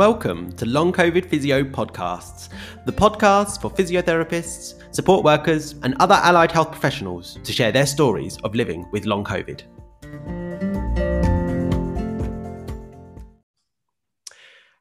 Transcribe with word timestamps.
Welcome 0.00 0.52
to 0.52 0.64
Long 0.64 0.94
COVID 0.94 1.26
Physio 1.26 1.62
Podcasts, 1.62 2.48
the 2.86 2.92
podcast 2.92 3.60
for 3.60 3.70
physiotherapists, 3.70 4.82
support 4.94 5.24
workers, 5.24 5.74
and 5.82 5.94
other 6.00 6.14
allied 6.14 6.50
health 6.50 6.70
professionals 6.70 7.38
to 7.44 7.52
share 7.52 7.70
their 7.70 7.84
stories 7.84 8.38
of 8.38 8.54
living 8.54 8.88
with 8.92 9.04
long 9.04 9.24
COVID. 9.24 9.60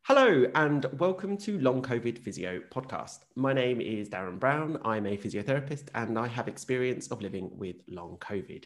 Hello, 0.04 0.46
and 0.56 0.86
welcome 0.98 1.36
to 1.36 1.60
Long 1.60 1.82
COVID 1.82 2.18
Physio 2.20 2.62
Podcast. 2.74 3.26
My 3.36 3.52
name 3.52 3.82
is 3.82 4.08
Darren 4.08 4.40
Brown. 4.40 4.80
I'm 4.86 5.06
a 5.06 5.18
physiotherapist 5.18 5.90
and 5.96 6.18
I 6.18 6.28
have 6.28 6.48
experience 6.48 7.10
of 7.12 7.22
living 7.22 7.52
with 7.58 7.76
long 7.90 8.16
COVID. 8.22 8.64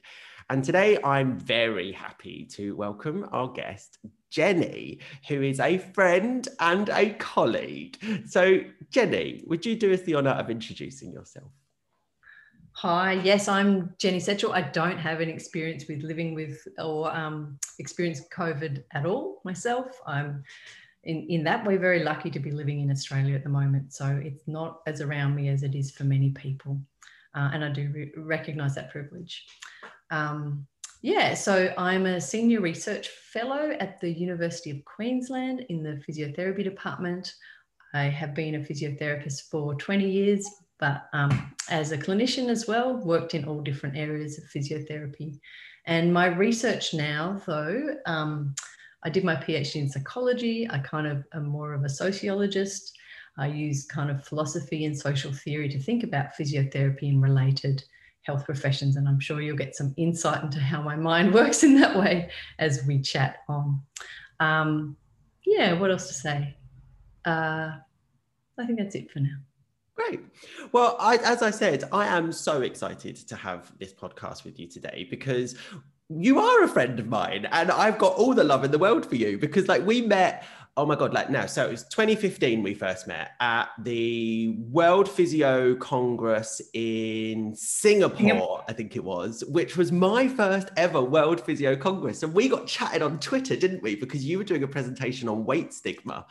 And 0.49 0.63
today 0.63 0.97
I'm 1.03 1.39
very 1.39 1.91
happy 1.91 2.45
to 2.51 2.75
welcome 2.75 3.27
our 3.31 3.47
guest, 3.47 3.99
Jenny, 4.29 4.99
who 5.27 5.41
is 5.41 5.59
a 5.59 5.77
friend 5.77 6.47
and 6.59 6.89
a 6.89 7.11
colleague. 7.13 7.97
So, 8.27 8.61
Jenny, 8.89 9.43
would 9.47 9.65
you 9.65 9.75
do 9.75 9.93
us 9.93 10.01
the 10.01 10.15
honour 10.15 10.31
of 10.31 10.49
introducing 10.49 11.11
yourself? 11.11 11.51
Hi, 12.77 13.13
yes, 13.13 13.47
I'm 13.47 13.93
Jenny 13.99 14.17
Setchell. 14.17 14.51
I 14.51 14.63
don't 14.63 14.97
have 14.97 15.21
an 15.21 15.29
experience 15.29 15.85
with 15.87 16.01
living 16.01 16.33
with 16.33 16.67
or 16.79 17.15
um, 17.15 17.59
experienced 17.77 18.31
COVID 18.31 18.83
at 18.93 19.05
all 19.05 19.41
myself. 19.45 20.01
I'm 20.07 20.43
in, 21.03 21.27
in 21.29 21.43
that 21.43 21.65
we're 21.65 21.77
very 21.77 22.03
lucky 22.03 22.31
to 22.31 22.39
be 22.39 22.51
living 22.51 22.79
in 22.81 22.89
Australia 22.89 23.35
at 23.35 23.43
the 23.43 23.49
moment. 23.49 23.93
So 23.93 24.19
it's 24.23 24.47
not 24.47 24.81
as 24.87 25.01
around 25.01 25.35
me 25.35 25.49
as 25.49 25.63
it 25.63 25.75
is 25.75 25.91
for 25.91 26.03
many 26.03 26.31
people. 26.31 26.79
Uh, 27.35 27.49
and 27.53 27.63
I 27.63 27.69
do 27.69 27.91
re- 27.93 28.11
recognize 28.17 28.75
that 28.75 28.91
privilege. 28.91 29.45
Um, 30.13 30.67
yeah, 31.01 31.33
so 31.33 31.73
I'm 31.75 32.05
a 32.05 32.21
senior 32.21 32.61
research 32.61 33.09
fellow 33.09 33.75
at 33.79 33.99
the 33.99 34.11
University 34.11 34.69
of 34.69 34.85
Queensland 34.85 35.65
in 35.69 35.81
the 35.81 36.01
physiotherapy 36.07 36.63
department. 36.63 37.33
I 37.95 38.03
have 38.03 38.35
been 38.35 38.55
a 38.55 38.59
physiotherapist 38.59 39.49
for 39.49 39.73
20 39.75 40.07
years, 40.07 40.47
but 40.79 41.07
um, 41.13 41.51
as 41.69 41.91
a 41.91 41.97
clinician 41.97 42.47
as 42.47 42.67
well, 42.67 42.97
worked 42.97 43.33
in 43.33 43.45
all 43.45 43.59
different 43.61 43.97
areas 43.97 44.37
of 44.37 44.45
physiotherapy. 44.45 45.39
And 45.87 46.13
my 46.13 46.27
research 46.27 46.93
now, 46.93 47.41
though, 47.45 47.95
um, 48.05 48.53
I 49.03 49.09
did 49.09 49.23
my 49.23 49.35
PhD 49.35 49.77
in 49.77 49.89
psychology. 49.89 50.69
I 50.69 50.77
kind 50.77 51.07
of 51.07 51.25
am 51.33 51.47
more 51.47 51.73
of 51.73 51.83
a 51.83 51.89
sociologist. 51.89 52.95
I 53.37 53.47
use 53.47 53.85
kind 53.85 54.11
of 54.11 54.23
philosophy 54.23 54.85
and 54.85 54.97
social 54.97 55.33
theory 55.33 55.69
to 55.69 55.79
think 55.79 56.03
about 56.03 56.35
physiotherapy 56.39 57.09
and 57.09 57.21
related 57.21 57.83
health 58.23 58.45
professions. 58.45 58.95
And 58.95 59.07
I'm 59.07 59.19
sure 59.19 59.41
you'll 59.41 59.57
get 59.57 59.75
some 59.75 59.93
insight 59.97 60.43
into 60.43 60.59
how 60.59 60.81
my 60.81 60.95
mind 60.95 61.33
works 61.33 61.63
in 61.63 61.79
that 61.79 61.97
way 61.97 62.29
as 62.59 62.83
we 62.85 62.99
chat 62.99 63.37
on. 63.47 63.81
Um, 64.39 64.97
yeah, 65.45 65.73
what 65.73 65.91
else 65.91 66.07
to 66.07 66.13
say? 66.13 66.55
Uh, 67.25 67.71
I 68.57 68.65
think 68.65 68.79
that's 68.79 68.95
it 68.95 69.11
for 69.11 69.19
now. 69.19 69.37
Great. 69.95 70.21
Well, 70.71 70.95
I, 70.99 71.17
as 71.17 71.43
I 71.43 71.51
said, 71.51 71.83
I 71.91 72.07
am 72.07 72.31
so 72.31 72.61
excited 72.61 73.15
to 73.27 73.35
have 73.35 73.71
this 73.77 73.93
podcast 73.93 74.43
with 74.43 74.59
you 74.59 74.67
today 74.67 75.07
because 75.09 75.55
you 76.09 76.39
are 76.39 76.63
a 76.63 76.67
friend 76.67 76.99
of 76.99 77.07
mine 77.07 77.47
and 77.51 77.71
I've 77.71 77.97
got 77.97 78.13
all 78.15 78.33
the 78.33 78.43
love 78.43 78.63
in 78.63 78.71
the 78.71 78.79
world 78.79 79.05
for 79.05 79.15
you 79.15 79.37
because, 79.37 79.67
like, 79.67 79.85
we 79.85 80.01
met 80.01 80.45
oh 80.75 80.85
my 80.85 80.95
god 80.95 81.13
like 81.13 81.29
no 81.29 81.45
so 81.45 81.65
it 81.65 81.69
was 81.69 81.83
2015 81.83 82.63
we 82.63 82.73
first 82.73 83.07
met 83.07 83.31
at 83.39 83.69
the 83.83 84.55
world 84.71 85.07
physio 85.07 85.75
congress 85.75 86.61
in 86.73 87.53
singapore 87.55 88.63
i 88.67 88.73
think 88.73 88.95
it 88.95 89.03
was 89.03 89.43
which 89.49 89.77
was 89.77 89.91
my 89.91 90.27
first 90.27 90.69
ever 90.75 91.01
world 91.01 91.39
physio 91.39 91.75
congress 91.75 92.23
and 92.23 92.33
we 92.33 92.49
got 92.49 92.65
chatted 92.65 93.03
on 93.03 93.19
twitter 93.19 93.55
didn't 93.55 93.83
we 93.83 93.95
because 93.95 94.25
you 94.25 94.39
were 94.39 94.43
doing 94.43 94.63
a 94.63 94.67
presentation 94.67 95.29
on 95.29 95.45
weight 95.45 95.71
stigma 95.71 96.25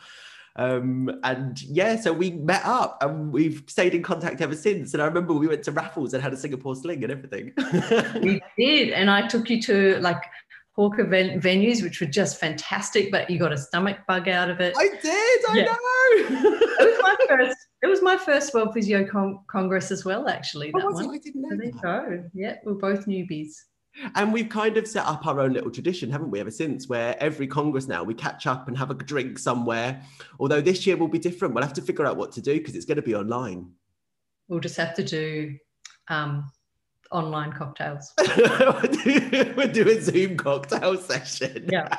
um, 0.55 1.09
and 1.23 1.61
yeah, 1.63 1.99
so 1.99 2.13
we 2.13 2.31
met 2.31 2.63
up 2.63 3.01
and 3.01 3.31
we've 3.31 3.63
stayed 3.67 3.95
in 3.95 4.03
contact 4.03 4.39
ever 4.41 4.55
since. 4.55 4.93
And 4.93 5.01
I 5.01 5.05
remember 5.05 5.33
we 5.33 5.47
went 5.47 5.63
to 5.63 5.71
raffles 5.71 6.13
and 6.13 6.21
had 6.21 6.33
a 6.33 6.37
Singapore 6.37 6.75
sling 6.75 7.03
and 7.03 7.11
everything. 7.11 7.53
we 8.21 8.41
did. 8.57 8.89
And 8.91 9.09
I 9.09 9.27
took 9.27 9.49
you 9.49 9.61
to 9.63 9.99
like 9.99 10.23
hawker 10.75 11.05
ven- 11.05 11.39
venues, 11.39 11.81
which 11.81 12.01
were 12.01 12.07
just 12.07 12.39
fantastic, 12.39 13.11
but 13.11 13.29
you 13.29 13.39
got 13.39 13.53
a 13.53 13.57
stomach 13.57 13.99
bug 14.07 14.27
out 14.27 14.49
of 14.49 14.59
it. 14.59 14.73
I 14.77 14.89
did, 15.01 15.41
I 15.49 15.55
yeah. 15.55 15.63
know. 15.65 15.75
it 16.79 16.79
was 16.79 16.99
my 17.01 17.15
first. 17.27 17.57
It 17.81 17.87
was 17.87 18.01
my 18.01 18.17
first 18.17 18.53
World 18.53 18.73
Physio 18.73 19.05
Con- 19.05 19.39
Congress 19.47 19.91
as 19.91 20.05
well, 20.05 20.29
actually. 20.29 20.71
Oh, 20.73 20.79
that 20.79 20.87
oh, 20.87 20.93
one. 20.93 21.15
I 21.15 21.17
didn't 21.17 21.41
know. 21.41 21.49
So 21.49 21.57
there 21.57 21.65
you 21.65 21.79
go. 21.81 22.29
Yeah, 22.33 22.55
we're 22.63 22.75
both 22.75 23.05
newbies. 23.05 23.55
And 24.15 24.33
we've 24.33 24.49
kind 24.49 24.77
of 24.77 24.87
set 24.87 25.05
up 25.05 25.27
our 25.27 25.39
own 25.39 25.53
little 25.53 25.69
tradition, 25.69 26.09
haven't 26.09 26.31
we, 26.31 26.39
ever 26.39 26.49
since, 26.49 26.89
where 26.89 27.15
every 27.21 27.45
Congress 27.45 27.87
now 27.87 28.03
we 28.03 28.15
catch 28.15 28.47
up 28.47 28.67
and 28.67 28.75
have 28.77 28.89
a 28.89 28.95
drink 28.95 29.37
somewhere. 29.37 30.01
Although 30.39 30.61
this 30.61 30.87
year 30.87 30.97
will 30.97 31.07
be 31.07 31.19
different. 31.19 31.53
We'll 31.53 31.63
have 31.63 31.73
to 31.73 31.81
figure 31.81 32.05
out 32.05 32.17
what 32.17 32.31
to 32.31 32.41
do 32.41 32.57
because 32.57 32.75
it's 32.75 32.85
going 32.85 32.95
to 32.95 33.03
be 33.03 33.13
online. 33.13 33.69
We'll 34.47 34.61
just 34.61 34.77
have 34.77 34.95
to 34.95 35.03
do 35.03 35.57
um, 36.07 36.49
online 37.13 37.53
cocktails. 37.53 38.13
We're 38.37 39.71
doing 39.71 40.01
Zoom 40.01 40.37
cocktail 40.37 40.97
session. 40.97 41.69
Yeah. 41.71 41.97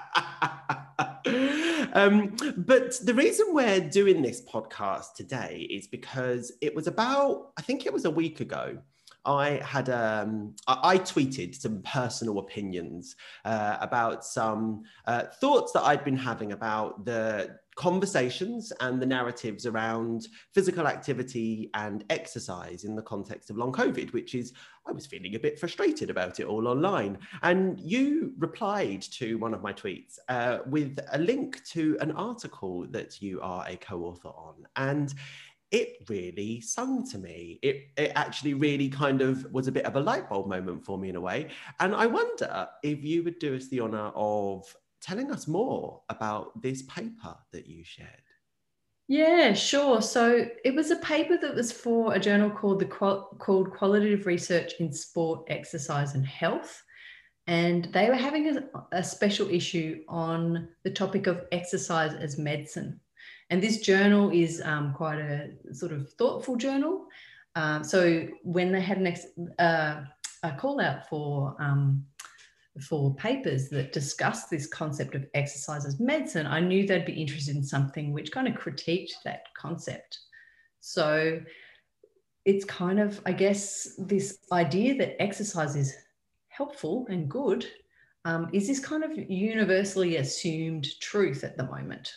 um, 1.95 2.37
but 2.57 2.95
the 3.03 3.15
reason 3.15 3.47
we're 3.51 3.81
doing 3.81 4.23
this 4.23 4.43
podcast 4.43 5.15
today 5.17 5.67
is 5.71 5.87
because 5.87 6.53
it 6.61 6.75
was 6.75 6.87
about, 6.87 7.53
I 7.57 7.63
think 7.63 7.87
it 7.87 7.93
was 7.93 8.05
a 8.05 8.11
week 8.11 8.41
ago. 8.41 8.79
I 9.27 9.61
had 9.65 9.89
um, 9.89 10.55
I, 10.67 10.99
tweeted 10.99 11.55
some 11.55 11.83
personal 11.83 12.39
opinions 12.39 13.17
uh, 13.45 13.79
about 13.81 14.25
some 14.25 14.83
uh, 15.07 15.25
thoughts 15.41 15.73
that 15.73 15.83
I'd 15.83 16.05
been 16.05 16.17
having 16.17 16.53
about 16.53 17.05
the 17.05 17.59
conversations 17.77 18.73
and 18.81 19.01
the 19.01 19.07
narratives 19.07 19.67
around 19.67 20.29
physical 20.53 20.87
activity 20.87 21.71
and 21.75 22.05
exercise 22.11 22.85
in 22.85 22.95
the 22.95 23.03
context 23.03 23.51
of 23.51 23.57
long 23.57 23.73
COVID, 23.73 24.13
which 24.13 24.35
is, 24.35 24.53
I 24.87 24.93
was 24.93 25.07
feeling 25.07 25.35
a 25.35 25.41
bit 25.41 25.59
frustrated 25.59 26.11
about 26.11 26.39
it 26.39 26.47
all 26.47 26.69
online. 26.69 27.19
And 27.43 27.81
you 27.81 28.33
replied 28.39 29.03
to 29.03 29.39
one 29.39 29.55
of 29.55 29.63
my 29.63 29.73
tweets 29.73 30.19
uh, 30.29 30.59
with 30.67 30.99
a 31.13 31.19
link 31.19 31.65
to 31.73 31.97
an 32.01 32.13
article 32.13 32.87
that 32.91 33.21
you 33.21 33.41
are 33.41 33.65
a 33.67 33.77
co 33.77 34.05
author 34.05 34.29
on. 34.29 34.55
And 34.77 35.13
it 35.75 36.09
really 36.09 36.61
sung 36.61 37.05
to 37.11 37.19
me. 37.19 37.59
It, 37.61 37.89
it 37.97 38.13
actually 38.15 38.55
really 38.55 38.89
kind 38.89 39.21
of 39.21 39.45
was 39.53 39.67
a 39.67 39.73
bit 39.73 39.85
of 39.87 39.97
a 39.97 40.01
light 40.01 40.29
bulb 40.29 40.49
moment 40.49 40.85
for 40.85 40.97
me 40.97 41.09
in 41.09 41.17
a 41.17 41.21
way. 41.21 41.49
And 41.81 41.97
I 41.97 42.07
wonder 42.07 42.69
if 42.85 43.03
you 43.03 43.25
would 43.25 43.41
do 43.41 43.57
us 43.57 43.67
the 43.67 43.81
honor 43.81 44.13
of 44.15 44.65
telling 45.03 45.33
us 45.33 45.49
more 45.49 46.03
about 46.09 46.63
this 46.63 46.83
paper 46.83 47.37
that 47.53 47.67
you 47.67 47.83
shared. 47.83 48.09
Yeah, 49.09 49.53
sure. 49.53 50.01
So 50.01 50.47
it 50.65 50.77
was 50.77 50.93
a 50.93 50.97
paper 50.97 51.37
that 51.39 51.57
was 51.57 51.73
for 51.73 52.15
a 52.15 52.21
journal 52.21 52.51
called 52.51 52.79
the 52.79 52.87
called 52.87 53.73
Qualitative 53.73 54.27
Research 54.27 54.75
in 54.79 54.93
Sport, 54.93 55.45
Exercise 55.49 56.15
and 56.15 56.25
Health, 56.25 56.81
and 57.49 57.87
they 57.93 58.09
were 58.09 58.15
having 58.15 58.57
a, 58.57 58.63
a 58.93 59.03
special 59.03 59.51
issue 59.51 60.05
on 60.09 60.69
the 60.85 60.91
topic 60.91 61.27
of 61.27 61.47
exercise 61.51 62.15
as 62.15 62.39
medicine. 62.39 63.01
And 63.51 63.63
this 63.63 63.81
journal 63.81 64.31
is 64.31 64.63
um, 64.65 64.93
quite 64.95 65.19
a 65.19 65.51
sort 65.73 65.93
of 65.93 66.13
thoughtful 66.15 66.57
journal. 66.57 67.07
Um, 67.57 67.85
so 67.85 68.27
when 68.43 68.73
they 68.73 68.81
had 68.81 68.99
an 68.99 69.07
ex- 69.07 69.27
uh, 69.59 70.03
a 70.43 70.53
call 70.53 70.81
out 70.81 71.09
for 71.09 71.57
um, 71.59 72.05
for 72.81 73.15
papers 73.15 73.69
that 73.69 73.93
discuss 73.93 74.49
this 74.49 74.67
concept 74.67 75.15
of 75.15 75.25
exercise 75.35 75.87
as 75.87 76.01
medicine, 76.01 76.47
I 76.47 76.59
knew 76.59 76.87
they'd 76.87 77.05
be 77.05 77.13
interested 77.13 77.55
in 77.55 77.63
something 77.63 78.13
which 78.13 78.33
kind 78.33 78.49
of 78.49 78.55
critiqued 78.55 79.13
that 79.25 79.45
concept. 79.57 80.19
So 80.81 81.41
it's 82.45 82.65
kind 82.65 82.99
of, 82.99 83.21
I 83.25 83.33
guess, 83.33 83.95
this 83.97 84.39
idea 84.51 84.97
that 84.97 85.23
exercise 85.23 85.77
is 85.77 85.95
helpful 86.49 87.07
and 87.09 87.31
good 87.31 87.67
um, 88.25 88.49
is 88.53 88.67
this 88.67 88.81
kind 88.81 89.05
of 89.05 89.17
universally 89.17 90.17
assumed 90.17 90.89
truth 91.01 91.45
at 91.45 91.57
the 91.57 91.67
moment. 91.67 92.13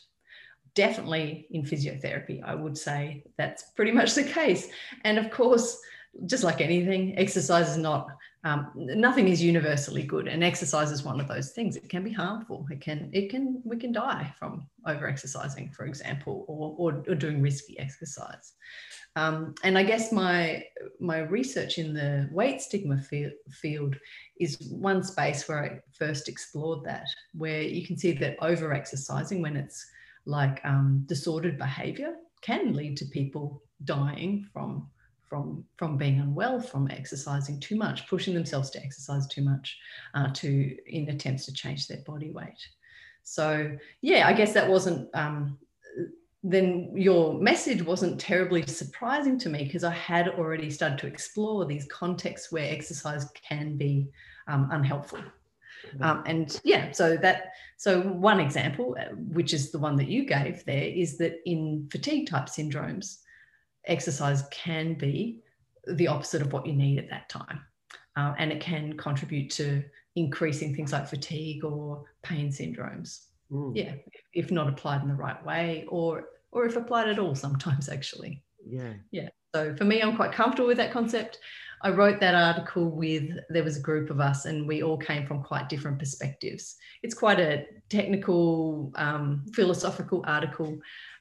Definitely 0.78 1.48
in 1.50 1.64
physiotherapy, 1.64 2.44
I 2.44 2.54
would 2.54 2.78
say 2.78 3.24
that's 3.36 3.72
pretty 3.76 3.92
much 3.92 4.14
the 4.14 4.24
case. 4.24 4.70
And 5.04 5.18
of 5.18 5.32
course, 5.32 5.82
just 6.28 6.44
like 6.44 6.62
anything, 6.62 7.18
exercise 7.18 7.70
is 7.70 7.78
not 7.78 8.10
um, 8.44 8.72
nothing 8.76 9.28
is 9.28 9.42
universally 9.42 10.04
good 10.04 10.28
and 10.28 10.44
exercise 10.44 10.92
is 10.92 11.04
one 11.04 11.20
of 11.20 11.28
those 11.28 11.50
things. 11.52 11.76
It 11.76 11.90
can 11.90 12.04
be 12.04 12.14
harmful. 12.14 12.68
It 12.70 12.80
can 12.80 13.10
it 13.12 13.32
can 13.32 13.60
we 13.66 13.78
can 13.78 13.92
die 13.92 14.32
from 14.38 14.68
over 14.86 15.08
exercising 15.08 15.72
for 15.72 15.86
example 15.86 16.46
or, 16.48 16.76
or, 16.78 17.04
or 17.08 17.16
doing 17.16 17.42
risky 17.42 17.80
exercise. 17.80 18.54
Um, 19.16 19.56
and 19.64 19.80
i 19.80 19.84
guess 19.84 20.12
my 20.12 20.64
my 21.00 21.20
research 21.22 21.80
in 21.80 21.96
the 21.96 22.30
weight 22.32 22.62
stigma 22.62 23.02
field, 23.02 23.32
field 23.50 23.96
is 24.40 24.58
one 24.70 25.02
space 25.02 25.48
where 25.48 25.64
i 25.66 25.80
first 25.92 26.30
explored 26.30 26.84
that 26.84 27.08
where 27.34 27.64
you 27.64 27.84
can 27.84 27.98
see 27.98 28.12
that 28.12 28.38
over 28.44 28.74
exercising 28.74 29.42
when 29.42 29.58
it's 29.58 29.88
like 30.28 30.62
um, 30.64 31.04
disordered 31.08 31.58
behavior 31.58 32.16
can 32.42 32.74
lead 32.74 32.98
to 32.98 33.06
people 33.06 33.62
dying 33.86 34.48
from 34.54 34.88
from 35.28 35.64
from 35.78 35.98
being 35.98 36.20
unwell 36.20 36.60
from 36.60 36.90
exercising 36.90 37.60
too 37.60 37.76
much 37.76 38.08
pushing 38.08 38.34
themselves 38.34 38.70
to 38.70 38.82
exercise 38.82 39.28
too 39.28 39.42
much 39.42 39.78
uh, 40.14 40.30
to 40.34 40.76
in 40.88 41.10
attempts 41.10 41.46
to 41.46 41.54
change 41.54 41.88
their 41.88 42.02
body 42.06 42.32
weight 42.32 42.68
so 43.24 43.70
yeah 44.02 44.28
i 44.28 44.34
guess 44.34 44.54
that 44.54 44.70
wasn't 44.70 45.10
um, 45.14 45.58
then 46.44 46.92
your 46.96 47.34
message 47.34 47.82
wasn't 47.82 48.20
terribly 48.20 48.66
surprising 48.66 49.38
to 49.40 49.50
me 49.50 49.66
because 49.66 49.84
I 49.84 49.94
had 49.94 50.30
already 50.30 50.70
started 50.70 50.98
to 51.00 51.08
explore 51.08 51.66
these 51.66 51.88
contexts 51.88 52.52
where 52.52 52.72
exercise 52.72 53.26
can 53.32 53.76
be 53.76 54.08
um, 54.48 54.70
unhelpful. 54.72 55.20
Um, 56.02 56.24
and 56.26 56.60
yeah, 56.64 56.92
so 56.92 57.18
that 57.18 57.54
so 57.78 58.02
one 58.02 58.40
example, 58.40 58.96
uh, 59.00 59.14
which 59.16 59.54
is 59.54 59.72
the 59.72 59.80
one 59.80 59.96
that 59.98 60.08
you 60.08 60.26
gave 60.26 60.66
there, 60.66 60.84
is 60.84 61.18
that 61.18 61.40
in 61.46 61.88
fatigue 61.92 62.30
type 62.30 62.48
syndromes, 62.48 63.18
exercise 63.86 64.44
can 64.52 64.96
be 64.96 65.42
the 65.88 66.08
opposite 66.08 66.42
of 66.42 66.54
what 66.54 66.66
you 66.66 66.74
need 66.74 67.00
at 67.00 67.10
that 67.10 67.30
time, 67.30 67.62
uh, 68.16 68.34
and 68.38 68.52
it 68.52 68.60
can 68.60 68.94
contribute 68.98 69.50
to 69.52 69.84
increasing 70.16 70.76
things 70.76 70.92
like 70.92 71.08
fatigue 71.08 71.64
or 71.64 72.04
pain 72.24 72.50
syndromes. 72.50 73.26
Mm. 73.52 73.76
Yeah, 73.76 73.94
if 74.34 74.52
not 74.52 74.68
applied 74.68 75.02
in 75.02 75.08
the 75.08 75.16
right 75.16 75.44
way, 75.46 75.86
or 75.88 76.26
or 76.52 76.66
if 76.66 76.76
applied 76.76 77.08
at 77.10 77.20
all, 77.20 77.36
sometimes 77.36 77.90
actually. 77.90 78.44
Yeah. 78.66 78.94
Yeah. 79.12 79.30
So 79.56 79.76
for 79.76 79.86
me, 79.86 80.02
I'm 80.02 80.16
quite 80.16 80.32
comfortable 80.32 80.68
with 80.68 80.78
that 80.78 80.92
concept. 80.92 81.40
I 81.82 81.92
wrote 81.92 82.20
that 82.20 82.36
article 82.36 82.90
with 82.90 83.30
there 83.50 83.64
was 83.64 83.78
a 83.78 83.82
group 83.82 84.10
of 84.10 84.20
us, 84.20 84.46
and 84.46 84.68
we 84.68 84.82
all 84.84 84.98
came 84.98 85.26
from 85.28 85.44
quite 85.44 85.70
different 85.70 86.00
perspectives. 86.00 86.76
It's 87.04 87.14
quite 87.14 87.40
a 87.40 87.66
technical, 87.90 88.92
um, 88.96 89.46
philosophical 89.54 90.24
article, 90.26 90.80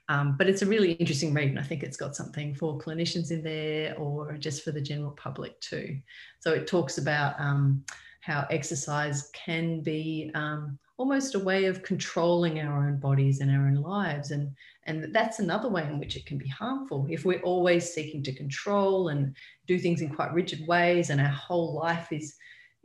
um, 0.09 0.37
but 0.39 0.49
it's 0.49 0.63
a 0.63 0.67
really 0.67 0.93
interesting 0.93 1.35
read, 1.35 1.51
and 1.51 1.59
I 1.59 1.63
think 1.63 1.83
it's 1.83 1.97
got 1.97 2.17
something 2.17 2.55
for 2.55 2.79
clinicians 2.79 3.31
in 3.31 3.43
there, 3.43 3.95
or 3.97 4.37
just 4.39 4.63
for 4.63 4.73
the 4.73 4.81
general 4.81 5.13
public 5.13 5.61
too. 5.61 5.99
So 6.41 6.53
it 6.53 6.67
talks 6.67 6.99
about 6.99 7.39
um, 7.39 7.85
how 8.21 8.47
exercise 8.51 9.31
can 9.33 9.83
be 9.83 10.31
um, 10.35 10.79
almost 10.97 11.35
a 11.35 11.39
way 11.39 11.67
of 11.67 11.83
controlling 11.83 12.61
our 12.61 12.89
own 12.89 12.99
bodies 12.99 13.41
and 13.41 13.51
our 13.51 13.67
own 13.67 13.77
lives 13.77 14.31
and 14.31 14.51
and 14.87 15.15
that's 15.15 15.41
another 15.41 15.69
way 15.69 15.83
in 15.83 15.99
which 15.99 16.17
it 16.17 16.27
can 16.27 16.39
be 16.39 16.49
harmful. 16.49 17.07
If 17.11 17.25
we're 17.25 17.41
always 17.41 17.93
seeking 17.93 18.23
to 18.23 18.33
control 18.33 19.09
and 19.09 19.35
do 19.67 19.79
things 19.79 20.01
in 20.01 20.15
quite 20.15 20.33
rigid 20.33 20.67
ways 20.67 21.11
and 21.11 21.21
our 21.21 21.27
whole 21.27 21.75
life 21.75 22.13
is 22.13 22.35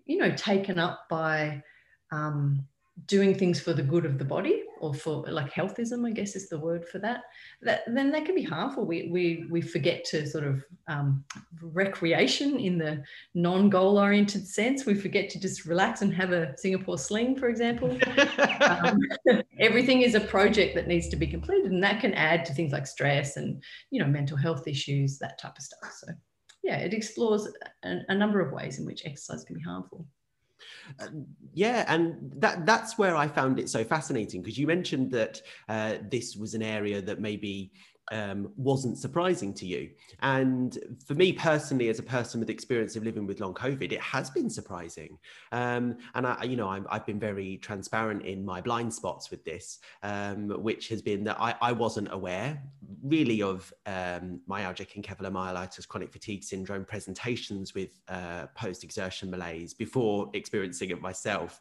you 0.06 0.18
know 0.18 0.31
taken 0.36 0.80
up 0.80 1.06
by 1.09 1.62
um, 2.12 2.65
doing 3.06 3.36
things 3.36 3.59
for 3.59 3.74
the 3.74 3.83
good 3.83 4.06
of 4.06 4.18
the 4.18 4.25
body 4.25 4.63
or 4.81 4.95
for 4.95 5.24
like 5.28 5.54
healthism, 5.54 6.07
I 6.07 6.12
guess 6.12 6.36
is 6.36 6.50
the 6.50 6.60
word 6.60 6.88
for 6.88 6.98
that, 7.00 7.22
that 7.62 7.83
then 7.88 8.12
that 8.12 8.25
can 8.25 8.33
be 8.33 8.44
harmful. 8.44 8.83
We, 8.83 9.10
we, 9.12 9.45
we 9.50 9.62
forget 9.62 10.04
to 10.06 10.28
sort 10.28 10.44
of 10.44 10.66
um, 10.88 11.24
recreation 11.62 12.60
in 12.60 12.80
the 12.80 13.04
non-goal 13.36 14.00
oriented 14.00 14.48
sense. 14.48 14.86
We 14.88 14.95
forget 14.95 15.30
to 15.30 15.39
just 15.39 15.66
relax 15.66 16.01
and 16.01 16.12
have 16.16 16.31
a 16.31 16.57
Singapore 16.57 16.98
sling, 16.98 17.36
for 17.36 17.48
example. 17.48 17.95
um, 18.60 18.98
everything 19.60 20.01
is 20.01 20.16
a 20.16 20.19
project 20.19 20.74
that 20.74 20.88
needs 20.88 21.07
to 21.10 21.16
be 21.16 21.28
completed 21.28 21.72
and 21.72 21.83
that 21.83 22.01
can 22.01 22.16
add 22.16 22.44
to 22.45 22.54
things 22.54 22.72
like 22.72 22.88
stress 22.88 23.38
and, 23.38 23.62
you 23.92 24.01
know, 24.01 24.07
mental 24.07 24.36
health 24.36 24.68
issues, 24.68 25.19
that 25.19 25.39
type 25.39 25.57
of 25.57 25.63
stuff. 25.63 25.94
So 26.00 26.07
yeah, 26.63 26.78
it 26.78 26.94
explores 26.94 27.48
a, 27.83 28.00
a 28.10 28.16
number 28.16 28.42
of 28.42 28.51
ways 28.51 28.80
in 28.80 28.86
which 28.86 29.06
exercise 29.06 29.44
can 29.44 29.56
be 29.56 29.62
harmful. 29.62 30.07
Uh, 30.99 31.07
yeah, 31.53 31.85
and 31.87 32.31
that 32.37 32.65
that's 32.65 32.97
where 32.97 33.15
I 33.15 33.27
found 33.27 33.59
it 33.59 33.69
so 33.69 33.83
fascinating 33.83 34.41
because 34.41 34.57
you 34.57 34.67
mentioned 34.67 35.11
that 35.11 35.41
uh, 35.69 35.95
this 36.09 36.35
was 36.35 36.53
an 36.53 36.61
area 36.63 37.01
that 37.01 37.19
maybe 37.19 37.71
um, 38.12 38.51
wasn't 38.56 38.98
surprising 38.98 39.53
to 39.56 39.65
you. 39.65 39.89
And 40.21 40.77
for 41.06 41.15
me 41.15 41.33
personally, 41.33 41.89
as 41.89 42.00
a 42.00 42.03
person 42.03 42.39
with 42.39 42.50
experience 42.50 42.95
of 42.95 43.03
living 43.03 43.25
with 43.25 43.39
long 43.39 43.53
COVID, 43.53 43.92
it 43.92 44.01
has 44.01 44.30
been 44.30 44.50
surprising. 44.50 45.18
Um, 45.51 45.98
and 46.15 46.27
I, 46.27 46.44
you 46.44 46.56
know, 46.56 46.68
i 46.68 46.81
have 46.92 47.06
been 47.06 47.19
very 47.19 47.57
transparent 47.57 48.25
in 48.25 48.44
my 48.45 48.62
blind 48.62 48.94
spots 48.94 49.31
with 49.31 49.44
this, 49.45 49.80
um, 50.03 50.50
which 50.50 50.89
has 50.89 51.01
been 51.01 51.24
that 51.25 51.39
I, 51.39 51.56
I 51.62 51.71
wasn't 51.71 52.12
aware 52.12 52.62
really 53.03 53.42
of 53.42 53.74
um, 53.86 54.42
myalgic 54.47 54.94
encephalomyelitis 54.95 55.88
chronic 55.88 56.12
fatigue 56.12 56.44
syndrome 56.44 56.86
presentations 56.86 57.74
with 57.74 58.00
uh, 58.09 58.45
post-exertion 58.56 59.31
malaise 59.31 59.74
before 59.74 60.30
experiencing 60.33 60.89
it 60.89 61.01
myself. 61.01 61.59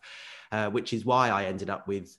Uh, 0.52 0.68
which 0.68 0.92
is 0.92 1.04
why 1.04 1.28
I 1.28 1.44
ended 1.44 1.70
up 1.70 1.86
with 1.86 2.18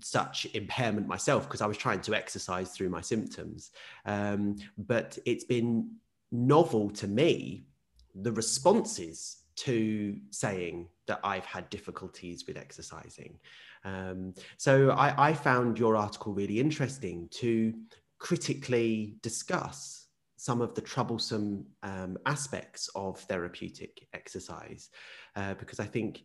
such 0.00 0.46
impairment 0.54 1.06
myself 1.06 1.44
because 1.44 1.60
I 1.60 1.66
was 1.66 1.76
trying 1.76 2.00
to 2.02 2.14
exercise 2.14 2.70
through 2.70 2.88
my 2.88 3.00
symptoms. 3.00 3.70
Um, 4.06 4.56
but 4.78 5.18
it's 5.26 5.44
been 5.44 5.96
novel 6.30 6.90
to 6.90 7.06
me 7.06 7.66
the 8.14 8.32
responses 8.32 9.38
to 9.54 10.16
saying 10.30 10.88
that 11.06 11.20
I've 11.22 11.44
had 11.44 11.68
difficulties 11.70 12.46
with 12.46 12.56
exercising. 12.56 13.38
Um, 13.84 14.34
so 14.56 14.90
I, 14.90 15.30
I 15.30 15.34
found 15.34 15.78
your 15.78 15.96
article 15.96 16.32
really 16.32 16.58
interesting 16.60 17.28
to 17.32 17.74
critically 18.18 19.16
discuss 19.22 20.06
some 20.36 20.60
of 20.60 20.74
the 20.74 20.80
troublesome 20.80 21.64
um, 21.82 22.18
aspects 22.26 22.90
of 22.96 23.18
therapeutic 23.20 24.08
exercise 24.12 24.90
uh, 25.36 25.54
because 25.54 25.78
I 25.78 25.84
think 25.84 26.24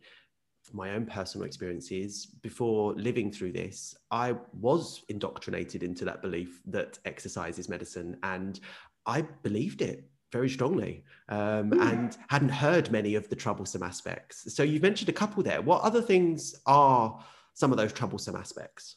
my 0.72 0.92
own 0.92 1.06
personal 1.06 1.46
experiences 1.46 2.26
before 2.42 2.94
living 2.94 3.32
through 3.32 3.52
this 3.52 3.96
i 4.10 4.34
was 4.52 5.02
indoctrinated 5.08 5.82
into 5.82 6.04
that 6.04 6.22
belief 6.22 6.60
that 6.66 6.98
exercise 7.04 7.58
is 7.58 7.68
medicine 7.68 8.16
and 8.22 8.60
i 9.06 9.20
believed 9.42 9.82
it 9.82 10.04
very 10.30 10.48
strongly 10.48 11.04
um, 11.30 11.70
mm. 11.70 11.90
and 11.90 12.18
hadn't 12.28 12.50
heard 12.50 12.90
many 12.90 13.14
of 13.14 13.26
the 13.30 13.34
troublesome 13.34 13.82
aspects. 13.82 14.54
So 14.54 14.62
you've 14.62 14.82
mentioned 14.82 15.08
a 15.08 15.12
couple 15.14 15.42
there. 15.42 15.62
What 15.62 15.80
other 15.80 16.02
things 16.02 16.54
are 16.66 17.18
some 17.54 17.72
of 17.72 17.78
those 17.78 17.94
troublesome 17.94 18.36
aspects? 18.36 18.96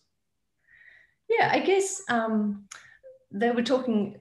Yeah 1.32 1.50
i 1.52 1.60
guess 1.60 2.02
um, 2.10 2.66
they 3.32 3.52
were 3.52 3.64
talking 3.64 4.20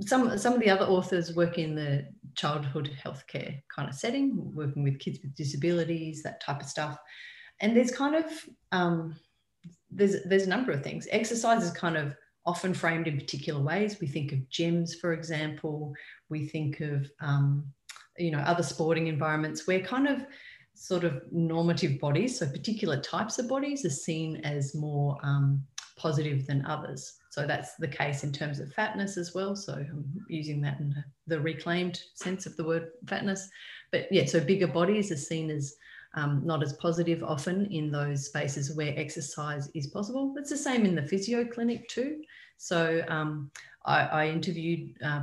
some 0.00 0.38
some 0.38 0.54
of 0.54 0.60
the 0.60 0.70
other 0.70 0.86
authors 0.86 1.34
work 1.34 1.58
in 1.58 1.74
the 1.74 2.06
childhood 2.34 2.90
healthcare 3.04 3.60
kind 3.74 3.88
of 3.88 3.94
setting, 3.94 4.32
working 4.54 4.82
with 4.82 4.98
kids 4.98 5.18
with 5.22 5.34
disabilities, 5.34 6.22
that 6.22 6.40
type 6.40 6.60
of 6.60 6.68
stuff. 6.68 6.96
And 7.60 7.76
there's 7.76 7.90
kind 7.90 8.14
of 8.14 8.24
um, 8.72 9.16
there's 9.90 10.22
there's 10.24 10.46
a 10.46 10.50
number 10.50 10.72
of 10.72 10.82
things. 10.82 11.06
Exercise 11.10 11.62
is 11.62 11.70
kind 11.70 11.96
of 11.96 12.14
often 12.44 12.74
framed 12.74 13.06
in 13.06 13.16
particular 13.16 13.62
ways. 13.62 14.00
We 14.00 14.06
think 14.06 14.32
of 14.32 14.38
gyms, 14.50 14.98
for 15.00 15.12
example. 15.12 15.92
We 16.28 16.46
think 16.46 16.80
of 16.80 17.10
um, 17.20 17.64
you 18.18 18.30
know 18.30 18.40
other 18.40 18.62
sporting 18.62 19.06
environments 19.06 19.66
where 19.66 19.80
kind 19.80 20.08
of 20.08 20.26
sort 20.74 21.04
of 21.04 21.22
normative 21.30 22.00
bodies, 22.00 22.38
so 22.38 22.46
particular 22.46 23.00
types 23.00 23.38
of 23.38 23.48
bodies, 23.48 23.84
are 23.84 23.90
seen 23.90 24.38
as 24.38 24.74
more 24.74 25.18
um, 25.22 25.62
positive 25.96 26.46
than 26.46 26.64
others. 26.66 27.12
So 27.32 27.46
that's 27.46 27.76
the 27.76 27.88
case 27.88 28.24
in 28.24 28.30
terms 28.30 28.60
of 28.60 28.74
fatness 28.74 29.16
as 29.16 29.34
well. 29.34 29.56
So 29.56 29.72
I'm 29.72 30.04
using 30.28 30.60
that 30.60 30.78
in 30.80 30.94
the 31.26 31.40
reclaimed 31.40 31.98
sense 32.12 32.44
of 32.44 32.54
the 32.58 32.64
word 32.64 32.90
fatness. 33.06 33.48
But 33.90 34.06
yeah, 34.10 34.26
so 34.26 34.38
bigger 34.38 34.66
bodies 34.66 35.10
are 35.10 35.16
seen 35.16 35.48
as 35.50 35.74
um, 36.14 36.42
not 36.44 36.62
as 36.62 36.74
positive 36.74 37.22
often 37.22 37.72
in 37.72 37.90
those 37.90 38.26
spaces 38.26 38.76
where 38.76 38.92
exercise 38.98 39.70
is 39.74 39.86
possible. 39.86 40.34
It's 40.36 40.50
the 40.50 40.58
same 40.58 40.84
in 40.84 40.94
the 40.94 41.08
physio 41.08 41.46
clinic 41.46 41.88
too. 41.88 42.20
So 42.58 43.02
um, 43.08 43.50
I, 43.86 44.00
I, 44.00 44.28
interviewed 44.28 44.94
uh, 45.02 45.22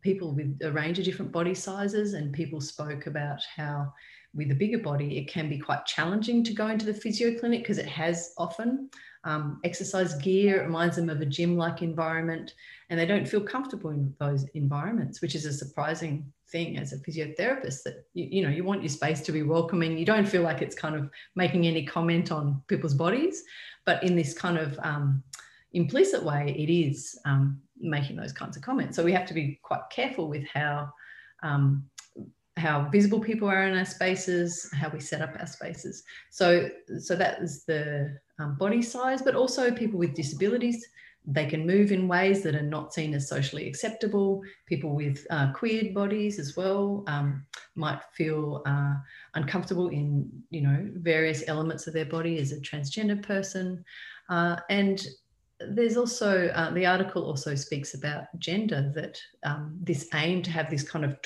people 0.00 0.34
with 0.34 0.58
a 0.62 0.72
range 0.72 0.98
of 0.98 1.04
different 1.04 1.30
body 1.30 1.54
sizes, 1.54 2.14
and 2.14 2.32
people 2.32 2.62
spoke 2.62 3.06
about 3.06 3.40
how 3.54 3.92
with 4.34 4.50
a 4.50 4.54
bigger 4.54 4.78
body, 4.78 5.18
it 5.18 5.28
can 5.28 5.48
be 5.48 5.58
quite 5.58 5.86
challenging 5.86 6.44
to 6.44 6.52
go 6.52 6.68
into 6.68 6.86
the 6.86 6.94
physio 6.94 7.38
clinic 7.38 7.60
because 7.60 7.78
it 7.78 7.88
has 7.88 8.32
often 8.38 8.88
um, 9.24 9.60
exercise 9.64 10.14
gear. 10.16 10.60
It 10.60 10.66
reminds 10.66 10.96
them 10.96 11.10
of 11.10 11.20
a 11.20 11.26
gym 11.26 11.56
like 11.56 11.82
environment, 11.82 12.54
and 12.88 12.98
they 12.98 13.06
don't 13.06 13.28
feel 13.28 13.40
comfortable 13.40 13.90
in 13.90 14.14
those 14.18 14.44
environments, 14.54 15.20
which 15.20 15.34
is 15.34 15.44
a 15.44 15.52
surprising 15.52 16.32
thing 16.50 16.78
as 16.78 16.92
a 16.92 16.98
physiotherapist 16.98 17.82
that 17.84 18.04
you, 18.14 18.26
you 18.30 18.42
know 18.42 18.48
you 18.48 18.64
want 18.64 18.82
your 18.82 18.88
space 18.88 19.20
to 19.20 19.32
be 19.32 19.42
welcoming 19.42 19.96
you 19.96 20.04
don't 20.04 20.28
feel 20.28 20.42
like 20.42 20.62
it's 20.62 20.74
kind 20.74 20.94
of 20.94 21.08
making 21.36 21.66
any 21.66 21.84
comment 21.84 22.32
on 22.32 22.60
people's 22.66 22.94
bodies 22.94 23.44
but 23.84 24.02
in 24.02 24.16
this 24.16 24.36
kind 24.36 24.58
of 24.58 24.78
um, 24.82 25.22
implicit 25.74 26.22
way 26.22 26.54
it 26.58 26.70
is 26.70 27.18
um, 27.24 27.60
making 27.78 28.16
those 28.16 28.32
kinds 28.32 28.56
of 28.56 28.62
comments 28.62 28.96
so 28.96 29.04
we 29.04 29.12
have 29.12 29.26
to 29.26 29.34
be 29.34 29.58
quite 29.62 29.82
careful 29.90 30.28
with 30.28 30.44
how 30.52 30.92
um, 31.42 31.84
how 32.60 32.88
visible 32.90 33.20
people 33.20 33.48
are 33.48 33.66
in 33.68 33.76
our 33.76 33.84
spaces 33.84 34.70
how 34.80 34.88
we 34.90 35.00
set 35.00 35.22
up 35.22 35.34
our 35.40 35.46
spaces 35.46 36.04
so 36.30 36.68
so 36.98 37.16
that 37.16 37.40
is 37.40 37.64
the 37.64 38.18
um, 38.40 38.54
body 38.56 38.82
size, 38.82 39.22
but 39.22 39.34
also 39.34 39.70
people 39.70 39.98
with 39.98 40.14
disabilities. 40.14 40.86
They 41.26 41.44
can 41.44 41.66
move 41.66 41.92
in 41.92 42.08
ways 42.08 42.42
that 42.42 42.54
are 42.54 42.62
not 42.62 42.94
seen 42.94 43.12
as 43.14 43.28
socially 43.28 43.68
acceptable. 43.68 44.42
People 44.66 44.94
with 44.94 45.26
uh, 45.30 45.52
queered 45.52 45.94
bodies 45.94 46.38
as 46.38 46.56
well 46.56 47.04
um, 47.06 47.44
might 47.74 48.00
feel 48.14 48.62
uh, 48.64 48.94
uncomfortable 49.34 49.88
in, 49.88 50.28
you 50.50 50.62
know, 50.62 50.88
various 50.94 51.44
elements 51.46 51.86
of 51.86 51.92
their 51.92 52.06
body 52.06 52.38
as 52.38 52.52
a 52.52 52.60
transgender 52.60 53.22
person. 53.22 53.84
Uh, 54.30 54.56
and 54.70 55.06
there's 55.60 55.98
also 55.98 56.48
uh, 56.48 56.70
the 56.70 56.86
article 56.86 57.22
also 57.22 57.54
speaks 57.54 57.92
about 57.92 58.24
gender 58.38 58.90
that 58.94 59.20
um, 59.44 59.76
this 59.82 60.08
aim 60.14 60.40
to 60.42 60.50
have 60.50 60.70
this 60.70 60.88
kind 60.88 61.04
of 61.04 61.20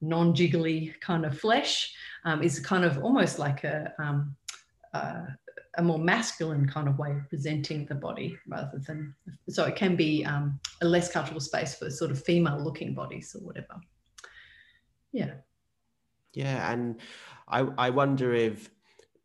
taut 0.00 0.08
non-jiggly 0.08 1.00
kind 1.00 1.24
of 1.24 1.38
flesh 1.38 1.94
um, 2.24 2.42
is 2.42 2.60
kind 2.60 2.84
of 2.84 2.98
almost 2.98 3.38
like 3.38 3.64
a, 3.64 3.92
um, 3.98 4.34
uh, 4.94 5.22
a 5.76 5.82
more 5.82 5.98
masculine 5.98 6.66
kind 6.66 6.88
of 6.88 6.98
way 6.98 7.12
of 7.12 7.28
presenting 7.28 7.86
the 7.86 7.94
body 7.94 8.36
rather 8.48 8.80
than 8.86 9.14
so 9.48 9.64
it 9.64 9.76
can 9.76 9.96
be 9.96 10.24
um, 10.24 10.58
a 10.82 10.84
less 10.84 11.10
comfortable 11.10 11.40
space 11.40 11.74
for 11.74 11.90
sort 11.90 12.10
of 12.10 12.22
female 12.22 12.58
looking 12.58 12.94
bodies 12.94 13.34
or 13.38 13.44
whatever. 13.44 13.80
Yeah. 15.12 15.32
Yeah 16.34 16.72
and 16.72 17.00
i 17.48 17.60
i 17.78 17.90
wonder 17.90 18.34
if 18.34 18.70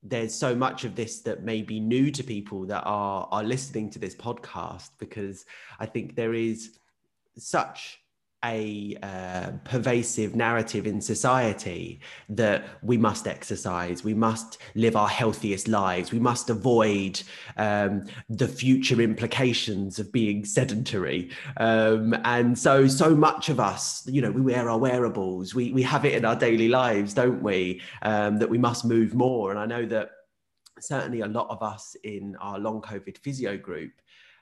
there's 0.04 0.34
so 0.34 0.56
much 0.56 0.84
of 0.84 0.96
this 0.96 1.22
that 1.22 1.44
may 1.44 1.62
be 1.62 1.80
new 1.80 2.12
to 2.12 2.24
people 2.24 2.66
that 2.66 2.84
are 2.86 3.28
are 3.32 3.44
listening 3.44 3.90
to 3.90 4.00
this 4.00 4.16
podcast 4.16 4.90
because 5.00 5.46
i 5.80 5.86
think 5.86 6.16
there 6.16 6.34
is 6.34 6.80
such 7.38 8.03
a 8.44 8.98
uh, 9.02 9.52
pervasive 9.64 10.36
narrative 10.36 10.86
in 10.86 11.00
society 11.00 12.00
that 12.30 12.66
we 12.82 12.98
must 12.98 13.28
exercise, 13.28 14.04
we 14.04 14.14
must 14.14 14.58
live 14.76 14.96
our 14.96 15.08
healthiest 15.08 15.68
lives, 15.68 16.12
we 16.12 16.20
must 16.20 16.50
avoid 16.50 17.22
um, 17.58 18.04
the 18.30 18.48
future 18.48 19.00
implications 19.02 20.00
of 20.00 20.12
being 20.12 20.44
sedentary. 20.44 21.30
Um, 21.58 22.14
and 22.26 22.58
so, 22.58 22.88
so 22.88 23.16
much 23.16 23.50
of 23.50 23.60
us, 23.60 24.04
you 24.08 24.22
know, 24.22 24.32
we 24.32 24.42
wear 24.42 24.70
our 24.70 24.78
wearables, 24.78 25.56
we, 25.56 25.72
we 25.72 25.84
have 25.84 26.06
it 26.06 26.14
in 26.14 26.26
our 26.26 26.36
daily 26.36 26.68
lives, 26.68 27.14
don't 27.14 27.42
we? 27.42 27.82
Um, 28.02 28.40
that 28.40 28.50
we 28.50 28.58
must 28.58 28.86
move 28.86 29.14
more. 29.14 29.52
And 29.52 29.60
I 29.60 29.66
know 29.66 29.86
that 29.86 30.10
certainly 30.80 31.22
a 31.22 31.28
lot 31.28 31.50
of 31.50 31.64
us 31.64 31.96
in 32.04 32.36
our 32.42 32.60
long 32.60 32.82
COVID 32.82 33.18
physio 33.18 33.58
group 33.58 33.92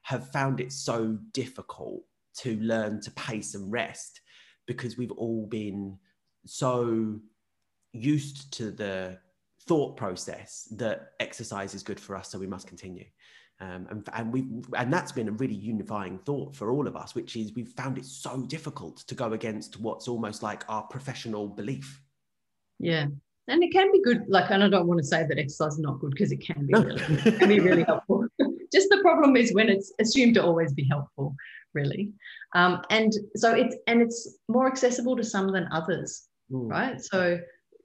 have 0.04 0.32
found 0.32 0.60
it 0.60 0.72
so 0.72 1.18
difficult 1.32 2.02
to 2.40 2.58
learn 2.58 3.02
to 3.02 3.12
pace 3.12 3.56
and 3.56 3.72
rest 3.72 4.22
because 4.68 4.98
we've 4.98 5.12
all 5.12 5.46
been 5.48 5.98
so 6.46 7.20
used 7.94 8.54
to 8.54 8.72
the 8.72 9.18
thought 9.68 9.96
process 9.96 10.68
that 10.78 11.12
exercise 11.20 11.74
is 11.76 11.84
good 11.84 12.00
for 12.00 12.16
us 12.16 12.32
so 12.32 12.40
we 12.40 12.48
must 12.48 12.68
continue. 12.68 13.06
Um, 13.60 13.86
and, 13.92 14.10
and 14.14 14.34
we 14.34 14.48
and 14.76 14.92
that's 14.92 15.12
been 15.12 15.28
a 15.28 15.34
really 15.34 15.54
unifying 15.54 16.18
thought 16.18 16.56
for 16.56 16.72
all 16.72 16.88
of 16.88 16.96
us 16.96 17.14
which 17.14 17.36
is 17.36 17.54
we've 17.54 17.70
found 17.70 18.00
it 18.00 18.06
so 18.06 18.44
difficult 18.48 18.98
to 19.06 19.14
go 19.14 19.34
against 19.34 19.80
what's 19.80 20.08
almost 20.08 20.42
like 20.42 20.64
our 20.68 20.84
professional 20.84 21.48
belief. 21.48 22.02
Yeah. 22.80 23.06
And 23.48 23.64
it 23.64 23.72
can 23.72 23.92
be 23.92 24.02
good. 24.02 24.24
Like 24.28 24.50
and 24.50 24.64
i 24.64 24.70
don't 24.70 24.88
want 24.88 25.00
to 25.00 25.06
say 25.06 25.26
that 25.28 25.38
exercise 25.38 25.74
is 25.74 25.80
not 25.80 26.00
good 26.00 26.12
because 26.12 26.32
it 26.32 26.42
can 26.42 26.66
be 26.66 26.74
really, 26.74 27.02
it 27.26 27.40
can 27.40 27.50
be 27.50 27.60
really 27.60 27.84
helpful 27.88 28.21
just 28.72 28.90
the 28.90 29.00
problem 29.02 29.36
is 29.36 29.54
when 29.54 29.70
it's 29.70 29.92
assumed 30.00 30.36
to 30.36 30.44
always 30.44 30.74
be 30.74 30.88
helpful 30.90 31.36
really. 31.74 32.12
Um, 32.54 32.82
and 32.90 33.14
so 33.36 33.54
it's 33.54 33.76
and 33.88 34.02
it's 34.02 34.38
more 34.48 34.68
accessible 34.68 35.16
to 35.16 35.24
some 35.24 35.52
than 35.52 35.68
others, 35.72 36.28
mm. 36.52 36.70
right? 36.70 37.02
So 37.02 37.40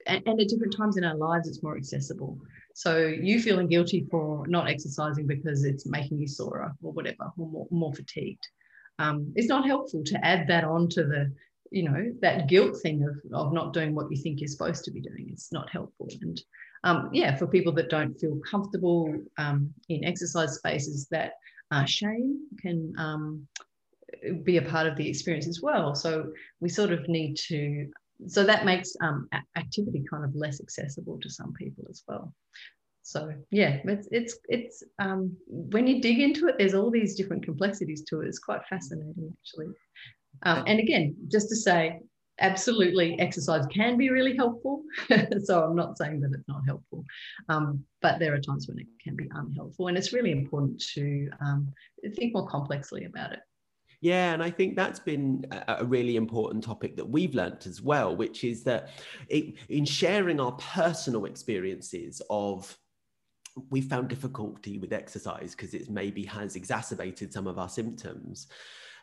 and, 0.07 0.23
and 0.27 0.41
at 0.41 0.49
different 0.49 0.77
times 0.77 0.97
in 0.97 1.05
our 1.05 1.17
lives, 1.17 1.49
it's 1.49 1.63
more 1.63 1.77
accessible. 1.77 2.39
So 2.75 3.07
you 3.07 3.41
feeling 3.41 3.69
guilty 3.69 4.07
for 4.11 4.47
not 4.47 4.69
exercising 4.69 5.27
because 5.27 5.65
it's 5.65 5.87
making 5.87 6.19
you 6.19 6.29
sorer 6.29 6.73
or 6.83 6.93
whatever, 6.93 7.33
or 7.39 7.49
more, 7.49 7.67
more 7.71 7.95
fatigued. 7.95 8.47
Um, 8.99 9.33
it's 9.35 9.49
not 9.49 9.67
helpful 9.67 10.03
to 10.05 10.25
add 10.25 10.49
that 10.49 10.65
on 10.65 10.89
to 10.91 11.05
the, 11.05 11.33
you 11.71 11.85
know, 11.85 12.13
that 12.21 12.49
guilt 12.49 12.77
thing 12.83 13.03
of, 13.03 13.17
of 13.33 13.53
not 13.53 13.73
doing 13.73 13.95
what 13.95 14.11
you 14.11 14.17
think 14.17 14.41
you're 14.41 14.49
supposed 14.49 14.85
to 14.85 14.91
be 14.91 15.01
doing. 15.01 15.29
It's 15.33 15.53
not 15.53 15.71
helpful. 15.71 16.09
And 16.21 16.41
um, 16.85 17.11
yeah, 17.13 17.37
for 17.37 17.47
people 17.47 17.73
that 17.75 17.91
don't 17.91 18.19
feel 18.19 18.39
comfortable 18.49 19.15
um, 19.39 19.73
in 19.89 20.05
exercise 20.05 20.55
spaces, 20.57 21.07
that 21.11 21.33
uh, 21.71 21.85
shame 21.85 22.47
can 22.61 22.93
um, 22.99 23.47
be 24.45 24.57
a 24.57 24.63
part 24.63 24.87
of 24.87 24.97
the 24.97 25.09
experience 25.09 25.49
as 25.49 25.61
well. 25.61 25.95
So 25.95 26.33
we 26.61 26.69
sort 26.69 26.93
of 26.93 27.09
need 27.09 27.37
to, 27.49 27.89
so 28.27 28.45
that 28.45 28.65
makes 28.65 28.95
um, 29.01 29.29
activity 29.57 30.05
kind 30.11 30.25
of 30.25 30.35
less 30.35 30.61
accessible 30.61 31.19
to 31.21 31.31
some 31.31 31.53
people 31.55 31.85
as 31.91 32.03
well. 32.07 32.33
So 33.07 33.33
yeah, 33.53 33.79
it's 33.85 34.09
it's 34.11 34.37
it's 34.49 34.83
um, 34.99 35.37
when 35.47 35.87
you 35.87 36.03
dig 36.03 36.19
into 36.19 36.49
it, 36.49 36.57
there's 36.59 36.75
all 36.75 36.91
these 36.91 37.15
different 37.15 37.45
complexities 37.45 38.03
to 38.09 38.21
it. 38.21 38.27
It's 38.27 38.41
quite 38.41 38.67
fascinating 38.69 39.33
actually. 39.39 39.69
Um, 40.43 40.65
and 40.67 40.79
again, 40.81 41.17
just 41.29 41.49
to 41.49 41.57
say, 41.57 42.01
absolutely, 42.41 43.19
exercise 43.19 43.67
can 43.67 43.97
be 43.97 44.11
really 44.11 44.37
helpful. 44.37 44.83
so 45.45 45.65
I'm 45.65 45.77
not 45.77 45.97
saying 45.99 46.21
that 46.21 46.33
it's 46.33 46.49
not 46.49 46.63
helpful, 46.67 47.05
um, 47.49 47.85
but 48.03 48.19
there 48.19 48.35
are 48.35 48.41
times 48.41 48.69
when 48.69 48.79
it 48.79 48.87
can 49.03 49.17
be 49.17 49.29
unhelpful, 49.35 49.89
and 49.89 49.97
it's 49.97 50.13
really 50.13 50.33
important 50.33 50.83
to 50.95 51.31
um, 51.41 51.73
think 52.15 52.35
more 52.35 52.47
complexly 52.47 53.05
about 53.05 53.33
it. 53.33 53.41
Yeah, 54.03 54.35
and 54.35 54.43
I 54.43 54.51
think 54.51 54.77
that's 54.77 55.01
been 55.01 55.47
a 55.69 55.85
really 55.85 56.17
important 56.17 56.63
topic 56.63 56.97
that 56.97 57.09
we've 57.09 57.35
learnt 57.35 57.67
as 57.67 57.81
well, 57.81 58.15
which 58.15 58.45
is 58.45 58.63
that 58.65 58.91
it, 59.29 59.55
in 59.71 59.87
sharing 59.87 60.39
our 60.39 60.53
personal 60.53 61.25
experiences 61.25 62.21
of 62.29 62.77
we 63.71 63.81
found 63.81 64.09
difficulty 64.09 64.79
with 64.79 64.93
exercise 64.93 65.55
because 65.55 65.73
it 65.73 65.89
maybe 65.89 66.25
has 66.25 66.57
exacerbated 66.57 67.33
some 67.33 67.47
of 67.47 67.59
our 67.59 67.71
symptoms. 67.71 68.49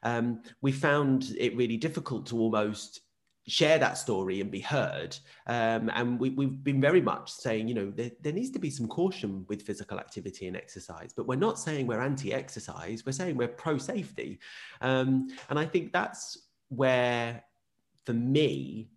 Um, 0.04 0.42
we 0.62 0.72
found 0.72 1.36
it 1.38 1.56
really 1.56 1.78
difficult 1.78 2.26
to 2.28 2.40
almost 2.40 3.02
share 3.48 3.78
that 3.78 3.98
story 3.98 4.40
and 4.42 4.50
be 4.50 4.60
heard. 4.60 5.18
Um, 5.48 5.92
and 5.94 6.20
we, 6.20 6.30
have 6.30 6.64
been 6.64 6.80
very 6.80 7.02
much 7.02 7.32
saying, 7.32 7.68
you 7.68 7.74
know, 7.74 7.92
there, 7.92 8.12
there, 8.22 8.32
needs 8.32 8.52
to 8.52 8.60
be 8.60 8.70
some 8.70 8.88
caution 8.88 9.46
with 9.50 9.62
physical 9.62 10.00
activity 10.00 10.48
and 10.48 10.56
exercise, 10.56 11.14
but 11.16 11.28
we're 11.28 11.36
not 11.36 11.60
saying 11.60 11.88
we're 11.88 12.02
anti 12.02 12.34
exercise, 12.34 13.06
we're 13.06 13.12
saying 13.12 13.36
we're 13.36 13.50
pro 13.50 13.78
safety. 13.78 14.40
Um, 14.82 15.28
and 15.50 15.60
I 15.60 15.66
think 15.66 15.92
that's 15.92 16.38
where, 16.70 17.44
for 18.06 18.14
me, 18.14 18.90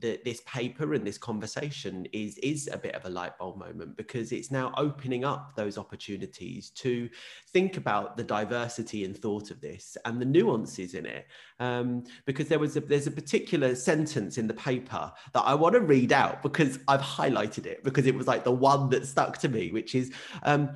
that 0.00 0.24
this 0.24 0.40
paper 0.46 0.94
and 0.94 1.06
this 1.06 1.18
conversation 1.18 2.06
is 2.12 2.38
is 2.38 2.68
a 2.72 2.78
bit 2.78 2.94
of 2.94 3.04
a 3.04 3.08
light 3.08 3.36
bulb 3.38 3.56
moment 3.56 3.96
because 3.96 4.32
it's 4.32 4.50
now 4.50 4.72
opening 4.76 5.24
up 5.24 5.54
those 5.56 5.78
opportunities 5.78 6.70
to 6.70 7.08
think 7.48 7.76
about 7.76 8.16
the 8.16 8.24
diversity 8.24 9.04
and 9.04 9.16
thought 9.16 9.50
of 9.50 9.60
this 9.60 9.96
and 10.04 10.20
the 10.20 10.24
nuances 10.24 10.94
in 10.94 11.06
it. 11.06 11.26
Um, 11.60 12.04
because 12.24 12.48
there 12.48 12.58
was 12.58 12.76
a 12.76 12.80
there's 12.80 13.06
a 13.06 13.10
particular 13.10 13.74
sentence 13.74 14.38
in 14.38 14.46
the 14.46 14.54
paper 14.54 15.12
that 15.32 15.42
I 15.42 15.54
want 15.54 15.74
to 15.74 15.80
read 15.80 16.12
out 16.12 16.42
because 16.42 16.78
I've 16.88 17.00
highlighted 17.00 17.66
it 17.66 17.84
because 17.84 18.06
it 18.06 18.14
was 18.14 18.26
like 18.26 18.44
the 18.44 18.52
one 18.52 18.90
that 18.90 19.06
stuck 19.06 19.38
to 19.38 19.48
me 19.48 19.70
which 19.70 19.94
is 19.94 20.12
um, 20.42 20.70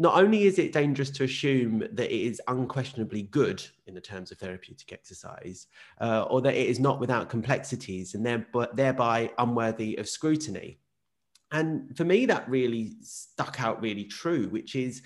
not 0.00 0.16
only 0.16 0.44
is 0.44 0.58
it 0.58 0.72
dangerous 0.72 1.10
to 1.10 1.24
assume 1.24 1.80
that 1.92 2.10
it 2.10 2.20
is 2.22 2.40
unquestionably 2.48 3.24
good 3.24 3.62
in 3.86 3.92
the 3.92 4.00
terms 4.00 4.32
of 4.32 4.38
therapeutic 4.38 4.94
exercise, 4.94 5.66
uh, 6.00 6.22
or 6.22 6.40
that 6.40 6.54
it 6.54 6.68
is 6.68 6.80
not 6.80 6.98
without 6.98 7.28
complexities 7.28 8.14
and 8.14 8.24
thereby 8.72 9.30
unworthy 9.36 9.96
of 9.96 10.08
scrutiny. 10.08 10.78
And 11.52 11.94
for 11.98 12.04
me, 12.04 12.24
that 12.24 12.48
really 12.48 12.94
stuck 13.02 13.60
out 13.60 13.82
really 13.82 14.04
true, 14.04 14.48
which 14.48 14.74
is 14.74 15.02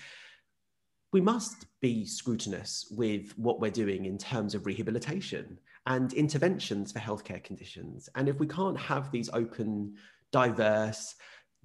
we 1.11 1.19
must 1.19 1.65
be 1.81 2.05
scrutinous 2.05 2.87
with 2.89 3.37
what 3.37 3.59
we're 3.59 3.71
doing 3.71 4.05
in 4.05 4.17
terms 4.17 4.55
of 4.55 4.65
rehabilitation 4.65 5.59
and 5.87 6.13
interventions 6.13 6.93
for 6.93 6.99
healthcare 6.99 7.43
conditions. 7.43 8.07
And 8.15 8.29
if 8.29 8.39
we 8.39 8.47
can't 8.47 8.79
have 8.79 9.11
these 9.11 9.29
open, 9.33 9.95
diverse, 10.31 11.15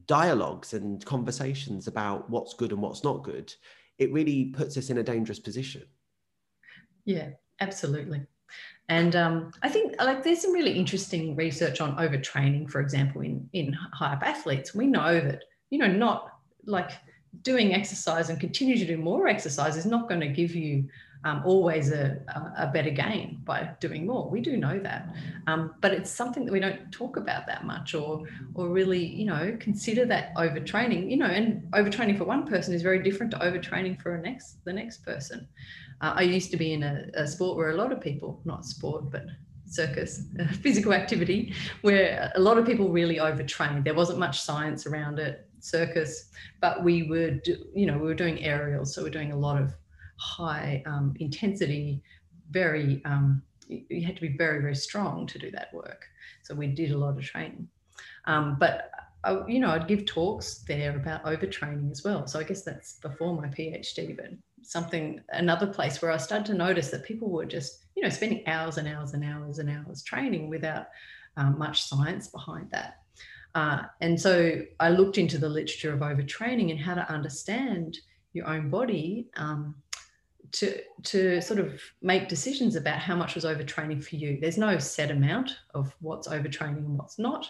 dialogues 0.06 0.74
and 0.74 1.04
conversations 1.04 1.86
about 1.86 2.28
what's 2.30 2.54
good 2.54 2.72
and 2.72 2.80
what's 2.80 3.04
not 3.04 3.22
good, 3.22 3.52
it 3.98 4.12
really 4.12 4.46
puts 4.46 4.76
us 4.76 4.90
in 4.90 4.98
a 4.98 5.02
dangerous 5.02 5.38
position. 5.38 5.82
Yeah, 7.04 7.30
absolutely. 7.60 8.22
And 8.88 9.14
um, 9.14 9.52
I 9.62 9.68
think 9.68 9.94
like 10.02 10.24
there's 10.24 10.40
some 10.40 10.52
really 10.52 10.72
interesting 10.72 11.36
research 11.36 11.80
on 11.80 11.96
overtraining, 11.96 12.68
for 12.68 12.80
example, 12.80 13.20
in 13.20 13.48
in 13.52 13.72
high 13.72 14.14
up 14.14 14.22
athletes. 14.24 14.74
We 14.74 14.86
know 14.86 15.20
that 15.20 15.44
you 15.70 15.78
know 15.78 15.86
not 15.86 16.32
like 16.66 16.90
doing 17.42 17.72
exercise 17.72 18.28
and 18.28 18.40
continue 18.40 18.76
to 18.76 18.84
do 18.84 18.96
more 18.96 19.28
exercise 19.28 19.76
is 19.76 19.86
not 19.86 20.08
going 20.08 20.20
to 20.20 20.28
give 20.28 20.54
you 20.54 20.88
um, 21.24 21.42
always 21.44 21.92
a, 21.92 22.18
a, 22.56 22.68
better 22.68 22.90
gain 22.90 23.40
by 23.44 23.70
doing 23.78 24.06
more. 24.06 24.30
We 24.30 24.40
do 24.40 24.56
know 24.56 24.78
that, 24.78 25.14
um, 25.46 25.74
but 25.82 25.92
it's 25.92 26.10
something 26.10 26.46
that 26.46 26.52
we 26.52 26.60
don't 26.60 26.90
talk 26.92 27.18
about 27.18 27.46
that 27.46 27.66
much, 27.66 27.94
or 27.94 28.22
or 28.54 28.68
really, 28.70 29.04
you 29.04 29.26
know, 29.26 29.56
consider 29.60 30.06
that 30.06 30.34
overtraining. 30.34 31.10
You 31.10 31.18
know, 31.18 31.26
and 31.26 31.62
overtraining 31.72 32.16
for 32.16 32.24
one 32.24 32.46
person 32.46 32.72
is 32.72 32.80
very 32.80 33.02
different 33.02 33.32
to 33.32 33.38
overtraining 33.38 34.00
for 34.00 34.14
a 34.14 34.22
next 34.22 34.64
the 34.64 34.72
next 34.72 35.04
person. 35.04 35.46
Uh, 36.00 36.14
I 36.16 36.22
used 36.22 36.50
to 36.52 36.56
be 36.56 36.72
in 36.72 36.82
a, 36.82 37.06
a 37.14 37.26
sport 37.26 37.58
where 37.58 37.70
a 37.70 37.76
lot 37.76 37.92
of 37.92 38.00
people, 38.00 38.40
not 38.46 38.64
sport, 38.64 39.10
but 39.10 39.26
circus, 39.66 40.22
physical 40.62 40.94
activity, 40.94 41.52
where 41.82 42.32
a 42.34 42.40
lot 42.40 42.56
of 42.56 42.64
people 42.64 42.88
really 42.88 43.20
overtrained. 43.20 43.84
There 43.84 43.94
wasn't 43.94 44.18
much 44.18 44.40
science 44.40 44.86
around 44.86 45.18
it, 45.18 45.46
circus, 45.60 46.30
but 46.62 46.82
we 46.82 47.02
would, 47.04 47.46
you 47.74 47.84
know, 47.84 47.98
we 47.98 48.06
were 48.06 48.14
doing 48.14 48.42
aerials, 48.42 48.94
so 48.94 49.02
we're 49.02 49.10
doing 49.10 49.32
a 49.32 49.38
lot 49.38 49.60
of 49.60 49.74
high 50.20 50.82
um, 50.86 51.14
intensity, 51.18 52.02
very, 52.50 53.02
um, 53.04 53.42
you 53.68 54.04
had 54.04 54.16
to 54.16 54.22
be 54.22 54.36
very, 54.36 54.60
very 54.60 54.74
strong 54.74 55.26
to 55.26 55.38
do 55.38 55.50
that 55.52 55.72
work. 55.72 56.04
So 56.42 56.54
we 56.54 56.66
did 56.68 56.92
a 56.92 56.98
lot 56.98 57.16
of 57.16 57.24
training. 57.24 57.68
Um, 58.26 58.56
but, 58.58 58.90
I, 59.24 59.30
uh, 59.30 59.46
you 59.46 59.60
know, 59.60 59.70
I'd 59.70 59.88
give 59.88 60.06
talks 60.06 60.58
there 60.66 60.96
about 60.96 61.24
overtraining 61.24 61.90
as 61.90 62.04
well. 62.04 62.26
So 62.26 62.38
I 62.38 62.44
guess 62.44 62.62
that's 62.62 62.94
before 62.94 63.34
my 63.34 63.48
PhD, 63.48 64.16
but 64.16 64.30
something, 64.62 65.20
another 65.30 65.66
place 65.66 66.00
where 66.00 66.10
I 66.10 66.16
started 66.16 66.46
to 66.46 66.54
notice 66.54 66.90
that 66.90 67.04
people 67.04 67.28
were 67.30 67.46
just, 67.46 67.84
you 67.96 68.02
know, 68.02 68.08
spending 68.08 68.46
hours 68.46 68.78
and 68.78 68.88
hours 68.88 69.14
and 69.14 69.24
hours 69.24 69.58
and 69.58 69.70
hours 69.70 70.02
training 70.02 70.48
without 70.48 70.86
um, 71.36 71.58
much 71.58 71.82
science 71.82 72.28
behind 72.28 72.70
that. 72.70 73.02
Uh, 73.54 73.82
and 74.00 74.20
so 74.20 74.62
I 74.78 74.90
looked 74.90 75.18
into 75.18 75.38
the 75.38 75.48
literature 75.48 75.92
of 75.92 76.00
overtraining 76.00 76.70
and 76.70 76.80
how 76.80 76.94
to 76.94 77.12
understand 77.12 77.98
your 78.32 78.46
own 78.46 78.70
body 78.70 79.28
um, 79.36 79.74
to, 80.52 80.80
to 81.04 81.40
sort 81.40 81.60
of 81.60 81.80
make 82.02 82.28
decisions 82.28 82.76
about 82.76 82.98
how 82.98 83.14
much 83.14 83.34
was 83.34 83.44
overtraining 83.44 84.02
for 84.02 84.16
you. 84.16 84.38
There's 84.40 84.58
no 84.58 84.78
set 84.78 85.10
amount 85.10 85.56
of 85.74 85.94
what's 86.00 86.28
overtraining 86.28 86.78
and 86.78 86.98
what's 86.98 87.18
not. 87.18 87.48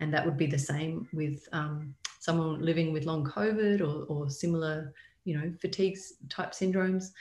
And 0.00 0.12
that 0.12 0.24
would 0.24 0.36
be 0.36 0.46
the 0.46 0.58
same 0.58 1.08
with 1.12 1.48
um, 1.52 1.94
someone 2.20 2.60
living 2.60 2.92
with 2.92 3.04
long 3.04 3.24
COVID 3.24 3.80
or, 3.80 4.04
or 4.06 4.30
similar, 4.30 4.92
you 5.24 5.36
know, 5.38 5.52
fatigue 5.60 5.98
type 6.28 6.52
syndromes 6.52 7.12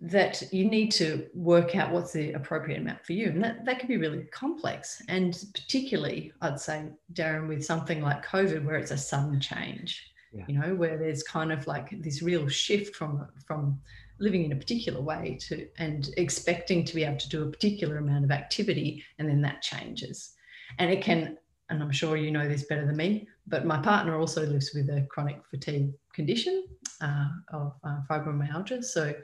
that 0.00 0.42
you 0.52 0.68
need 0.68 0.90
to 0.92 1.26
work 1.34 1.74
out 1.74 1.90
what's 1.90 2.12
the 2.12 2.32
appropriate 2.32 2.80
amount 2.80 3.04
for 3.04 3.14
you. 3.14 3.28
And 3.28 3.42
that, 3.42 3.64
that 3.64 3.78
can 3.78 3.88
be 3.88 3.96
really 3.96 4.24
complex. 4.24 5.02
And 5.08 5.42
particularly, 5.54 6.32
I'd 6.42 6.60
say, 6.60 6.86
Darren, 7.14 7.48
with 7.48 7.64
something 7.64 8.02
like 8.02 8.26
COVID, 8.26 8.64
where 8.64 8.76
it's 8.76 8.90
a 8.90 8.98
sudden 8.98 9.40
change, 9.40 10.12
yeah. 10.34 10.44
you 10.48 10.58
know, 10.58 10.74
where 10.74 10.98
there's 10.98 11.22
kind 11.22 11.50
of 11.50 11.66
like 11.66 12.02
this 12.02 12.20
real 12.20 12.46
shift 12.46 12.94
from, 12.94 13.26
from 13.46 13.80
living 14.18 14.44
in 14.44 14.52
a 14.52 14.56
particular 14.56 15.00
way 15.00 15.38
to 15.40 15.66
and 15.78 16.10
expecting 16.16 16.84
to 16.84 16.94
be 16.94 17.04
able 17.04 17.18
to 17.18 17.28
do 17.28 17.42
a 17.42 17.50
particular 17.50 17.98
amount 17.98 18.24
of 18.24 18.30
activity 18.30 19.04
and 19.18 19.28
then 19.28 19.40
that 19.42 19.62
changes. 19.62 20.34
And 20.78 20.90
it 20.90 21.02
can, 21.02 21.36
and 21.70 21.82
I'm 21.82 21.92
sure 21.92 22.16
you 22.16 22.30
know 22.30 22.48
this 22.48 22.64
better 22.64 22.86
than 22.86 22.96
me, 22.96 23.28
but 23.46 23.64
my 23.64 23.78
partner 23.78 24.18
also 24.18 24.46
lives 24.46 24.72
with 24.74 24.88
a 24.88 25.06
chronic 25.10 25.40
fatigue 25.50 25.92
condition 26.12 26.64
uh, 27.00 27.28
of 27.52 27.74
uh, 27.84 28.00
fibromyalgia. 28.08 28.84
So 28.84 29.14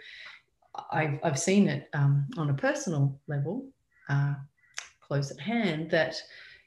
I've, 0.90 1.18
I've 1.22 1.38
seen 1.38 1.68
it 1.68 1.88
um, 1.94 2.26
on 2.36 2.50
a 2.50 2.54
personal 2.54 3.18
level, 3.26 3.66
uh, 4.08 4.34
close 5.00 5.30
at 5.30 5.40
hand, 5.40 5.90
that 5.90 6.16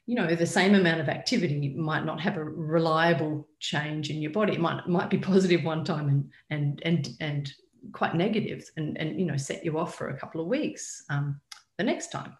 you 0.06 0.14
know 0.14 0.34
the 0.34 0.46
same 0.46 0.76
amount 0.76 1.00
of 1.00 1.08
activity 1.08 1.74
might 1.76 2.04
not 2.04 2.20
have 2.20 2.36
a 2.36 2.44
reliable 2.44 3.48
change 3.58 4.08
in 4.08 4.22
your 4.22 4.30
body. 4.30 4.52
It 4.52 4.60
might 4.60 4.86
might 4.88 5.10
be 5.10 5.18
positive 5.18 5.64
one 5.64 5.84
time 5.84 6.08
and 6.08 6.30
and 6.50 6.80
and 6.84 7.08
and 7.20 7.52
quite 7.92 8.14
negative, 8.14 8.70
and 8.76 8.96
and 8.98 9.18
you 9.18 9.26
know 9.26 9.36
set 9.36 9.64
you 9.64 9.78
off 9.78 9.94
for 9.94 10.08
a 10.08 10.18
couple 10.18 10.40
of 10.40 10.46
weeks 10.46 11.04
um, 11.10 11.40
the 11.78 11.84
next 11.84 12.12
time. 12.12 12.36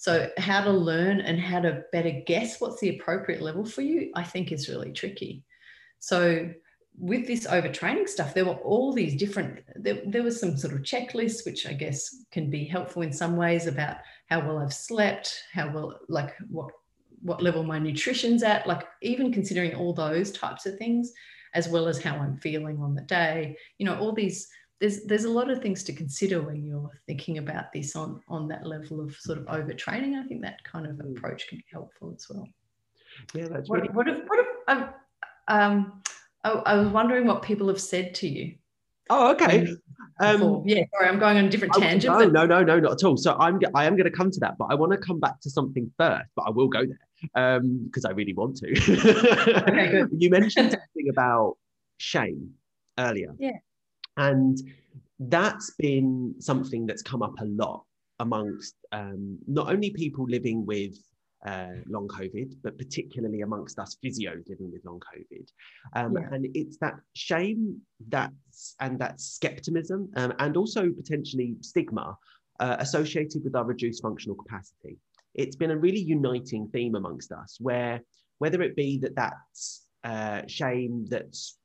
So 0.00 0.30
how 0.38 0.64
to 0.64 0.70
learn 0.70 1.20
and 1.20 1.38
how 1.38 1.60
to 1.60 1.84
better 1.92 2.22
guess 2.26 2.58
what's 2.58 2.80
the 2.80 2.96
appropriate 2.96 3.42
level 3.42 3.66
for 3.66 3.82
you, 3.82 4.10
I 4.14 4.22
think 4.22 4.50
is 4.50 4.66
really 4.66 4.92
tricky. 4.92 5.44
So 5.98 6.50
with 6.98 7.26
this 7.26 7.46
overtraining 7.46 8.08
stuff, 8.08 8.32
there 8.32 8.46
were 8.46 8.54
all 8.54 8.94
these 8.94 9.14
different, 9.14 9.60
there, 9.76 10.00
there 10.06 10.22
was 10.22 10.40
some 10.40 10.56
sort 10.56 10.72
of 10.72 10.80
checklists, 10.80 11.44
which 11.44 11.66
I 11.66 11.74
guess 11.74 12.24
can 12.30 12.48
be 12.48 12.64
helpful 12.64 13.02
in 13.02 13.12
some 13.12 13.36
ways 13.36 13.66
about 13.66 13.98
how 14.30 14.40
well 14.40 14.58
I've 14.58 14.72
slept, 14.72 15.42
how 15.52 15.70
well, 15.70 15.98
like 16.08 16.34
what, 16.48 16.70
what 17.20 17.42
level 17.42 17.62
my 17.62 17.78
nutrition's 17.78 18.42
at, 18.42 18.66
like 18.66 18.86
even 19.02 19.30
considering 19.30 19.74
all 19.74 19.92
those 19.92 20.32
types 20.32 20.64
of 20.64 20.78
things, 20.78 21.12
as 21.52 21.68
well 21.68 21.88
as 21.88 22.02
how 22.02 22.16
I'm 22.16 22.38
feeling 22.38 22.78
on 22.80 22.94
the 22.94 23.02
day, 23.02 23.56
you 23.76 23.84
know, 23.84 23.98
all 23.98 24.12
these, 24.12 24.48
there's, 24.80 25.02
there's 25.04 25.24
a 25.24 25.30
lot 25.30 25.50
of 25.50 25.60
things 25.60 25.82
to 25.84 25.92
consider 25.92 26.40
when 26.40 26.64
you're 26.64 26.90
thinking 27.06 27.38
about 27.38 27.72
this 27.72 27.94
on, 27.94 28.20
on 28.28 28.48
that 28.48 28.66
level 28.66 29.00
of 29.00 29.14
sort 29.16 29.38
of 29.38 29.44
overtraining. 29.46 30.18
I 30.18 30.26
think 30.26 30.42
that 30.42 30.62
kind 30.64 30.86
of 30.86 30.96
mm. 30.96 31.16
approach 31.16 31.48
can 31.48 31.58
be 31.58 31.64
helpful 31.70 32.14
as 32.16 32.26
well. 32.28 32.48
Yeah, 33.34 33.48
that's 33.48 33.68
what, 33.68 33.82
really- 33.82 33.92
what 33.92 34.08
if, 34.08 34.18
what 34.26 34.38
if, 34.38 34.46
um, 34.68 34.88
um, 35.48 36.02
I, 36.44 36.50
I 36.50 36.74
was 36.76 36.88
wondering 36.88 37.26
what 37.26 37.42
people 37.42 37.68
have 37.68 37.80
said 37.80 38.14
to 38.16 38.28
you. 38.28 38.54
Oh, 39.10 39.32
okay. 39.32 39.66
Um, 40.20 40.62
yeah, 40.64 40.84
sorry, 40.94 41.08
I'm 41.08 41.18
going 41.18 41.36
on 41.36 41.46
a 41.46 41.48
different 41.48 41.74
tangent. 41.74 42.04
No, 42.04 42.24
but... 42.24 42.32
no, 42.32 42.46
no, 42.46 42.62
no, 42.62 42.78
not 42.78 42.92
at 42.92 43.04
all. 43.04 43.16
So 43.16 43.36
I'm, 43.40 43.58
I 43.74 43.84
am 43.84 43.96
going 43.96 44.10
to 44.10 44.16
come 44.16 44.30
to 44.30 44.40
that, 44.40 44.56
but 44.56 44.66
I 44.70 44.74
want 44.76 44.92
to 44.92 44.98
come 44.98 45.18
back 45.18 45.40
to 45.40 45.50
something 45.50 45.90
first. 45.98 46.30
But 46.36 46.42
I 46.42 46.50
will 46.50 46.68
go 46.68 46.84
there 46.86 47.60
because 47.60 48.04
um, 48.04 48.10
I 48.10 48.12
really 48.12 48.32
want 48.32 48.56
to. 48.58 48.70
okay, 49.68 49.90
good. 49.90 50.10
You 50.16 50.30
mentioned 50.30 50.70
something 50.70 51.08
about 51.10 51.56
shame 51.98 52.52
earlier. 52.98 53.34
Yeah. 53.38 53.58
And 54.16 54.58
that's 55.18 55.72
been 55.78 56.34
something 56.38 56.86
that's 56.86 57.02
come 57.02 57.22
up 57.22 57.38
a 57.40 57.44
lot 57.44 57.84
amongst 58.18 58.74
um, 58.92 59.38
not 59.46 59.70
only 59.70 59.90
people 59.90 60.26
living 60.28 60.64
with 60.66 60.94
uh, 61.46 61.68
long 61.86 62.06
COVID, 62.08 62.54
but 62.62 62.76
particularly 62.76 63.40
amongst 63.40 63.78
us 63.78 63.96
physios 64.04 64.48
living 64.48 64.70
with 64.70 64.84
long 64.84 65.00
COVID. 65.00 65.46
Um, 65.94 66.16
yeah. 66.16 66.28
And 66.32 66.46
it's 66.54 66.76
that 66.78 66.94
shame 67.14 67.80
that's 68.08 68.76
and 68.80 68.98
that 68.98 69.20
skepticism 69.20 70.10
um, 70.16 70.34
and 70.38 70.56
also 70.56 70.90
potentially 70.90 71.56
stigma 71.60 72.16
uh, 72.60 72.76
associated 72.78 73.42
with 73.42 73.56
our 73.56 73.64
reduced 73.64 74.02
functional 74.02 74.36
capacity. 74.36 74.98
It's 75.34 75.56
been 75.56 75.70
a 75.70 75.78
really 75.78 76.00
uniting 76.00 76.68
theme 76.68 76.94
amongst 76.94 77.32
us 77.32 77.56
where 77.60 78.02
whether 78.38 78.60
it 78.62 78.76
be 78.76 78.98
that 78.98 79.14
that's 79.14 79.86
uh, 80.04 80.42
shame 80.46 81.06
that's 81.08 81.56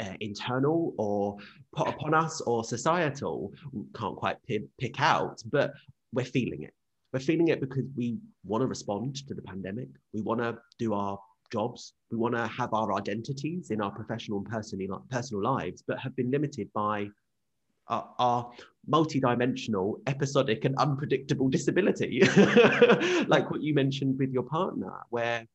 uh, 0.00 0.14
internal 0.20 0.94
or 0.98 1.36
put 1.74 1.88
upon 1.88 2.14
us 2.14 2.40
or 2.42 2.64
societal, 2.64 3.52
can't 3.94 4.16
quite 4.16 4.36
pick 4.46 5.00
out, 5.00 5.42
but 5.50 5.72
we're 6.12 6.24
feeling 6.24 6.62
it 6.62 6.74
we're 7.12 7.20
feeling 7.20 7.48
it 7.48 7.60
because 7.60 7.84
we 7.96 8.18
want 8.44 8.62
to 8.62 8.66
respond 8.66 9.16
to 9.26 9.34
the 9.34 9.42
pandemic. 9.42 9.88
We 10.12 10.20
want 10.20 10.40
to 10.40 10.58
do 10.78 10.94
our 10.94 11.18
jobs. 11.50 11.94
We 12.10 12.18
want 12.18 12.34
to 12.34 12.46
have 12.46 12.74
our 12.74 12.92
identities 12.94 13.70
in 13.70 13.80
our 13.80 13.90
professional 13.90 14.38
and 14.38 14.46
personal, 14.46 15.06
personal 15.10 15.42
lives, 15.42 15.82
but 15.86 15.98
have 15.98 16.14
been 16.16 16.30
limited 16.30 16.68
by 16.74 17.08
our, 17.88 18.10
our 18.18 18.50
multi-dimensional, 18.86 20.00
episodic, 20.06 20.66
and 20.66 20.76
unpredictable 20.76 21.48
disability, 21.48 22.20
like 23.26 23.50
what 23.50 23.62
you 23.62 23.72
mentioned 23.72 24.18
with 24.18 24.30
your 24.30 24.42
partner, 24.42 24.92
where 25.08 25.46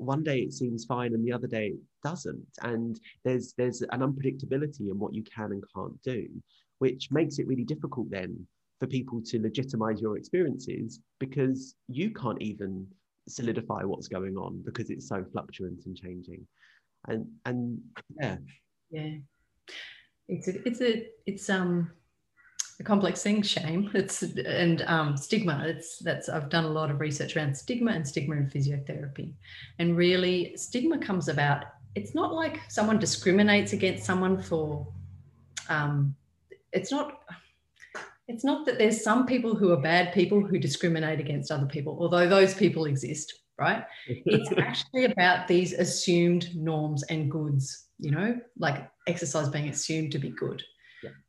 one 0.00 0.22
day 0.22 0.40
it 0.40 0.52
seems 0.52 0.84
fine 0.84 1.14
and 1.14 1.24
the 1.24 1.32
other 1.32 1.46
day 1.46 1.68
it 1.68 1.80
doesn't, 2.02 2.46
and 2.62 2.98
there's 3.24 3.54
there's 3.56 3.82
an 3.82 4.00
unpredictability 4.00 4.90
in 4.90 4.98
what 4.98 5.14
you 5.14 5.22
can 5.22 5.52
and 5.52 5.62
can't 5.74 6.00
do, 6.02 6.26
which 6.78 7.10
makes 7.10 7.38
it 7.38 7.46
really 7.46 7.64
difficult 7.64 8.10
then 8.10 8.46
for 8.78 8.86
people 8.86 9.20
to 9.22 9.40
legitimize 9.40 10.00
your 10.00 10.16
experiences 10.16 11.00
because 11.18 11.74
you 11.88 12.10
can't 12.10 12.40
even 12.40 12.86
solidify 13.28 13.82
what's 13.84 14.08
going 14.08 14.36
on 14.36 14.62
because 14.64 14.90
it's 14.90 15.08
so 15.08 15.24
fluctuant 15.32 15.84
and 15.86 15.96
changing. 15.96 16.46
And 17.08 17.26
and 17.44 17.78
yeah. 18.18 18.36
Yeah. 18.90 19.16
It's 20.28 20.48
a, 20.48 20.66
it's 20.66 20.80
a 20.80 21.06
it's 21.26 21.50
um 21.50 21.90
a 22.80 22.82
complex 22.82 23.22
thing 23.22 23.42
shame 23.42 23.90
it's 23.94 24.22
and 24.22 24.82
um, 24.82 25.16
stigma 25.16 25.62
it's 25.66 25.98
that's 25.98 26.28
i've 26.28 26.48
done 26.48 26.64
a 26.64 26.68
lot 26.68 26.90
of 26.90 26.98
research 26.98 27.36
around 27.36 27.54
stigma 27.54 27.92
and 27.92 28.06
stigma 28.06 28.34
in 28.34 28.46
physiotherapy 28.46 29.32
and 29.78 29.96
really 29.96 30.56
stigma 30.56 30.98
comes 30.98 31.28
about 31.28 31.64
it's 31.94 32.14
not 32.14 32.32
like 32.32 32.60
someone 32.68 32.98
discriminates 32.98 33.72
against 33.72 34.04
someone 34.04 34.40
for 34.40 34.86
um, 35.68 36.14
it's 36.72 36.90
not 36.90 37.20
it's 38.30 38.44
not 38.44 38.64
that 38.66 38.78
there's 38.78 39.02
some 39.02 39.26
people 39.26 39.56
who 39.56 39.72
are 39.72 39.80
bad 39.80 40.14
people 40.14 40.40
who 40.40 40.58
discriminate 40.58 41.18
against 41.18 41.50
other 41.50 41.66
people, 41.66 41.98
although 42.00 42.28
those 42.28 42.54
people 42.54 42.84
exist, 42.84 43.40
right? 43.58 43.82
It's 44.06 44.52
actually 44.58 45.06
about 45.06 45.48
these 45.48 45.72
assumed 45.72 46.54
norms 46.54 47.02
and 47.04 47.28
goods, 47.28 47.86
you 47.98 48.12
know, 48.12 48.38
like 48.56 48.88
exercise 49.08 49.48
being 49.48 49.68
assumed 49.68 50.12
to 50.12 50.20
be 50.20 50.30
good. 50.30 50.62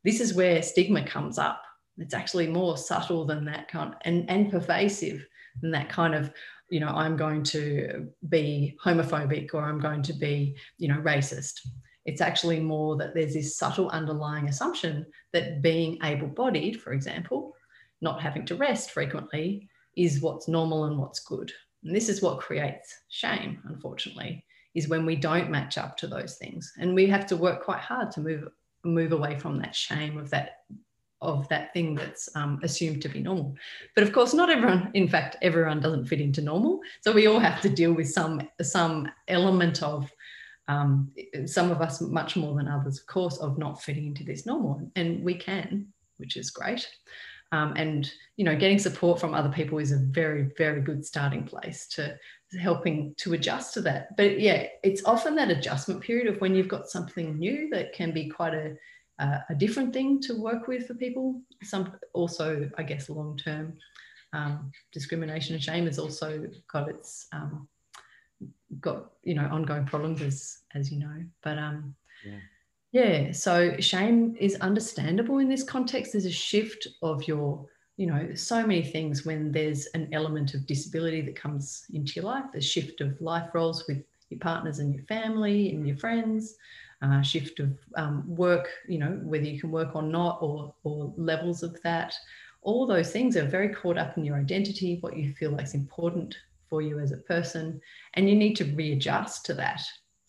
This 0.03 0.19
is 0.19 0.33
where 0.33 0.61
stigma 0.61 1.05
comes 1.05 1.37
up. 1.37 1.63
It's 1.97 2.13
actually 2.13 2.47
more 2.47 2.77
subtle 2.77 3.25
than 3.25 3.45
that 3.45 3.67
kind 3.67 3.95
and, 4.01 4.29
and 4.29 4.51
pervasive 4.51 5.25
than 5.61 5.71
that 5.71 5.89
kind 5.89 6.15
of, 6.15 6.31
you 6.69 6.79
know, 6.79 6.87
I'm 6.87 7.17
going 7.17 7.43
to 7.43 8.07
be 8.29 8.77
homophobic 8.83 9.53
or 9.53 9.63
I'm 9.63 9.79
going 9.79 10.01
to 10.03 10.13
be, 10.13 10.55
you 10.77 10.87
know, 10.87 11.01
racist. 11.01 11.59
It's 12.05 12.21
actually 12.21 12.59
more 12.59 12.95
that 12.97 13.13
there's 13.13 13.33
this 13.33 13.57
subtle 13.57 13.89
underlying 13.89 14.47
assumption 14.47 15.05
that 15.33 15.61
being 15.61 15.99
able 16.03 16.27
bodied, 16.27 16.81
for 16.81 16.93
example, 16.93 17.53
not 18.01 18.21
having 18.21 18.45
to 18.47 18.55
rest 18.55 18.91
frequently, 18.91 19.69
is 19.95 20.21
what's 20.21 20.47
normal 20.47 20.85
and 20.85 20.97
what's 20.97 21.19
good. 21.19 21.51
And 21.83 21.95
this 21.95 22.09
is 22.09 22.21
what 22.21 22.39
creates 22.39 22.95
shame, 23.09 23.59
unfortunately, 23.65 24.43
is 24.73 24.87
when 24.87 25.05
we 25.05 25.15
don't 25.15 25.51
match 25.51 25.77
up 25.77 25.97
to 25.97 26.07
those 26.07 26.35
things. 26.35 26.73
And 26.79 26.95
we 26.95 27.07
have 27.07 27.25
to 27.27 27.37
work 27.37 27.63
quite 27.63 27.81
hard 27.81 28.11
to 28.11 28.21
move 28.21 28.47
move 28.83 29.11
away 29.11 29.37
from 29.37 29.59
that 29.59 29.75
shame 29.75 30.17
of 30.17 30.29
that 30.31 30.57
of 31.21 31.47
that 31.49 31.71
thing 31.73 31.93
that's 31.93 32.35
um, 32.35 32.59
assumed 32.63 33.01
to 33.01 33.09
be 33.09 33.21
normal. 33.21 33.55
But 33.95 34.03
of 34.03 34.11
course, 34.11 34.33
not 34.33 34.49
everyone, 34.49 34.89
in 34.95 35.07
fact, 35.07 35.37
everyone 35.41 35.79
doesn't 35.79 36.07
fit 36.07 36.19
into 36.19 36.41
normal. 36.41 36.79
So 37.01 37.11
we 37.11 37.27
all 37.27 37.39
have 37.39 37.61
to 37.61 37.69
deal 37.69 37.93
with 37.93 38.09
some 38.09 38.41
some 38.61 39.09
element 39.27 39.83
of 39.83 40.11
um, 40.67 41.11
some 41.45 41.69
of 41.69 41.81
us 41.81 42.01
much 42.01 42.35
more 42.35 42.55
than 42.55 42.67
others, 42.67 42.99
of 42.99 43.05
course, 43.05 43.37
of 43.37 43.57
not 43.57 43.81
fitting 43.81 44.07
into 44.07 44.23
this 44.23 44.45
normal. 44.45 44.89
And 44.95 45.23
we 45.23 45.35
can, 45.35 45.87
which 46.17 46.37
is 46.37 46.49
great. 46.49 46.87
Um, 47.51 47.73
and 47.75 48.09
you 48.37 48.45
know, 48.45 48.55
getting 48.55 48.79
support 48.79 49.19
from 49.19 49.33
other 49.33 49.49
people 49.49 49.77
is 49.77 49.91
a 49.91 49.97
very, 49.97 50.49
very 50.57 50.81
good 50.81 51.05
starting 51.05 51.43
place 51.43 51.87
to 51.89 52.17
helping 52.59 53.13
to 53.17 53.33
adjust 53.33 53.73
to 53.75 53.81
that. 53.81 54.15
But 54.17 54.39
yeah, 54.39 54.67
it's 54.83 55.05
often 55.05 55.35
that 55.35 55.51
adjustment 55.51 56.01
period 56.01 56.27
of 56.27 56.41
when 56.41 56.55
you've 56.55 56.67
got 56.67 56.89
something 56.89 57.37
new 57.37 57.69
that 57.69 57.93
can 57.93 58.11
be 58.11 58.29
quite 58.29 58.53
a 58.53 58.75
uh, 59.19 59.39
a 59.49 59.55
different 59.55 59.93
thing 59.93 60.19
to 60.19 60.33
work 60.33 60.67
with 60.67 60.87
for 60.87 60.95
people. 60.95 61.39
Some 61.61 61.93
also, 62.13 62.69
I 62.77 62.83
guess, 62.83 63.07
long 63.07 63.37
term 63.37 63.77
um, 64.33 64.71
discrimination 64.91 65.53
and 65.53 65.63
shame 65.63 65.85
has 65.85 65.99
also 65.99 66.47
got 66.71 66.89
its 66.89 67.27
um, 67.31 67.67
got 68.79 69.11
you 69.23 69.33
know 69.33 69.47
ongoing 69.51 69.85
problems 69.85 70.21
as 70.21 70.59
as 70.73 70.91
you 70.91 70.99
know 70.99 71.23
but 71.43 71.57
um 71.57 71.93
yeah. 72.25 72.39
yeah 72.91 73.31
so 73.31 73.75
shame 73.79 74.35
is 74.39 74.55
understandable 74.61 75.39
in 75.39 75.49
this 75.49 75.63
context 75.63 76.13
there's 76.13 76.25
a 76.25 76.31
shift 76.31 76.87
of 77.01 77.27
your 77.27 77.65
you 77.97 78.07
know 78.07 78.33
so 78.35 78.65
many 78.65 78.83
things 78.83 79.25
when 79.25 79.51
there's 79.51 79.87
an 79.93 80.07
element 80.11 80.53
of 80.53 80.65
disability 80.65 81.21
that 81.21 81.35
comes 81.35 81.85
into 81.93 82.13
your 82.15 82.25
life 82.25 82.45
the 82.53 82.61
shift 82.61 83.01
of 83.01 83.19
life 83.21 83.49
roles 83.53 83.85
with 83.87 84.03
your 84.29 84.39
partners 84.39 84.79
and 84.79 84.93
your 84.93 85.03
family 85.03 85.71
and 85.71 85.87
your 85.87 85.97
friends 85.97 86.55
uh, 87.01 87.21
shift 87.21 87.59
of 87.59 87.77
um, 87.95 88.23
work 88.27 88.69
you 88.87 88.97
know 88.97 89.19
whether 89.23 89.45
you 89.45 89.59
can 89.59 89.71
work 89.71 89.95
or 89.95 90.03
not 90.03 90.37
or 90.41 90.73
or 90.83 91.13
levels 91.17 91.63
of 91.63 91.81
that 91.83 92.13
all 92.61 92.85
those 92.85 93.11
things 93.11 93.35
are 93.35 93.45
very 93.45 93.69
caught 93.69 93.97
up 93.97 94.17
in 94.17 94.23
your 94.23 94.37
identity 94.37 94.97
what 95.01 95.17
you 95.17 95.33
feel 95.33 95.51
like 95.51 95.65
is 95.65 95.73
important 95.73 96.35
for 96.71 96.81
you 96.81 96.99
as 96.99 97.11
a 97.11 97.17
person. 97.17 97.79
And 98.15 98.27
you 98.27 98.35
need 98.35 98.55
to 98.55 98.63
readjust 98.63 99.45
to 99.45 99.53
that 99.55 99.83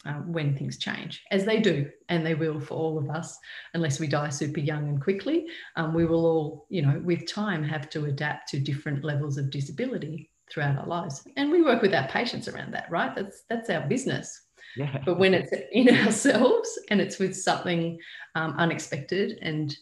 um, 0.04 0.32
when 0.32 0.56
things 0.56 0.78
change, 0.78 1.22
as 1.30 1.44
they 1.44 1.60
do, 1.60 1.88
and 2.08 2.24
they 2.24 2.34
will 2.34 2.60
for 2.60 2.74
all 2.74 2.98
of 2.98 3.08
us, 3.10 3.38
unless 3.74 4.00
we 4.00 4.06
die 4.06 4.28
super 4.28 4.60
young 4.60 4.88
and 4.88 5.00
quickly. 5.00 5.46
Um, 5.76 5.94
we 5.94 6.06
will 6.06 6.26
all, 6.26 6.66
you 6.70 6.82
know, 6.82 7.00
with 7.04 7.26
time 7.26 7.62
have 7.62 7.88
to 7.90 8.06
adapt 8.06 8.48
to 8.50 8.60
different 8.60 9.04
levels 9.04 9.38
of 9.38 9.50
disability 9.50 10.30
throughout 10.50 10.78
our 10.78 10.86
lives. 10.86 11.26
And 11.36 11.50
we 11.50 11.62
work 11.62 11.82
with 11.82 11.94
our 11.94 12.06
patients 12.08 12.48
around 12.48 12.74
that, 12.74 12.90
right? 12.90 13.14
That's 13.14 13.44
that's 13.48 13.70
our 13.70 13.86
business. 13.86 14.46
Yeah. 14.76 14.98
But 15.04 15.18
when 15.18 15.34
it's 15.34 15.52
in 15.72 15.88
ourselves 16.06 16.78
and 16.90 17.00
it's 17.00 17.18
with 17.18 17.36
something 17.36 17.98
um, 18.34 18.54
unexpected 18.58 19.38
and 19.42 19.74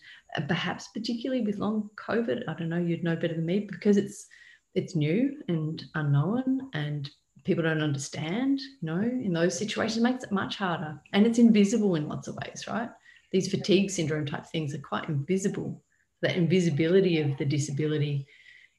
perhaps 0.48 0.88
particularly 0.88 1.42
with 1.42 1.58
long 1.58 1.90
COVID, 1.96 2.42
I 2.48 2.54
don't 2.54 2.68
know, 2.68 2.78
you'd 2.78 3.04
know 3.04 3.16
better 3.16 3.34
than 3.34 3.46
me 3.46 3.68
because 3.70 3.96
it's 3.96 4.26
it's 4.74 4.94
new 4.94 5.42
and 5.48 5.82
unknown 5.96 6.70
and 6.74 7.10
people 7.44 7.64
don't 7.64 7.82
understand 7.82 8.60
you 8.60 8.86
know 8.86 9.00
in 9.00 9.32
those 9.32 9.56
situations 9.56 10.02
makes 10.02 10.24
it 10.24 10.32
much 10.32 10.56
harder. 10.56 11.00
And 11.12 11.26
it's 11.26 11.38
invisible 11.38 11.94
in 11.94 12.08
lots 12.08 12.28
of 12.28 12.36
ways 12.36 12.64
right? 12.68 12.88
These 13.32 13.50
fatigue 13.50 13.90
syndrome 13.90 14.26
type 14.26 14.46
things 14.46 14.74
are 14.74 14.78
quite 14.78 15.08
invisible. 15.08 15.82
That 16.22 16.36
invisibility 16.36 17.20
of 17.20 17.38
the 17.38 17.44
disability 17.44 18.26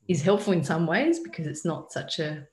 is 0.07 0.21
helpful 0.21 0.53
in 0.53 0.63
some 0.63 0.85
ways 0.85 1.19
because 1.19 1.47
it's 1.47 1.65
not 1.65 1.91
such 1.91 2.19
a 2.19 2.45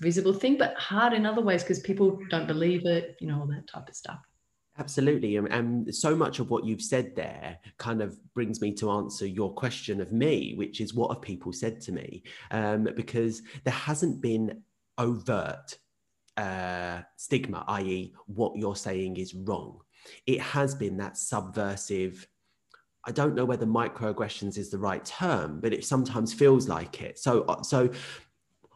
visible 0.00 0.32
thing 0.32 0.56
but 0.56 0.74
hard 0.76 1.12
in 1.12 1.26
other 1.26 1.42
ways 1.42 1.62
because 1.62 1.80
people 1.80 2.18
don't 2.30 2.46
believe 2.46 2.86
it 2.86 3.16
you 3.20 3.26
know 3.26 3.40
all 3.40 3.46
that 3.46 3.66
type 3.66 3.88
of 3.88 3.94
stuff. 3.94 4.20
Absolutely. 4.80 5.36
And, 5.36 5.94
so 5.94 6.16
much 6.16 6.38
of 6.38 6.48
what 6.48 6.64
you've 6.64 6.80
said 6.80 7.14
there 7.14 7.58
kind 7.76 8.00
of 8.00 8.16
brings 8.32 8.62
me 8.62 8.72
to 8.76 8.90
answer 8.90 9.26
your 9.26 9.52
question 9.52 10.00
of 10.00 10.10
me, 10.10 10.54
which 10.56 10.80
is 10.80 10.94
what 10.94 11.12
have 11.12 11.20
people 11.20 11.52
said 11.52 11.82
to 11.82 11.92
me? 11.92 12.22
Um, 12.50 12.88
because 12.96 13.42
there 13.64 13.74
hasn't 13.74 14.22
been 14.22 14.62
overt 15.00 15.78
uh, 16.36 17.00
stigma, 17.16 17.64
i.e., 17.68 18.14
what 18.26 18.56
you're 18.56 18.76
saying 18.76 19.16
is 19.16 19.34
wrong. 19.34 19.80
It 20.26 20.40
has 20.40 20.74
been 20.74 20.96
that 20.98 21.16
subversive. 21.16 22.26
I 23.04 23.12
don't 23.12 23.34
know 23.34 23.44
whether 23.44 23.66
microaggressions 23.66 24.56
is 24.56 24.70
the 24.70 24.78
right 24.78 25.04
term, 25.04 25.60
but 25.60 25.72
it 25.72 25.84
sometimes 25.84 26.32
feels 26.32 26.68
like 26.68 27.02
it. 27.02 27.18
So, 27.18 27.42
uh, 27.42 27.62
so 27.62 27.90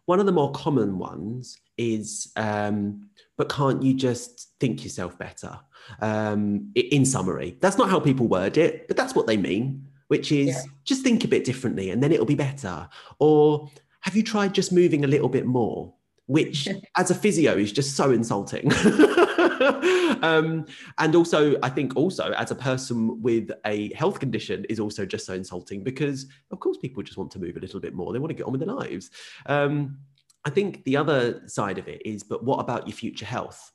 one 0.07 0.21
of 0.21 0.27
the 0.27 0.33
more 0.33 0.53
common 0.53 0.99
ones 0.99 1.59
is, 1.79 2.33
um, 2.37 3.09
but 3.37 3.49
can't 3.49 3.83
you 3.83 3.95
just 3.95 4.51
think 4.61 4.85
yourself 4.85 5.19
better? 5.19 5.59
Um, 6.01 6.71
in 6.75 7.05
summary, 7.05 7.57
that's 7.61 7.79
not 7.79 7.91
how 7.91 8.01
people 8.01 8.27
word 8.27 8.57
it, 8.59 8.89
but 8.89 8.97
that's 8.97 9.15
what 9.15 9.27
they 9.27 9.37
mean, 9.37 9.87
which 10.09 10.33
is 10.33 10.49
yeah. 10.49 10.63
just 10.85 11.03
think 11.03 11.25
a 11.25 11.29
bit 11.29 11.45
differently 11.45 11.91
and 11.91 12.03
then 12.03 12.13
it'll 12.13 12.27
be 12.27 12.35
better. 12.35 12.89
Or 13.19 13.71
have 14.01 14.17
you 14.17 14.23
tried 14.23 14.55
just 14.55 14.73
moving 14.73 15.05
a 15.05 15.09
little 15.09 15.31
bit 15.31 15.47
more? 15.47 15.94
Which, 16.27 16.69
as 16.97 17.11
a 17.11 17.15
physio, 17.15 17.57
is 17.57 17.73
just 17.73 17.97
so 17.97 18.11
insulting. 18.11 18.73
um, 20.23 20.67
and 20.99 21.15
also, 21.15 21.57
I 21.63 21.69
think 21.69 21.97
also 21.97 22.33
as 22.33 22.51
a 22.51 22.55
person 22.55 23.21
with 23.23 23.51
a 23.67 23.93
health 23.95 24.21
condition 24.21 24.65
is 24.69 24.81
also 24.81 25.05
just 25.05 25.27
so 25.27 25.35
insulting 25.35 25.83
because, 25.83 26.27
of 26.51 26.61
course, 26.61 26.79
people 26.79 27.03
just 27.03 27.19
want 27.19 27.31
to 27.33 27.39
move 27.39 27.57
a 27.57 27.61
little 27.61 27.81
bit 27.81 27.95
more. 27.95 28.13
They 28.13 28.19
want 28.19 28.31
to 28.31 28.35
get 28.35 28.47
on 28.47 28.53
with 28.53 28.61
their 28.65 28.75
lives. 28.75 29.11
Um, 29.47 29.99
I 30.45 30.51
think 30.51 30.85
the 30.85 30.97
other 30.97 31.43
side 31.47 31.79
of 31.79 31.89
it 31.89 32.03
is, 32.05 32.23
but 32.23 32.45
what 32.45 32.61
about 32.61 32.87
your 32.87 32.97
future 32.97 33.27
health? 33.27 33.73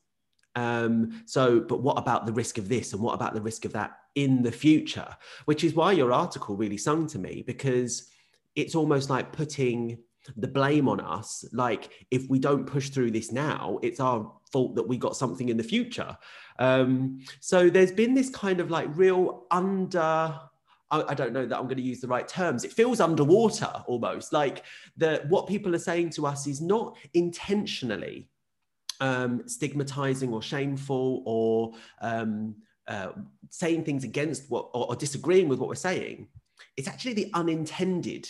Um, 0.55 1.23
so, 1.25 1.59
but 1.61 1.81
what 1.81 1.97
about 1.97 2.25
the 2.25 2.33
risk 2.33 2.57
of 2.57 2.69
this 2.69 2.93
and 2.93 3.01
what 3.01 3.13
about 3.13 3.33
the 3.33 3.41
risk 3.41 3.65
of 3.65 3.73
that 3.73 3.91
in 4.15 4.41
the 4.41 4.51
future? 4.51 5.07
Which 5.45 5.63
is 5.63 5.73
why 5.73 5.93
your 5.93 6.11
article 6.11 6.55
really 6.55 6.77
sung 6.77 7.07
to 7.07 7.19
me 7.19 7.43
because 7.45 8.09
it's 8.55 8.75
almost 8.75 9.09
like 9.09 9.31
putting 9.31 9.99
the 10.37 10.47
blame 10.47 10.87
on 10.87 10.99
us. 10.99 11.45
Like, 11.53 12.05
if 12.11 12.29
we 12.29 12.39
don't 12.39 12.65
push 12.65 12.89
through 12.89 13.11
this 13.11 13.31
now, 13.31 13.79
it's 13.81 13.99
our 13.99 14.31
fault 14.51 14.75
that 14.75 14.87
we 14.87 14.97
got 14.97 15.15
something 15.15 15.49
in 15.49 15.57
the 15.57 15.63
future. 15.63 16.17
Um, 16.59 17.19
so, 17.39 17.69
there's 17.69 17.91
been 17.91 18.13
this 18.13 18.29
kind 18.29 18.59
of 18.59 18.69
like 18.69 18.87
real 18.95 19.45
under 19.51 20.39
I, 20.91 21.13
don't 21.13 21.33
know 21.33 21.45
that 21.45 21.55
I'm 21.55 21.65
going 21.65 21.77
to 21.77 21.83
use 21.83 22.01
the 22.01 22.07
right 22.07 22.27
terms. 22.27 22.63
It 22.63 22.73
feels 22.73 22.99
underwater 22.99 23.71
almost 23.85 24.33
like 24.33 24.63
the 24.97 25.23
what 25.29 25.47
people 25.47 25.75
are 25.75 25.79
saying 25.79 26.09
to 26.11 26.25
us 26.25 26.47
is 26.47 26.61
not 26.61 26.97
intentionally 27.13 28.27
um, 28.99 29.47
stigmatizing 29.47 30.33
or 30.33 30.41
shameful 30.41 31.23
or 31.25 31.73
um, 32.01 32.55
uh, 32.87 33.09
saying 33.49 33.83
things 33.83 34.03
against 34.03 34.49
what 34.49 34.69
or, 34.73 34.87
or 34.87 34.95
disagreeing 34.95 35.47
with 35.47 35.59
what 35.59 35.69
we're 35.69 35.75
saying. 35.75 36.27
It's 36.75 36.87
actually 36.87 37.13
the 37.13 37.31
unintended 37.33 38.27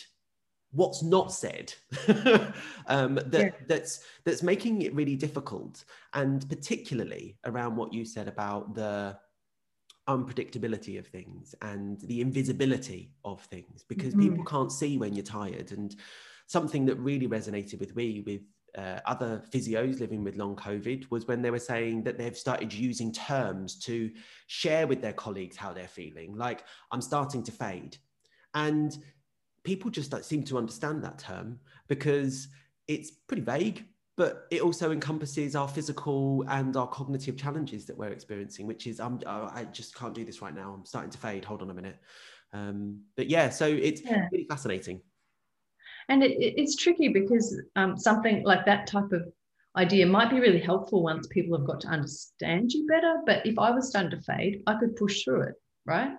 what's 0.71 1.01
not 1.01 1.31
said 1.31 1.73
um, 2.87 3.15
that 3.15 3.33
yeah. 3.33 3.49
that's 3.67 4.03
that's 4.23 4.43
making 4.43 4.81
it 4.83 4.93
really 4.93 5.15
difficult 5.15 5.83
and 6.13 6.47
particularly 6.49 7.37
around 7.45 7.75
what 7.75 7.93
you 7.93 8.05
said 8.05 8.27
about 8.27 8.75
the 8.75 9.17
unpredictability 10.07 10.97
of 10.97 11.07
things 11.07 11.53
and 11.61 11.99
the 12.01 12.21
invisibility 12.21 13.11
of 13.25 13.41
things 13.41 13.83
because 13.87 14.13
mm-hmm. 14.13 14.29
people 14.29 14.45
can't 14.45 14.71
see 14.71 14.97
when 14.97 15.13
you're 15.13 15.23
tired 15.23 15.71
and 15.71 15.95
something 16.47 16.85
that 16.85 16.95
really 16.95 17.27
resonated 17.27 17.79
with 17.79 17.95
me 17.95 18.23
with 18.25 18.41
uh, 18.77 18.99
other 19.05 19.41
physios 19.51 19.99
living 19.99 20.23
with 20.23 20.35
long 20.35 20.55
covid 20.55 21.09
was 21.09 21.27
when 21.27 21.41
they 21.41 21.49
were 21.49 21.59
saying 21.59 22.03
that 22.03 22.17
they've 22.17 22.37
started 22.37 22.71
using 22.71 23.11
terms 23.11 23.79
to 23.79 24.11
share 24.45 24.85
with 24.85 25.01
their 25.01 25.13
colleagues 25.13 25.57
how 25.57 25.73
they're 25.73 25.87
feeling 25.87 26.35
like 26.35 26.63
i'm 26.91 27.01
starting 27.01 27.41
to 27.41 27.51
fade 27.51 27.97
and 28.53 28.97
people 29.63 29.91
just 29.91 30.11
don't 30.11 30.25
seem 30.25 30.43
to 30.43 30.57
understand 30.57 31.03
that 31.03 31.19
term 31.19 31.59
because 31.87 32.47
it's 32.87 33.11
pretty 33.11 33.43
vague 33.43 33.85
but 34.19 34.47
it 34.51 34.61
also 34.61 34.91
encompasses 34.91 35.55
our 35.55 35.69
physical 35.69 36.43
and 36.49 36.75
our 36.75 36.87
cognitive 36.87 37.37
challenges 37.37 37.85
that 37.85 37.97
we're 37.97 38.09
experiencing, 38.09 38.67
which 38.67 38.85
is 38.85 38.99
I'm 38.99 39.17
oh, 39.25 39.49
I 39.49 39.63
just 39.71 39.95
can't 39.95 40.13
do 40.13 40.25
this 40.25 40.41
right 40.41 40.53
now. 40.53 40.73
I'm 40.73 40.83
starting 40.83 41.09
to 41.11 41.17
fade. 41.17 41.45
Hold 41.45 41.61
on 41.61 41.69
a 41.69 41.73
minute. 41.73 41.95
Um, 42.51 43.03
but 43.15 43.29
yeah, 43.29 43.47
so 43.47 43.65
it's 43.65 44.01
yeah. 44.03 44.27
really 44.29 44.45
fascinating. 44.49 44.99
And 46.09 46.21
it, 46.21 46.33
it's 46.37 46.75
tricky 46.75 47.07
because 47.07 47.61
um, 47.77 47.97
something 47.97 48.43
like 48.43 48.65
that 48.65 48.87
type 48.87 49.09
of 49.13 49.25
idea 49.77 50.05
might 50.05 50.29
be 50.29 50.41
really 50.41 50.59
helpful 50.59 51.01
once 51.01 51.25
people 51.27 51.57
have 51.57 51.65
got 51.65 51.79
to 51.81 51.87
understand 51.87 52.73
you 52.73 52.87
better. 52.87 53.21
But 53.25 53.45
if 53.45 53.57
I 53.57 53.71
was 53.71 53.87
starting 53.87 54.11
to 54.11 54.21
fade, 54.21 54.63
I 54.67 54.77
could 54.77 54.97
push 54.97 55.23
through 55.23 55.43
it, 55.43 55.55
right? 55.85 56.11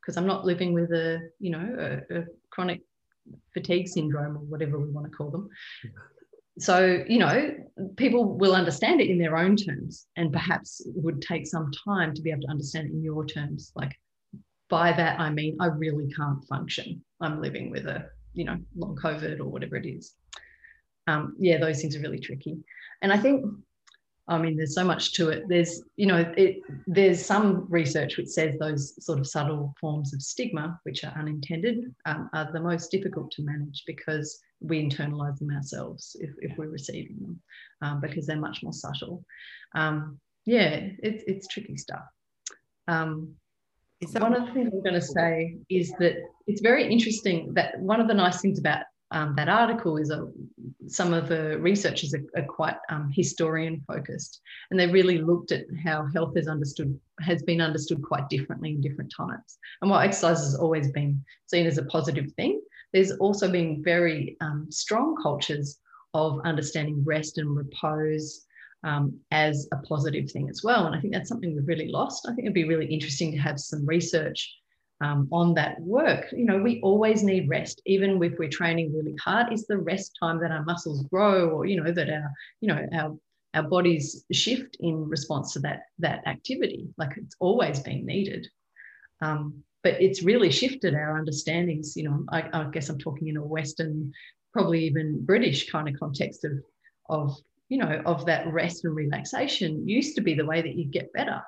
Because 0.00 0.16
I'm 0.16 0.28
not 0.28 0.44
living 0.44 0.74
with 0.74 0.92
a, 0.92 1.28
you 1.40 1.50
know, 1.50 2.02
a, 2.08 2.18
a 2.18 2.24
chronic 2.50 2.82
fatigue 3.54 3.88
syndrome 3.88 4.36
or 4.36 4.40
whatever 4.40 4.78
we 4.78 4.90
want 4.90 5.06
to 5.10 5.16
call 5.16 5.30
them. 5.30 5.48
So 6.58 7.04
you 7.08 7.18
know 7.18 7.54
people 7.96 8.36
will 8.36 8.54
understand 8.54 9.00
it 9.00 9.10
in 9.10 9.18
their 9.18 9.36
own 9.36 9.56
terms 9.56 10.06
and 10.16 10.32
perhaps 10.32 10.82
would 10.86 11.22
take 11.22 11.46
some 11.46 11.70
time 11.84 12.14
to 12.14 12.22
be 12.22 12.30
able 12.30 12.42
to 12.42 12.48
understand 12.48 12.88
it 12.88 12.92
in 12.92 13.02
your 13.02 13.24
terms. 13.24 13.72
Like 13.74 13.94
by 14.68 14.92
that 14.92 15.18
i 15.18 15.30
mean 15.30 15.56
i 15.60 15.66
really 15.66 16.08
can't 16.12 16.44
function. 16.46 17.02
I'm 17.20 17.40
living 17.40 17.70
with 17.70 17.86
a 17.86 18.10
you 18.34 18.44
know 18.44 18.58
long 18.76 18.96
covid 18.96 19.40
or 19.40 19.46
whatever 19.46 19.76
it 19.76 19.86
is. 19.86 20.14
Um, 21.06 21.36
yeah 21.38 21.58
those 21.58 21.80
things 21.80 21.96
are 21.96 22.00
really 22.00 22.20
tricky. 22.20 22.58
And 23.02 23.12
i 23.12 23.16
think 23.16 23.44
I 24.28 24.36
mean, 24.36 24.56
there's 24.56 24.74
so 24.74 24.84
much 24.84 25.14
to 25.14 25.30
it. 25.30 25.44
There's, 25.48 25.82
you 25.96 26.06
know, 26.06 26.32
it, 26.36 26.58
there's 26.86 27.24
some 27.24 27.66
research 27.70 28.18
which 28.18 28.28
says 28.28 28.58
those 28.58 29.02
sort 29.04 29.18
of 29.18 29.26
subtle 29.26 29.74
forms 29.80 30.12
of 30.12 30.20
stigma, 30.20 30.78
which 30.82 31.02
are 31.02 31.14
unintended, 31.18 31.94
um, 32.04 32.28
are 32.34 32.50
the 32.52 32.60
most 32.60 32.90
difficult 32.90 33.30
to 33.32 33.42
manage 33.42 33.84
because 33.86 34.38
we 34.60 34.86
internalize 34.86 35.38
them 35.38 35.50
ourselves 35.50 36.14
if, 36.20 36.30
if 36.42 36.58
we're 36.58 36.68
receiving 36.68 37.16
them, 37.20 37.40
um, 37.80 38.00
because 38.00 38.26
they're 38.26 38.36
much 38.36 38.62
more 38.62 38.72
subtle. 38.72 39.24
Um, 39.74 40.20
yeah, 40.44 40.74
it, 41.02 41.24
it's 41.26 41.48
tricky 41.48 41.76
stuff. 41.78 42.04
Um, 42.86 43.34
one 44.18 44.34
of 44.34 44.46
the 44.46 44.52
things 44.52 44.70
I'm 44.72 44.82
going 44.82 44.94
to 44.94 45.00
say 45.00 45.56
is 45.68 45.92
that 45.98 46.16
it's 46.46 46.60
very 46.60 46.90
interesting 46.90 47.52
that 47.54 47.78
one 47.80 48.00
of 48.00 48.08
the 48.08 48.14
nice 48.14 48.40
things 48.40 48.58
about 48.58 48.84
um, 49.10 49.34
that 49.36 49.48
article 49.48 49.96
is 49.96 50.10
a, 50.10 50.28
some 50.86 51.14
of 51.14 51.28
the 51.28 51.58
researchers 51.60 52.14
are, 52.14 52.24
are 52.36 52.46
quite 52.46 52.76
um, 52.90 53.10
historian 53.14 53.80
focused 53.86 54.40
and 54.70 54.78
they 54.78 54.86
really 54.86 55.18
looked 55.18 55.52
at 55.52 55.64
how 55.82 56.06
health 56.14 56.36
is 56.36 56.48
understood 56.48 56.98
has 57.20 57.42
been 57.42 57.60
understood 57.60 58.02
quite 58.02 58.28
differently 58.28 58.70
in 58.70 58.80
different 58.80 59.12
times 59.16 59.58
and 59.82 59.90
while 59.90 60.00
exercise 60.00 60.40
has 60.40 60.54
always 60.54 60.90
been 60.92 61.22
seen 61.46 61.66
as 61.66 61.78
a 61.78 61.84
positive 61.86 62.30
thing 62.32 62.60
there's 62.92 63.12
also 63.12 63.50
been 63.50 63.82
very 63.82 64.36
um, 64.40 64.66
strong 64.70 65.16
cultures 65.22 65.78
of 66.14 66.40
understanding 66.44 67.02
rest 67.04 67.38
and 67.38 67.54
repose 67.54 68.46
um, 68.84 69.18
as 69.30 69.68
a 69.72 69.76
positive 69.78 70.30
thing 70.30 70.48
as 70.48 70.62
well. 70.62 70.86
And 70.86 70.94
I 70.94 71.00
think 71.00 71.12
that's 71.12 71.28
something 71.28 71.54
we've 71.54 71.66
really 71.66 71.88
lost. 71.88 72.26
I 72.26 72.34
think 72.34 72.44
it'd 72.44 72.54
be 72.54 72.64
really 72.64 72.86
interesting 72.86 73.32
to 73.32 73.38
have 73.38 73.58
some 73.58 73.84
research 73.86 74.56
um, 75.00 75.28
on 75.30 75.54
that 75.54 75.80
work. 75.80 76.26
You 76.32 76.44
know, 76.44 76.58
we 76.58 76.80
always 76.82 77.22
need 77.22 77.48
rest, 77.48 77.80
even 77.86 78.22
if 78.22 78.38
we're 78.38 78.48
training 78.48 78.94
really 78.94 79.16
hard. 79.22 79.52
Is 79.52 79.66
the 79.66 79.78
rest 79.78 80.16
time 80.20 80.40
that 80.40 80.50
our 80.50 80.64
muscles 80.64 81.04
grow, 81.04 81.50
or 81.50 81.66
you 81.66 81.82
know, 81.82 81.92
that 81.92 82.10
our 82.10 82.30
you 82.60 82.68
know 82.68 82.86
our 82.92 83.16
our 83.54 83.62
bodies 83.62 84.24
shift 84.32 84.76
in 84.80 85.08
response 85.08 85.52
to 85.52 85.60
that 85.60 85.82
that 85.98 86.26
activity? 86.26 86.88
Like 86.96 87.16
it's 87.16 87.36
always 87.38 87.80
been 87.80 88.06
needed. 88.06 88.46
Um, 89.20 89.62
but 89.84 90.00
it's 90.02 90.22
really 90.22 90.50
shifted 90.50 90.94
our 90.94 91.16
understandings. 91.16 91.96
You 91.96 92.04
know, 92.04 92.24
I, 92.30 92.48
I 92.52 92.64
guess 92.72 92.88
I'm 92.88 92.98
talking 92.98 93.28
in 93.28 93.36
a 93.36 93.44
Western, 93.44 94.12
probably 94.52 94.84
even 94.84 95.24
British 95.24 95.70
kind 95.70 95.88
of 95.88 95.98
context 95.98 96.44
of 96.44 96.52
of 97.08 97.36
you 97.68 97.78
know 97.78 98.02
of 98.04 98.26
that 98.26 98.52
rest 98.52 98.84
and 98.84 98.94
relaxation 98.94 99.88
used 99.88 100.16
to 100.16 100.22
be 100.22 100.34
the 100.34 100.46
way 100.46 100.60
that 100.60 100.74
you 100.74 100.86
get 100.86 101.12
better. 101.12 101.40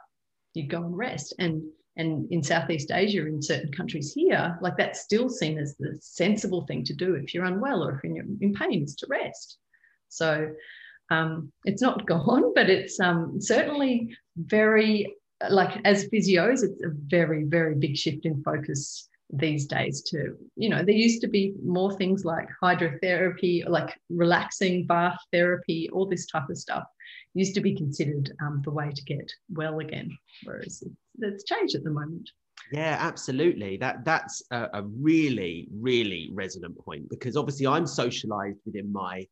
You 0.54 0.68
go 0.68 0.84
and 0.84 0.96
rest 0.96 1.34
and 1.38 1.62
and 1.96 2.30
in 2.30 2.42
Southeast 2.42 2.90
Asia, 2.92 3.26
in 3.26 3.42
certain 3.42 3.72
countries 3.72 4.12
here, 4.12 4.58
like 4.62 4.76
that's 4.76 5.00
still 5.00 5.28
seen 5.28 5.58
as 5.58 5.76
the 5.76 5.98
sensible 6.00 6.64
thing 6.66 6.84
to 6.84 6.94
do 6.94 7.14
if 7.14 7.34
you're 7.34 7.44
unwell 7.44 7.84
or 7.84 7.96
if 7.96 8.04
you're 8.04 8.24
in 8.40 8.54
pain 8.54 8.84
is 8.84 8.94
to 8.96 9.06
rest. 9.08 9.58
So 10.08 10.50
um, 11.10 11.52
it's 11.64 11.82
not 11.82 12.06
gone, 12.06 12.52
but 12.54 12.70
it's 12.70 12.98
um, 13.00 13.40
certainly 13.40 14.16
very 14.36 15.14
like 15.48 15.80
as 15.86 16.06
physios, 16.10 16.62
it's 16.62 16.82
a 16.82 16.90
very 17.06 17.44
very 17.44 17.74
big 17.74 17.96
shift 17.96 18.26
in 18.26 18.42
focus 18.42 19.08
these 19.32 19.66
days 19.66 20.02
to 20.02 20.36
you 20.56 20.68
know 20.68 20.82
there 20.84 20.94
used 20.94 21.20
to 21.20 21.28
be 21.28 21.54
more 21.64 21.96
things 21.96 22.24
like 22.24 22.48
hydrotherapy 22.62 23.66
like 23.68 23.96
relaxing 24.08 24.86
bath 24.86 25.18
therapy 25.32 25.88
all 25.92 26.06
this 26.06 26.26
type 26.26 26.48
of 26.50 26.58
stuff 26.58 26.84
used 27.34 27.54
to 27.54 27.60
be 27.60 27.74
considered 27.74 28.32
um, 28.42 28.60
the 28.64 28.70
way 28.70 28.90
to 28.90 29.04
get 29.04 29.30
well 29.50 29.78
again 29.78 30.10
whereas 30.44 30.82
it's 30.82 30.96
changed 31.46 31.74
at 31.74 31.84
the 31.84 31.90
moment. 31.90 32.28
Yeah 32.72 32.96
absolutely. 33.00 33.76
That 33.76 34.04
that's 34.04 34.42
a, 34.50 34.68
a 34.74 34.82
really 34.82 35.68
really 35.72 36.30
resonant 36.32 36.78
point 36.78 37.08
because 37.08 37.36
obviously 37.36 37.66
i'm 37.66 37.86
socialized 37.86 38.58
within 38.64 38.92
my 38.92 39.26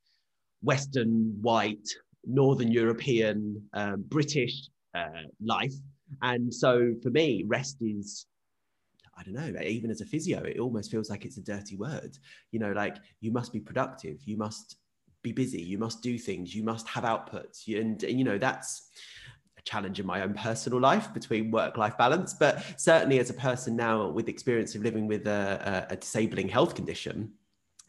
western 0.62 1.36
white 1.40 1.88
northern 2.24 2.70
european 2.72 3.62
uh, 3.74 3.96
british 3.96 4.68
uh, 4.94 5.22
life. 5.40 5.74
And 6.22 6.52
so 6.52 6.94
for 7.02 7.10
me 7.10 7.44
rest 7.46 7.76
is 7.80 8.26
I 9.18 9.24
don't 9.24 9.34
know, 9.34 9.60
even 9.60 9.90
as 9.90 10.00
a 10.00 10.06
physio, 10.06 10.42
it 10.44 10.60
almost 10.60 10.92
feels 10.92 11.10
like 11.10 11.24
it's 11.24 11.38
a 11.38 11.42
dirty 11.42 11.76
word. 11.76 12.16
You 12.52 12.60
know, 12.60 12.70
like 12.70 12.98
you 13.20 13.32
must 13.32 13.52
be 13.52 13.58
productive, 13.58 14.18
you 14.24 14.36
must 14.36 14.76
be 15.22 15.32
busy, 15.32 15.60
you 15.60 15.76
must 15.76 16.02
do 16.02 16.18
things, 16.18 16.54
you 16.54 16.62
must 16.62 16.86
have 16.86 17.02
outputs. 17.02 17.66
And, 17.66 18.00
you 18.02 18.22
know, 18.22 18.38
that's 18.38 18.90
challenge 19.68 20.00
in 20.00 20.06
my 20.06 20.22
own 20.22 20.34
personal 20.34 20.80
life 20.80 21.12
between 21.12 21.50
work 21.50 21.76
life 21.76 21.96
balance. 21.98 22.34
But 22.34 22.64
certainly 22.76 23.18
as 23.18 23.30
a 23.30 23.34
person 23.34 23.76
now 23.76 24.08
with 24.08 24.28
experience 24.28 24.74
of 24.74 24.82
living 24.82 25.06
with 25.06 25.26
a, 25.26 25.86
a, 25.90 25.94
a 25.94 25.96
disabling 25.96 26.48
health 26.48 26.74
condition, 26.74 27.32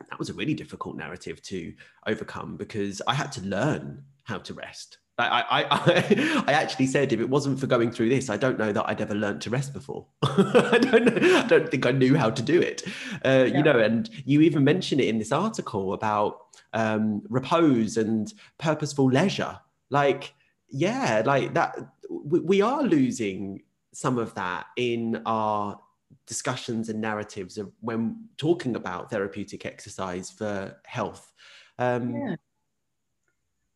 that 0.10 0.20
was 0.20 0.30
a 0.30 0.34
really 0.34 0.54
difficult 0.54 0.96
narrative 0.98 1.42
to 1.44 1.74
overcome 2.06 2.58
because 2.58 3.02
I 3.08 3.14
had 3.14 3.32
to 3.34 3.42
learn 3.42 4.04
how 4.24 4.40
to 4.40 4.54
rest. 4.54 4.98
I, 5.18 5.26
I, 5.28 5.64
I, 5.70 6.44
I, 6.48 6.54
actually 6.54 6.88
said 6.88 7.12
if 7.12 7.20
it 7.20 7.30
wasn't 7.30 7.60
for 7.60 7.68
going 7.68 7.92
through 7.92 8.10
this, 8.10 8.30
I 8.30 8.38
don't 8.38 8.58
know 8.58 8.72
that 8.72 8.88
I'd 8.88 9.02
ever 9.02 9.16
learned 9.16 9.42
to 9.42 9.50
rest 9.50 9.74
before. 9.74 10.06
I 10.24 10.80
don't 10.82 11.06
know, 11.06 11.40
I 11.40 11.46
don't 11.46 11.70
think 11.70 11.86
I 11.86 11.92
knew 11.92 12.16
how 12.16 12.30
to 12.30 12.42
do 12.42 12.62
it. 12.62 12.84
Uh, 13.26 13.46
yeah. 13.48 13.58
You 13.58 13.64
know, 13.64 13.80
and 13.80 14.10
you 14.26 14.42
even 14.42 14.64
mention 14.64 15.00
it 15.00 15.08
in 15.08 15.20
this 15.20 15.34
article 15.34 15.94
about 15.94 16.46
um, 16.74 17.22
repose 17.30 17.98
and 17.98 18.34
purposeful 18.58 19.12
leisure. 19.12 19.60
Like, 19.90 20.34
yeah, 20.72 21.22
like 21.26 21.54
that. 21.54 21.78
We, 22.10 22.40
we 22.40 22.62
are 22.62 22.84
losing 22.84 23.64
some 23.94 24.18
of 24.18 24.34
that 24.36 24.68
in 24.78 25.22
our 25.26 25.80
discussions 26.26 26.90
and 26.90 27.02
narratives 27.02 27.58
of 27.58 27.72
when 27.82 28.30
talking 28.38 28.76
about 28.76 29.10
therapeutic 29.10 29.66
exercise 29.66 30.30
for 30.30 30.76
health. 30.86 31.32
Um, 31.78 32.16
yeah 32.16 32.36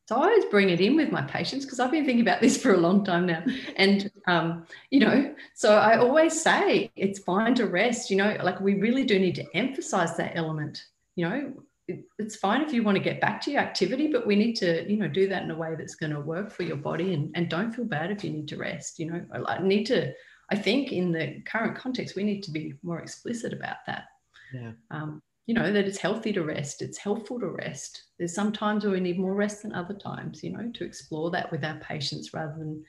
so 0.07 0.17
I 0.17 0.25
always 0.25 0.45
bring 0.45 0.69
it 0.69 0.81
in 0.81 0.97
with 0.97 1.11
my 1.11 1.21
patients 1.21 1.63
because 1.63 1.79
I've 1.79 1.91
been 1.91 2.05
thinking 2.05 2.21
about 2.21 2.41
this 2.41 2.57
for 2.61 2.73
a 2.73 2.77
long 2.77 3.05
time 3.05 3.25
now. 3.25 3.43
And, 3.77 4.11
um, 4.27 4.65
you 4.89 4.99
know, 4.99 5.33
so 5.53 5.75
I 5.75 5.97
always 5.97 6.39
say 6.41 6.91
it's 6.95 7.19
fine 7.19 7.55
to 7.55 7.67
rest, 7.67 8.09
you 8.09 8.17
know, 8.17 8.37
like 8.43 8.59
we 8.59 8.75
really 8.75 9.05
do 9.05 9.17
need 9.17 9.35
to 9.35 9.45
emphasize 9.55 10.17
that 10.17 10.33
element. 10.35 10.85
You 11.15 11.29
know, 11.29 11.53
it's 11.87 12.35
fine 12.35 12.61
if 12.61 12.73
you 12.73 12.83
want 12.83 12.97
to 12.97 13.03
get 13.03 13.19
back 13.19 13.41
to 13.41 13.51
your 13.51 13.61
activity, 13.61 14.07
but 14.07 14.25
we 14.25 14.35
need 14.35 14.55
to, 14.55 14.89
you 14.89 14.97
know, 14.97 15.07
do 15.07 15.27
that 15.27 15.43
in 15.43 15.51
a 15.51 15.55
way 15.55 15.75
that's 15.77 15.95
going 15.95 16.13
to 16.13 16.19
work 16.19 16.51
for 16.51 16.63
your 16.63 16.77
body 16.77 17.13
and, 17.13 17.31
and 17.35 17.49
don't 17.49 17.73
feel 17.73 17.85
bad 17.85 18.11
if 18.11 18.23
you 18.23 18.29
need 18.29 18.47
to 18.49 18.57
rest. 18.57 18.99
You 18.99 19.11
know, 19.11 19.45
I 19.47 19.61
need 19.61 19.85
to, 19.87 20.13
I 20.49 20.55
think 20.55 20.91
in 20.91 21.11
the 21.11 21.41
current 21.45 21.77
context, 21.77 22.15
we 22.15 22.23
need 22.23 22.43
to 22.43 22.51
be 22.51 22.73
more 22.83 22.99
explicit 22.99 23.53
about 23.53 23.77
that. 23.87 24.05
Yeah. 24.53 24.71
Um, 24.91 25.21
you 25.45 25.53
know 25.53 25.71
that 25.71 25.85
it's 25.85 25.97
healthy 25.97 26.31
to 26.31 26.43
rest 26.43 26.81
it's 26.81 26.97
helpful 26.97 27.39
to 27.39 27.47
rest 27.47 28.03
there's 28.17 28.33
some 28.33 28.53
times 28.53 28.83
where 28.83 28.93
we 28.93 28.99
need 28.99 29.19
more 29.19 29.35
rest 29.35 29.63
than 29.63 29.73
other 29.73 29.93
times 29.93 30.43
you 30.43 30.51
know 30.51 30.71
to 30.73 30.85
explore 30.85 31.31
that 31.31 31.51
with 31.51 31.63
our 31.65 31.77
patients 31.79 32.33
rather 32.33 32.55
than 32.57 32.83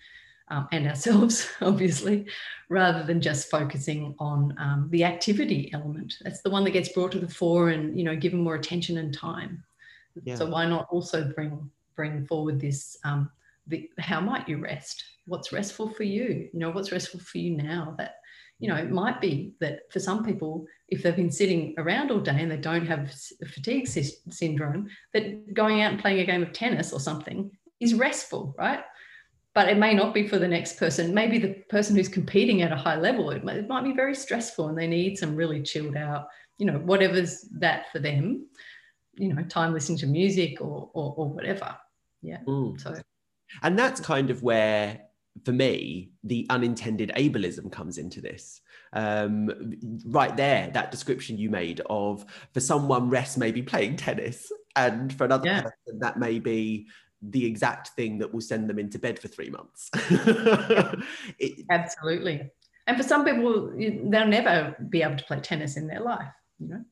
um, 0.49 0.69
and 0.73 0.87
ourselves 0.87 1.49
obviously 1.61 2.27
rather 2.69 3.03
than 3.03 3.21
just 3.21 3.51
focusing 3.51 4.15
on 4.19 4.55
um, 4.59 4.89
the 4.91 5.05
activity 5.05 5.71
element 5.73 6.15
that's 6.23 6.43
the 6.43 6.51
one 6.51 6.65
that 6.65 6.71
gets 6.71 6.91
brought 6.91 7.13
to 7.13 7.19
the 7.19 7.29
fore 7.29 7.71
and 7.71 7.99
you 7.99 8.05
know 8.05 8.17
given 8.17 8.41
more 8.41 8.55
attention 8.55 8.99
and 8.99 9.15
time 9.15 9.63
yeah. 10.25 10.35
so 10.35 10.47
why 10.47 10.67
not 10.67 10.87
also 10.91 11.25
bring 11.35 11.71
bring 11.97 12.27
forward 12.27 12.61
this 12.61 12.97
um, 13.05 13.31
the, 13.67 13.89
how 13.99 14.21
might 14.21 14.49
you 14.49 14.59
rest 14.59 15.03
what's 15.27 15.53
restful 15.53 15.89
for 15.89 16.05
you 16.05 16.49
you 16.53 16.59
know 16.59 16.71
what's 16.71 16.93
restful 16.93 17.21
for 17.21 17.39
you 17.39 17.57
now 17.57 17.95
that 17.99 18.17
you 18.61 18.69
know, 18.69 18.77
it 18.77 18.91
might 18.91 19.21
be 19.21 19.53
that 19.61 19.81
for 19.91 20.01
some 20.01 20.25
people, 20.25 20.67
if 20.89 21.03
they've 21.03 21.17
been 21.17 21.31
sitting 21.31 21.75
around 21.77 22.11
all 22.11 22.21
day 22.21 22.41
and 22.41 22.51
they 22.51 22.57
don't 22.57 22.87
have 22.87 23.13
fatigue 23.53 23.87
sy- 23.87 24.17
syndrome, 24.31 24.89
that 25.13 25.53
going 25.53 25.83
out 25.83 25.93
and 25.93 26.01
playing 26.01 26.21
a 26.21 26.25
game 26.25 26.43
of 26.43 26.53
tennis 26.53 26.93
or 26.93 27.01
something 27.01 27.51
is 27.81 27.95
restful, 27.95 28.55
right? 28.57 28.85
But 29.55 29.69
it 29.69 29.79
may 29.79 29.95
not 29.95 30.13
be 30.13 30.27
for 30.27 30.39
the 30.39 30.49
next 30.49 30.79
person. 30.79 31.15
Maybe 31.15 31.39
the 31.39 31.55
person 31.69 31.95
who's 31.95 32.09
competing 32.09 32.63
at 32.63 32.73
a 32.73 32.77
high 32.77 32.97
level, 32.97 33.31
it 33.31 33.45
might, 33.45 33.57
it 33.57 33.69
might 33.69 33.85
be 33.85 33.93
very 33.93 34.15
stressful 34.15 34.69
and 34.69 34.77
they 34.77 34.89
need 34.89 35.17
some 35.17 35.37
really 35.37 35.63
chilled 35.63 35.97
out, 35.97 36.27
you 36.59 36.67
know, 36.67 36.79
whatever's 36.79 37.43
that 37.59 37.91
for 37.93 38.01
them, 38.01 38.47
you 39.15 39.33
know, 39.33 39.43
time 39.45 39.73
listening 39.73 39.99
to 39.99 40.07
music 40.07 40.61
or, 40.61 40.91
or, 40.93 41.15
or 41.17 41.29
whatever. 41.29 41.77
Yeah. 42.21 42.39
Mm. 42.49 42.81
So, 42.81 42.97
and 43.63 43.79
that's 43.79 44.01
kind 44.01 44.31
of 44.31 44.43
where 44.43 45.03
for 45.45 45.53
me, 45.53 46.11
the 46.23 46.47
unintended 46.51 47.11
ableism 47.17 47.71
comes 47.71 47.99
into 47.99 48.21
this. 48.21 48.61
Um, 48.93 49.51
right 50.07 50.37
there, 50.37 50.71
that 50.75 50.91
description 50.91 51.39
you 51.39 51.51
made 51.51 51.81
of 51.87 52.25
for 52.53 52.61
someone, 52.61 53.11
rest 53.11 53.37
may 53.37 53.51
be 53.51 53.63
playing 53.63 53.97
tennis, 53.97 54.51
and 54.77 55.13
for 55.13 55.25
another 55.25 55.47
yeah. 55.47 55.63
person, 55.63 55.99
that 56.01 56.19
may 56.19 56.39
be 56.39 56.87
the 57.31 57.45
exact 57.45 57.89
thing 57.89 58.19
that 58.19 58.33
will 58.33 58.41
send 58.41 58.69
them 58.69 58.79
into 58.79 58.99
bed 58.99 59.19
for 59.19 59.29
three 59.29 59.51
months. 59.51 59.91
it, 61.39 61.65
Absolutely. 61.71 62.51
And 62.87 62.97
for 62.97 63.03
some 63.03 63.25
people, 63.25 63.73
they'll 63.77 64.27
never 64.27 64.77
be 64.89 65.03
able 65.03 65.17
to 65.17 65.25
play 65.25 65.41
tennis 65.41 65.77
in 65.77 65.87
their 65.87 66.01
life, 66.01 66.33
you 66.59 66.69
know? 66.69 66.85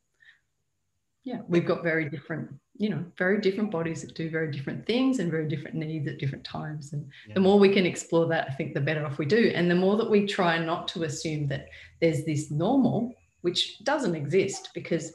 Yeah, 1.24 1.40
we've 1.46 1.66
got 1.66 1.82
very 1.82 2.08
different 2.08 2.48
you 2.82 2.88
know 2.88 3.04
very 3.18 3.40
different 3.40 3.70
bodies 3.70 4.02
that 4.02 4.14
do 4.14 4.30
very 4.30 4.50
different 4.50 4.84
things 4.86 5.18
and 5.18 5.30
very 5.30 5.46
different 5.46 5.76
needs 5.76 6.08
at 6.08 6.18
different 6.18 6.44
times 6.44 6.92
and 6.92 7.06
yeah. 7.28 7.34
the 7.34 7.40
more 7.40 7.58
we 7.58 7.68
can 7.68 7.84
explore 7.86 8.26
that 8.26 8.48
i 8.48 8.52
think 8.54 8.74
the 8.74 8.80
better 8.80 9.04
off 9.04 9.18
we 9.18 9.26
do 9.26 9.52
and 9.54 9.70
the 9.70 9.74
more 9.74 9.96
that 9.96 10.10
we 10.10 10.26
try 10.26 10.58
not 10.58 10.88
to 10.88 11.04
assume 11.04 11.46
that 11.46 11.68
there's 12.00 12.24
this 12.24 12.50
normal 12.50 13.14
which 13.42 13.78
doesn't 13.84 14.16
exist 14.16 14.70
because 14.74 15.12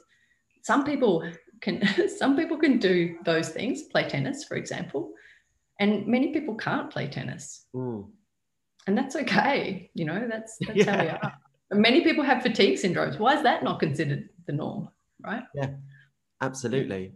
some 0.62 0.84
people 0.84 1.28
can 1.60 1.82
some 2.18 2.36
people 2.36 2.56
can 2.56 2.78
do 2.78 3.16
those 3.24 3.50
things 3.50 3.82
play 3.84 4.08
tennis 4.08 4.44
for 4.44 4.56
example 4.56 5.12
and 5.80 6.06
many 6.06 6.32
people 6.32 6.54
can't 6.54 6.90
play 6.90 7.08
tennis 7.08 7.66
mm. 7.74 8.06
and 8.86 8.96
that's 8.96 9.16
okay 9.16 9.90
you 9.94 10.04
know 10.04 10.26
that's 10.28 10.58
that's 10.66 10.78
yeah. 10.78 10.96
how 10.96 11.02
we 11.02 11.08
are 11.08 11.32
many 11.72 12.02
people 12.02 12.24
have 12.24 12.42
fatigue 12.42 12.78
syndromes 12.78 13.18
why 13.18 13.36
is 13.36 13.42
that 13.42 13.62
not 13.62 13.78
considered 13.78 14.28
the 14.46 14.52
norm 14.52 14.88
right 15.22 15.44
yeah 15.54 15.70
absolutely 16.40 17.12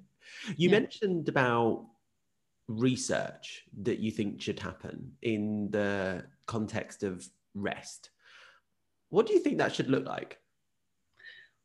you 0.57 0.68
yeah. 0.68 0.81
mentioned 0.81 1.28
about 1.28 1.87
research 2.68 3.64
that 3.83 3.98
you 3.98 4.11
think 4.11 4.40
should 4.40 4.61
happen 4.61 5.12
in 5.22 5.70
the 5.70 6.24
context 6.46 7.02
of 7.02 7.26
rest. 7.55 8.11
What 9.11 9.26
do 9.26 9.33
you 9.33 9.40
think 9.40 9.59
that 9.59 9.74
should 9.74 9.90
look 9.90 10.07
like? 10.07 10.38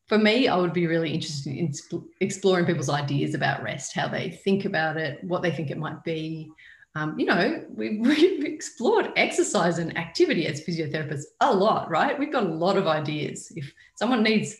For 0.08 0.18
me, 0.18 0.48
I 0.48 0.56
would 0.56 0.74
be 0.74 0.88
really 0.88 1.12
interested 1.12 1.54
in 1.54 1.74
exploring 2.22 2.66
people's 2.66 2.90
ideas 2.90 3.34
about 3.34 3.62
rest, 3.62 3.94
how 3.94 4.08
they 4.08 4.30
think 4.30 4.64
about 4.66 4.96
it, 4.96 5.22
what 5.24 5.42
they 5.42 5.52
think 5.52 5.70
it 5.70 5.78
might 5.78 6.04
be. 6.04 6.50
Um, 6.96 7.20
you 7.20 7.26
know, 7.26 7.66
we've, 7.70 8.00
we've 8.06 8.46
explored 8.46 9.12
exercise 9.18 9.80
and 9.80 9.98
activity 9.98 10.48
as 10.48 10.62
physiotherapists 10.62 11.26
a 11.42 11.54
lot, 11.54 11.90
right? 11.90 12.18
We've 12.18 12.32
got 12.32 12.44
a 12.44 12.54
lot 12.54 12.78
of 12.78 12.88
ideas. 12.88 13.52
If 13.56 13.74
someone 13.96 14.24
needs 14.24 14.56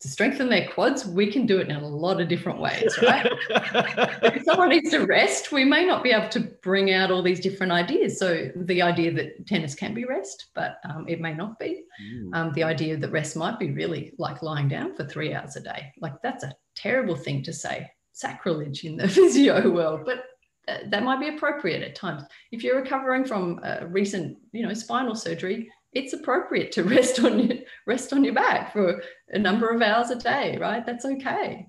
to 0.00 0.08
strengthen 0.08 0.50
their 0.50 0.68
quads, 0.68 1.06
we 1.06 1.30
can 1.32 1.46
do 1.46 1.58
it 1.58 1.68
in 1.68 1.76
a 1.76 1.88
lot 1.88 2.20
of 2.20 2.28
different 2.28 2.60
ways, 2.60 2.98
right? 3.02 3.26
if 3.48 4.42
someone 4.44 4.68
needs 4.68 4.90
to 4.90 5.06
rest, 5.06 5.52
we 5.52 5.64
may 5.64 5.86
not 5.86 6.02
be 6.02 6.10
able 6.10 6.28
to 6.28 6.40
bring 6.62 6.92
out 6.92 7.10
all 7.10 7.22
these 7.22 7.40
different 7.40 7.72
ideas. 7.72 8.18
So 8.18 8.50
the 8.56 8.82
idea 8.82 9.12
that 9.12 9.46
tennis 9.46 9.74
can 9.74 9.94
be 9.94 10.04
rest, 10.04 10.48
but 10.54 10.78
um, 10.88 11.06
it 11.08 11.20
may 11.20 11.32
not 11.32 11.58
be. 11.58 11.84
Mm. 12.02 12.34
Um, 12.34 12.52
the 12.52 12.62
idea 12.62 12.96
that 12.98 13.10
rest 13.10 13.36
might 13.36 13.58
be 13.58 13.70
really 13.70 14.12
like 14.18 14.42
lying 14.42 14.68
down 14.68 14.94
for 14.94 15.06
three 15.06 15.32
hours 15.32 15.56
a 15.56 15.60
day. 15.60 15.92
Like 16.00 16.20
that's 16.22 16.44
a 16.44 16.52
terrible 16.74 17.16
thing 17.16 17.42
to 17.44 17.52
say, 17.52 17.90
sacrilege 18.12 18.84
in 18.84 18.98
the 18.98 19.08
physio 19.08 19.70
world, 19.70 20.02
but 20.04 20.24
that 20.66 21.04
might 21.04 21.20
be 21.20 21.28
appropriate 21.28 21.82
at 21.82 21.94
times. 21.94 22.22
If 22.52 22.62
you're 22.62 22.80
recovering 22.80 23.24
from 23.24 23.60
a 23.62 23.86
recent, 23.86 24.36
you 24.52 24.66
know, 24.66 24.74
spinal 24.74 25.14
surgery, 25.14 25.70
it's 25.96 26.12
appropriate 26.12 26.72
to 26.72 26.84
rest 26.96 27.18
on 27.24 27.40
your 27.40 27.58
rest 27.86 28.12
on 28.12 28.22
your 28.22 28.34
back 28.34 28.72
for 28.72 29.02
a 29.30 29.38
number 29.38 29.68
of 29.70 29.82
hours 29.82 30.10
a 30.10 30.16
day, 30.16 30.56
right? 30.58 30.84
That's 30.84 31.04
okay. 31.04 31.66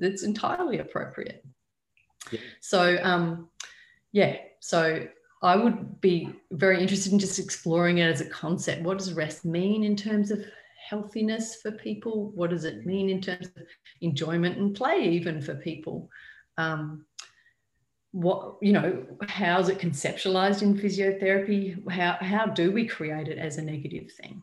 It's 0.00 0.22
entirely 0.22 0.78
appropriate. 0.78 1.44
Yeah. 2.30 2.40
So 2.60 2.98
um, 3.02 3.48
yeah, 4.12 4.36
so 4.60 5.06
I 5.42 5.56
would 5.56 6.00
be 6.00 6.30
very 6.50 6.80
interested 6.80 7.12
in 7.12 7.18
just 7.18 7.38
exploring 7.38 7.98
it 7.98 8.10
as 8.10 8.20
a 8.20 8.28
concept. 8.28 8.82
What 8.82 8.98
does 8.98 9.12
rest 9.12 9.44
mean 9.44 9.84
in 9.84 9.96
terms 9.96 10.30
of 10.30 10.44
healthiness 10.88 11.60
for 11.62 11.70
people? 11.70 12.30
What 12.34 12.50
does 12.50 12.64
it 12.64 12.84
mean 12.84 13.08
in 13.08 13.20
terms 13.20 13.46
of 13.56 13.62
enjoyment 14.00 14.58
and 14.58 14.74
play, 14.74 15.08
even 15.10 15.40
for 15.40 15.54
people? 15.54 16.10
Um, 16.56 17.06
what 18.12 18.56
you 18.62 18.72
know 18.72 19.04
how's 19.28 19.68
it 19.68 19.78
conceptualized 19.78 20.62
in 20.62 20.76
physiotherapy? 20.76 21.90
How 21.90 22.16
how 22.20 22.46
do 22.46 22.70
we 22.72 22.86
create 22.86 23.28
it 23.28 23.38
as 23.38 23.58
a 23.58 23.62
negative 23.62 24.10
thing? 24.12 24.42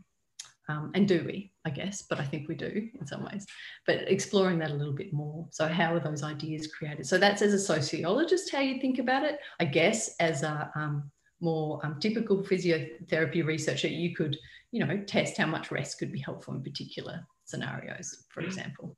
Um, 0.68 0.92
and 0.96 1.08
do 1.08 1.24
we 1.24 1.52
i 1.64 1.70
guess 1.70 2.02
but 2.02 2.20
i 2.20 2.24
think 2.24 2.48
we 2.48 2.56
do 2.56 2.90
in 3.00 3.06
some 3.06 3.24
ways. 3.24 3.46
But 3.86 4.10
exploring 4.12 4.60
that 4.60 4.72
a 4.72 4.76
little 4.76 4.94
bit 4.94 5.14
more. 5.14 5.48
So 5.52 5.68
how 5.68 5.94
are 5.94 6.00
those 6.00 6.24
ideas 6.24 6.68
created? 6.68 7.06
So 7.06 7.18
that's 7.18 7.42
as 7.42 7.54
a 7.54 7.60
sociologist 7.60 8.52
how 8.52 8.62
you 8.62 8.82
think 8.82 9.00
about 9.00 9.24
it. 9.24 9.38
I 9.60 9.66
guess 9.66 10.16
as 10.20 10.42
a 10.44 10.72
um, 10.76 11.12
more 11.42 11.86
um, 11.86 12.00
typical 12.00 12.44
physiotherapy 12.44 13.46
researcher 13.46 13.88
you 13.88 14.16
could 14.16 14.38
you 14.72 14.86
know 14.86 14.98
test 15.06 15.38
how 15.38 15.46
much 15.46 15.72
rest 15.72 16.00
could 16.00 16.12
be 16.12 16.20
helpful 16.20 16.54
in 16.54 16.64
particular 16.64 17.26
scenarios 17.46 18.26
for 18.30 18.42
example 18.42 18.98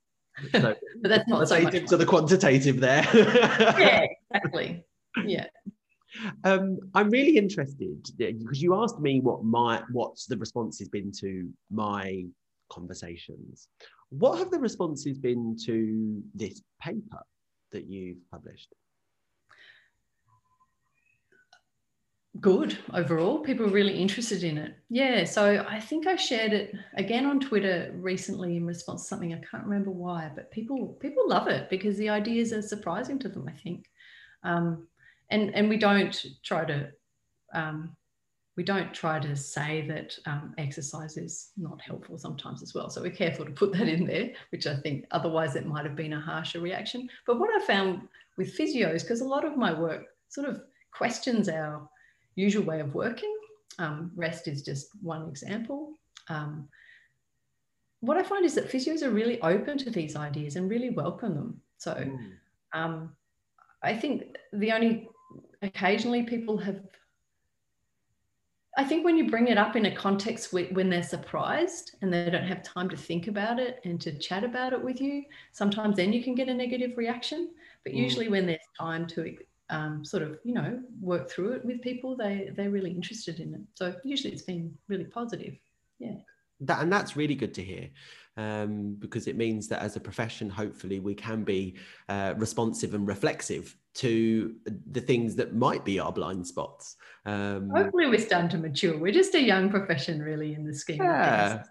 so, 0.51 0.75
but 1.01 1.09
that's 1.09 1.27
not 1.27 1.47
so 1.47 1.69
to 1.69 1.97
the 1.97 2.05
quantitative 2.05 2.79
there. 2.79 3.05
yeah, 3.13 4.05
exactly. 4.33 4.83
Yeah. 5.25 5.45
Um, 6.43 6.79
I'm 6.93 7.09
really 7.09 7.37
interested 7.37 8.09
because 8.17 8.61
you 8.61 8.75
asked 8.75 8.99
me 8.99 9.19
what 9.19 9.43
my 9.43 9.81
what's 9.91 10.25
the 10.25 10.37
response 10.37 10.79
has 10.79 10.89
been 10.89 11.11
to 11.19 11.49
my 11.69 12.25
conversations. 12.69 13.67
What 14.09 14.39
have 14.39 14.51
the 14.51 14.59
responses 14.59 15.17
been 15.17 15.57
to 15.65 16.21
this 16.33 16.61
paper 16.81 17.23
that 17.71 17.89
you've 17.89 18.17
published? 18.31 18.73
Good 22.39 22.77
overall. 22.93 23.39
People 23.39 23.65
are 23.65 23.71
really 23.71 23.97
interested 23.97 24.43
in 24.43 24.57
it. 24.57 24.75
Yeah. 24.89 25.23
So 25.23 25.65
I 25.67 25.79
think 25.79 26.07
I 26.07 26.15
shared 26.15 26.53
it 26.53 26.75
again 26.95 27.25
on 27.25 27.39
Twitter 27.39 27.91
recently 27.95 28.57
in 28.57 28.65
response 28.65 29.03
to 29.03 29.07
something. 29.07 29.33
I 29.33 29.41
can't 29.49 29.63
remember 29.63 29.91
why, 29.91 30.31
but 30.33 30.51
people 30.51 30.97
people 30.99 31.27
love 31.27 31.47
it 31.47 31.69
because 31.69 31.97
the 31.97 32.09
ideas 32.09 32.53
are 32.53 32.61
surprising 32.61 33.19
to 33.19 33.29
them. 33.29 33.47
I 33.47 33.53
think, 33.53 33.85
um, 34.43 34.87
and 35.29 35.53
and 35.55 35.69
we 35.69 35.77
don't 35.77 36.25
try 36.43 36.65
to 36.65 36.91
um, 37.53 37.95
we 38.57 38.63
don't 38.63 38.93
try 38.93 39.19
to 39.19 39.35
say 39.35 39.87
that 39.87 40.17
um, 40.25 40.53
exercise 40.57 41.15
is 41.15 41.51
not 41.57 41.79
helpful 41.79 42.17
sometimes 42.17 42.63
as 42.63 42.73
well. 42.73 42.89
So 42.89 43.01
we're 43.01 43.11
careful 43.11 43.45
to 43.45 43.51
put 43.51 43.71
that 43.73 43.87
in 43.87 44.07
there, 44.07 44.31
which 44.49 44.65
I 44.65 44.75
think 44.75 45.05
otherwise 45.11 45.55
it 45.55 45.67
might 45.67 45.85
have 45.85 45.95
been 45.95 46.13
a 46.13 46.19
harsher 46.19 46.59
reaction. 46.59 47.07
But 47.25 47.39
what 47.39 47.51
I 47.55 47.65
found 47.65 48.07
with 48.35 48.57
physios, 48.57 49.01
because 49.01 49.21
a 49.21 49.25
lot 49.25 49.45
of 49.45 49.57
my 49.57 49.79
work 49.79 50.05
sort 50.29 50.49
of 50.49 50.61
questions 50.91 51.47
our 51.47 51.87
usual 52.37 52.63
way 52.63 52.79
of 52.79 52.95
working. 52.95 53.35
Um, 53.79 54.11
rest 54.15 54.47
is 54.47 54.61
just 54.61 54.89
one 55.01 55.27
example. 55.27 55.93
Um, 56.29 56.69
what 57.99 58.17
I 58.17 58.23
find 58.23 58.45
is 58.45 58.55
that 58.55 58.71
physios 58.71 59.01
are 59.01 59.09
really 59.09 59.41
open 59.41 59.77
to 59.79 59.89
these 59.89 60.15
ideas 60.15 60.55
and 60.55 60.69
really 60.69 60.91
welcome 60.91 61.33
them. 61.33 61.61
So 61.77 61.93
mm. 61.93 62.31
um, 62.73 63.15
I 63.83 63.95
think 63.95 64.37
the 64.53 64.71
only 64.71 65.09
occasionally 65.61 66.23
people 66.23 66.57
have. 66.57 66.79
I 68.79 68.83
think 68.83 69.03
when 69.03 69.17
you 69.17 69.27
bring 69.27 69.47
it 69.47 69.57
up 69.57 69.75
in 69.75 69.87
a 69.87 69.95
context 69.95 70.53
when 70.53 70.89
they're 70.91 71.01
surprised 71.01 71.95
and 72.03 72.13
they 72.13 72.29
don't 72.29 72.45
have 72.45 72.61
time 72.61 72.87
to 72.89 72.97
think 72.97 73.27
about 73.27 73.59
it 73.59 73.79
and 73.85 73.99
to 74.01 74.15
chat 74.19 74.43
about 74.43 74.71
it 74.71 74.83
with 74.83 75.01
you, 75.01 75.23
sometimes 75.51 75.95
then 75.95 76.13
you 76.13 76.23
can 76.23 76.35
get 76.35 76.47
a 76.47 76.53
negative 76.53 76.95
reaction. 76.95 77.49
But 77.83 77.93
mm. 77.93 77.97
usually, 77.97 78.29
when 78.29 78.45
there's 78.45 78.59
time 78.79 79.07
to 79.07 79.35
um, 79.69 80.05
sort 80.05 80.23
of 80.23 80.39
you 80.43 80.53
know 80.53 80.81
work 81.01 81.29
through 81.29 81.51
it 81.51 81.65
with 81.65 81.81
people 81.81 82.15
they 82.15 82.51
they're 82.55 82.69
really 82.69 82.91
interested 82.91 83.39
in 83.39 83.53
it. 83.53 83.61
So 83.75 83.95
usually 84.03 84.33
it's 84.33 84.43
been 84.43 84.73
really 84.87 85.05
positive 85.05 85.57
yeah. 85.99 86.15
That 86.61 86.81
and 86.81 86.91
that's 86.91 87.15
really 87.15 87.35
good 87.35 87.53
to 87.55 87.63
hear 87.63 87.89
um, 88.35 88.95
because 88.97 89.27
it 89.27 89.35
means 89.35 89.67
that 89.67 89.81
as 89.81 89.95
a 89.95 89.99
profession 89.99 90.49
hopefully 90.49 90.99
we 90.99 91.13
can 91.13 91.43
be 91.43 91.77
uh, 92.09 92.33
responsive 92.37 92.95
and 92.95 93.07
reflexive 93.07 93.75
to 93.95 94.55
the 94.91 95.01
things 95.01 95.35
that 95.35 95.55
might 95.55 95.85
be 95.85 95.99
our 95.99 96.11
blind 96.11 96.45
spots. 96.45 96.95
Um, 97.25 97.69
hopefully 97.75 98.07
we're 98.07 98.19
starting 98.19 98.49
to 98.49 98.57
mature. 98.57 98.97
We're 98.97 99.11
just 99.11 99.35
a 99.35 99.41
young 99.41 99.69
profession 99.69 100.21
really 100.21 100.53
in 100.53 100.65
the 100.65 100.73
scheme 100.73 101.01
yeah. 101.01 101.63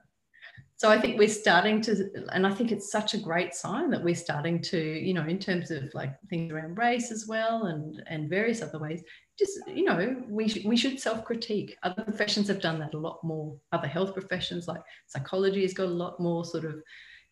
So 0.78 0.90
I 0.90 1.00
think 1.00 1.18
we're 1.18 1.28
starting 1.28 1.80
to, 1.82 2.10
and 2.32 2.46
I 2.46 2.52
think 2.52 2.70
it's 2.70 2.92
such 2.92 3.14
a 3.14 3.18
great 3.18 3.54
sign 3.54 3.88
that 3.90 4.04
we're 4.04 4.14
starting 4.14 4.60
to, 4.62 4.78
you 4.78 5.14
know, 5.14 5.24
in 5.24 5.38
terms 5.38 5.70
of 5.70 5.84
like 5.94 6.12
things 6.28 6.52
around 6.52 6.76
race 6.76 7.10
as 7.10 7.26
well, 7.26 7.64
and 7.66 8.02
and 8.08 8.28
various 8.28 8.60
other 8.60 8.78
ways. 8.78 9.02
Just 9.38 9.58
you 9.68 9.84
know, 9.84 10.22
we 10.28 10.48
sh- 10.48 10.66
we 10.66 10.76
should 10.76 11.00
self 11.00 11.24
critique. 11.24 11.74
Other 11.82 12.02
professions 12.02 12.48
have 12.48 12.60
done 12.60 12.78
that 12.80 12.92
a 12.92 12.98
lot 12.98 13.24
more. 13.24 13.56
Other 13.72 13.88
health 13.88 14.12
professions 14.12 14.68
like 14.68 14.82
psychology 15.06 15.62
has 15.62 15.72
got 15.72 15.86
a 15.86 16.00
lot 16.04 16.20
more 16.20 16.44
sort 16.44 16.66
of 16.66 16.74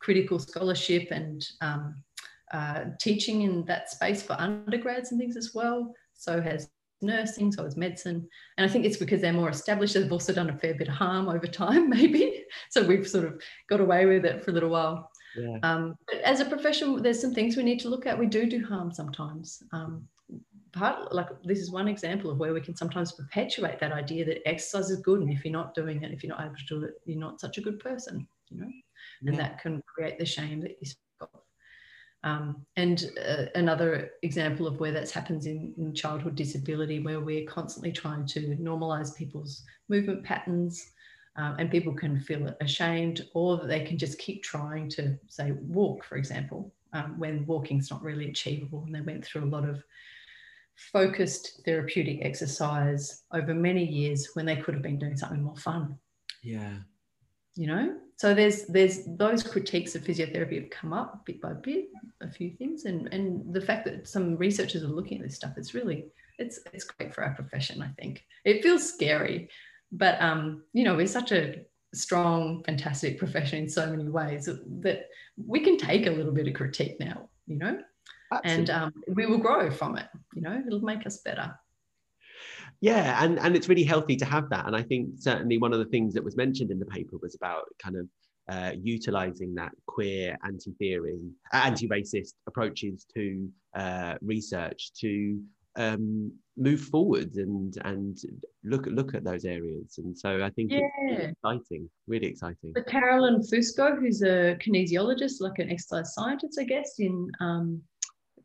critical 0.01 0.39
scholarship 0.39 1.09
and 1.11 1.47
um, 1.61 1.97
uh, 2.55 2.85
teaching 2.99 3.43
in 3.43 3.65
that 3.67 3.91
space 3.91 4.23
for 4.23 4.41
undergrads 4.41 5.11
and 5.11 5.21
things 5.21 5.37
as 5.37 5.53
well. 5.55 5.93
So 6.15 6.41
has 6.41 6.71
nursing, 7.03 7.53
so 7.53 7.65
it's 7.65 7.77
medicine. 7.77 8.29
And 8.57 8.69
I 8.69 8.73
think 8.73 8.85
it's 8.85 8.97
because 8.97 9.21
they're 9.21 9.33
more 9.33 9.51
established. 9.51 9.95
They've 9.95 10.11
also 10.11 10.33
done 10.33 10.51
a 10.51 10.59
fair 10.59 10.75
bit 10.75 10.89
of 10.89 10.95
harm 10.95 11.29
over 11.29 11.47
time, 11.47 11.89
maybe. 11.97 12.45
So 12.71 12.85
we've 12.85 13.09
sort 13.09 13.27
of 13.27 13.41
got 13.69 13.81
away 13.81 14.07
with 14.07 14.25
it 14.25 14.45
for 14.45 14.51
a 14.51 14.55
little 14.55 14.71
while. 14.71 15.11
Yeah. 15.37 15.59
Um, 15.63 15.97
but 16.07 16.21
as 16.21 16.41
a 16.41 16.45
profession, 16.45 17.03
there's 17.03 17.21
some 17.21 17.35
things 17.35 17.57
we 17.57 17.63
need 17.63 17.81
to 17.81 17.89
look 17.89 18.07
at. 18.07 18.19
We 18.19 18.27
do 18.27 18.49
do 18.49 18.65
harm 18.65 18.93
sometimes. 18.93 19.63
Um, 19.73 20.07
part 20.73 21.15
like 21.15 21.29
this 21.45 21.61
is 21.61 21.71
one 21.71 21.87
example 21.89 22.31
of 22.31 22.39
where 22.39 22.53
we 22.53 22.61
can 22.61 22.77
sometimes 22.77 23.13
perpetuate 23.13 23.79
that 23.79 23.93
idea 23.93 24.25
that 24.25 24.47
exercise 24.47 24.91
is 24.91 25.01
good, 25.01 25.21
and 25.21 25.33
if 25.33 25.45
you're 25.45 25.53
not 25.53 25.75
doing 25.75 26.03
it, 26.03 26.13
if 26.13 26.23
you're 26.23 26.35
not 26.35 26.45
able 26.45 26.57
to 26.57 26.65
do 26.69 26.85
it, 26.85 26.95
you're 27.05 27.19
not 27.19 27.41
such 27.41 27.59
a 27.59 27.61
good 27.61 27.79
person. 27.79 28.27
You 28.51 28.61
know, 28.61 28.69
yeah. 29.23 29.31
and 29.31 29.39
that 29.39 29.61
can 29.61 29.83
create 29.87 30.19
the 30.19 30.27
shame 30.27 30.61
that 30.61 30.77
you. 30.81 30.91
Um, 32.25 32.65
and 32.77 33.11
uh, 33.29 33.45
another 33.55 34.13
example 34.23 34.67
of 34.67 34.81
where 34.81 34.93
that 34.93 35.11
happens 35.11 35.45
in, 35.45 35.75
in, 35.77 35.95
childhood 35.95 36.35
disability, 36.35 36.99
where 36.99 37.21
we're 37.21 37.47
constantly 37.47 37.93
trying 37.93 38.27
to 38.29 38.57
normalize 38.57 39.15
people's 39.15 39.63
movement 39.91 40.25
patterns, 40.25 40.93
um, 41.37 41.57
and 41.59 41.71
people 41.71 41.93
can 41.93 42.19
feel 42.19 42.57
ashamed, 42.63 43.27
or 43.35 43.67
they 43.67 43.85
can 43.85 43.99
just 43.99 44.19
keep 44.19 44.43
trying 44.43 44.89
to, 44.91 45.19
say, 45.29 45.53
walk, 45.53 46.03
for 46.03 46.17
example, 46.17 46.73
um, 46.95 47.19
when 47.19 47.45
walking's 47.45 47.91
not 47.91 48.03
really 48.03 48.31
achievable. 48.31 48.85
And 48.87 48.95
they 48.95 49.03
went 49.03 49.23
through 49.23 49.45
a 49.45 49.55
lot 49.55 49.69
of 49.69 49.85
focused 50.77 51.61
therapeutic 51.67 52.21
exercise 52.23 53.25
over 53.33 53.53
many 53.53 53.85
years 53.85 54.31
when 54.33 54.47
they 54.47 54.57
could 54.57 54.73
have 54.73 54.83
been 54.83 54.99
doing 54.99 55.17
something 55.17 55.43
more 55.43 55.57
fun. 55.57 55.99
Yeah. 56.43 56.77
You 57.55 57.67
know, 57.67 57.97
so 58.17 58.35
there's 58.35 58.67
there's 58.67 59.05
those 59.07 59.43
critiques 59.43 59.95
of 59.95 60.03
physiotherapy 60.03 60.61
have 60.61 60.71
come 60.71 60.93
up 60.93 61.25
bit 61.25 61.41
by 61.41 61.53
bit 61.53 61.87
a 62.21 62.31
few 62.31 62.51
things 62.51 62.85
and 62.85 63.13
and 63.13 63.53
the 63.53 63.61
fact 63.61 63.85
that 63.85 64.07
some 64.07 64.37
researchers 64.37 64.83
are 64.83 64.89
looking 64.89 65.19
at 65.19 65.25
this 65.25 65.37
stuff 65.37 65.53
it's 65.57 65.75
really 65.75 66.07
it's 66.39 66.61
it's 66.73 66.85
great 66.85 67.15
for 67.15 67.25
our 67.25 67.35
profession 67.35 67.83
i 67.83 67.89
think. 68.01 68.25
It 68.45 68.63
feels 68.63 68.89
scary 68.89 69.49
but 69.93 70.21
um 70.21 70.63
you 70.73 70.85
know 70.85 70.97
we're 70.97 71.07
such 71.07 71.33
a 71.33 71.65
strong 71.93 72.63
fantastic 72.65 73.19
profession 73.19 73.61
in 73.61 73.69
so 73.69 73.89
many 73.89 74.09
ways 74.09 74.47
that 74.81 75.07
we 75.37 75.61
can 75.61 75.77
take 75.77 76.07
a 76.07 76.11
little 76.11 76.33
bit 76.33 76.49
of 76.49 76.55
critique 76.55 76.97
now 77.01 77.29
you 77.47 77.57
know? 77.57 77.79
Absolutely. 78.33 78.61
and 78.61 78.71
um, 78.71 78.93
we 79.09 79.27
will 79.27 79.39
grow 79.39 79.71
from 79.71 79.97
it 79.97 80.07
you 80.35 80.43
know? 80.43 80.63
It'll 80.67 80.81
make 80.81 81.07
us 81.07 81.19
better 81.19 81.55
yeah 82.85 83.25
and 83.25 83.39
and 83.39 83.57
it's 83.57 83.69
really 83.69 83.83
healthy 83.85 84.15
to 84.15 84.27
have 84.27 84.49
that 84.51 84.67
and 84.67 84.77
i 84.77 84.83
think 84.83 85.09
certainly 85.17 85.57
one 85.57 85.73
of 85.73 85.79
the 85.79 85.91
things 85.95 86.13
that 86.13 86.23
was 86.23 86.37
mentioned 86.37 86.71
in 86.71 86.79
the 86.79 86.87
paper 86.87 87.17
was 87.23 87.35
about 87.35 87.65
kind 87.83 87.97
of 87.97 88.07
uh, 88.47 88.73
utilizing 88.79 89.55
that 89.55 89.73
queer 89.87 90.37
anti-theory 90.45 91.19
uh, 91.55 91.63
anti-racist 91.65 92.35
approaches 92.47 93.07
to 93.15 93.49
uh, 93.75 94.15
research 94.21 94.93
to 95.01 95.41
um, 95.77 96.31
move 96.57 96.81
forward 96.81 97.35
and 97.35 97.77
and 97.85 98.19
look 98.63 98.87
look 98.87 99.15
at 99.15 99.25
those 99.25 99.45
areas. 99.45 99.99
And 99.99 100.17
so 100.17 100.45
I 100.45 100.51
think 100.51 100.71
yeah. 100.71 100.79
it's 100.79 101.19
really 101.19 101.33
exciting, 101.33 101.91
really 102.07 102.27
exciting. 102.27 102.73
But 102.75 102.87
Carolyn 102.87 103.41
Fusco, 103.41 103.99
who's 103.99 104.23
a 104.23 104.57
kinesiologist, 104.65 105.41
like 105.41 105.59
an 105.59 105.71
exercise 105.71 106.15
scientist, 106.15 106.59
I 106.61 106.65
guess, 106.65 106.95
in 106.99 107.31
um, 107.41 107.83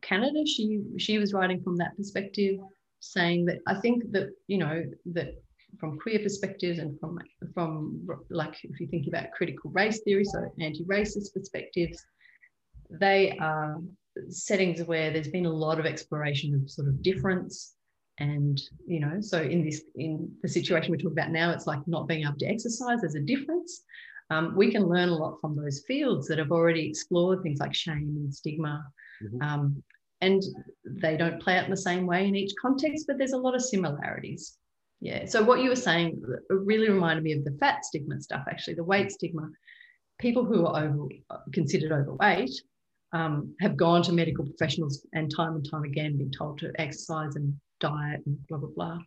Canada, 0.02 0.44
she 0.46 0.82
she 0.98 1.18
was 1.18 1.32
writing 1.32 1.62
from 1.62 1.76
that 1.76 1.96
perspective, 1.96 2.58
saying 3.00 3.46
that 3.46 3.58
I 3.66 3.74
think 3.80 4.10
that 4.12 4.30
you 4.46 4.58
know 4.58 4.84
that 5.12 5.34
from 5.78 5.98
queer 5.98 6.18
perspectives 6.18 6.78
and 6.78 6.98
from 7.00 7.18
from 7.54 8.06
like 8.30 8.56
if 8.62 8.80
you 8.80 8.86
think 8.86 9.06
about 9.06 9.32
critical 9.32 9.70
race 9.70 10.00
theory, 10.00 10.24
so 10.24 10.52
anti-racist 10.60 11.32
perspectives, 11.34 12.04
they 12.90 13.36
are 13.38 13.80
settings 14.28 14.82
where 14.82 15.10
there's 15.10 15.28
been 15.28 15.46
a 15.46 15.52
lot 15.52 15.78
of 15.78 15.86
exploration 15.86 16.54
of 16.54 16.70
sort 16.70 16.88
of 16.88 17.02
difference 17.02 17.74
and 18.18 18.60
you 18.86 19.00
know 19.00 19.20
so 19.20 19.40
in 19.40 19.64
this 19.64 19.82
in 19.96 20.30
the 20.42 20.48
situation 20.48 20.90
we're 20.90 20.96
talking 20.96 21.12
about 21.12 21.30
now 21.30 21.50
it's 21.50 21.66
like 21.66 21.80
not 21.86 22.06
being 22.06 22.22
able 22.22 22.36
to 22.36 22.46
exercise 22.46 23.00
there's 23.00 23.14
a 23.14 23.20
difference 23.20 23.82
um, 24.30 24.54
we 24.56 24.70
can 24.70 24.88
learn 24.88 25.08
a 25.08 25.16
lot 25.16 25.40
from 25.40 25.56
those 25.56 25.82
fields 25.88 26.28
that 26.28 26.38
have 26.38 26.52
already 26.52 26.88
explored 26.88 27.42
things 27.42 27.58
like 27.58 27.74
shame 27.74 28.14
and 28.16 28.32
stigma 28.34 28.84
mm-hmm. 29.22 29.42
um, 29.42 29.82
and 30.20 30.42
they 30.84 31.16
don't 31.16 31.40
play 31.40 31.56
out 31.56 31.64
in 31.64 31.70
the 31.70 31.76
same 31.76 32.06
way 32.06 32.26
in 32.26 32.36
each 32.36 32.52
context 32.60 33.04
but 33.06 33.18
there's 33.18 33.32
a 33.32 33.38
lot 33.38 33.54
of 33.54 33.62
similarities 33.62 34.56
yeah 35.00 35.24
so 35.24 35.42
what 35.42 35.60
you 35.60 35.68
were 35.68 35.76
saying 35.76 36.20
really 36.48 36.90
reminded 36.90 37.24
me 37.24 37.32
of 37.32 37.44
the 37.44 37.56
fat 37.58 37.84
stigma 37.84 38.20
stuff 38.20 38.44
actually 38.50 38.74
the 38.74 38.84
weight 38.84 39.10
stigma 39.10 39.48
people 40.18 40.44
who 40.44 40.66
are 40.66 40.84
over 40.84 41.08
considered 41.52 41.92
overweight 41.92 42.52
um, 43.12 43.54
have 43.60 43.76
gone 43.76 44.02
to 44.02 44.12
medical 44.12 44.44
professionals 44.44 45.04
and 45.12 45.34
time 45.34 45.54
and 45.56 45.68
time 45.68 45.84
again 45.84 46.16
been 46.16 46.30
told 46.30 46.58
to 46.58 46.72
exercise 46.78 47.34
and 47.36 47.54
diet 47.80 48.22
and 48.26 48.46
blah, 48.46 48.58
blah, 48.58 48.68
blah. 48.74 48.98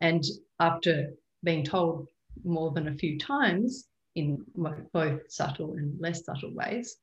And 0.00 0.22
after 0.60 1.10
being 1.42 1.64
told 1.64 2.08
more 2.44 2.70
than 2.70 2.88
a 2.88 2.94
few 2.94 3.18
times 3.18 3.86
in 4.14 4.44
both 4.92 5.20
subtle 5.28 5.72
and 5.72 5.98
less 6.00 6.24
subtle 6.24 6.52
ways, 6.54 6.96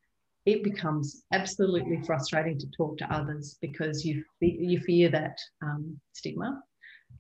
it 0.46 0.64
becomes 0.64 1.24
absolutely 1.34 2.02
frustrating 2.06 2.58
to 2.60 2.68
talk 2.76 2.98
to 2.98 3.14
others 3.14 3.58
because 3.62 4.06
you, 4.06 4.24
you 4.42 4.80
fear 4.80 5.10
that 5.10 5.38
um, 5.62 6.00
stigma 6.14 6.62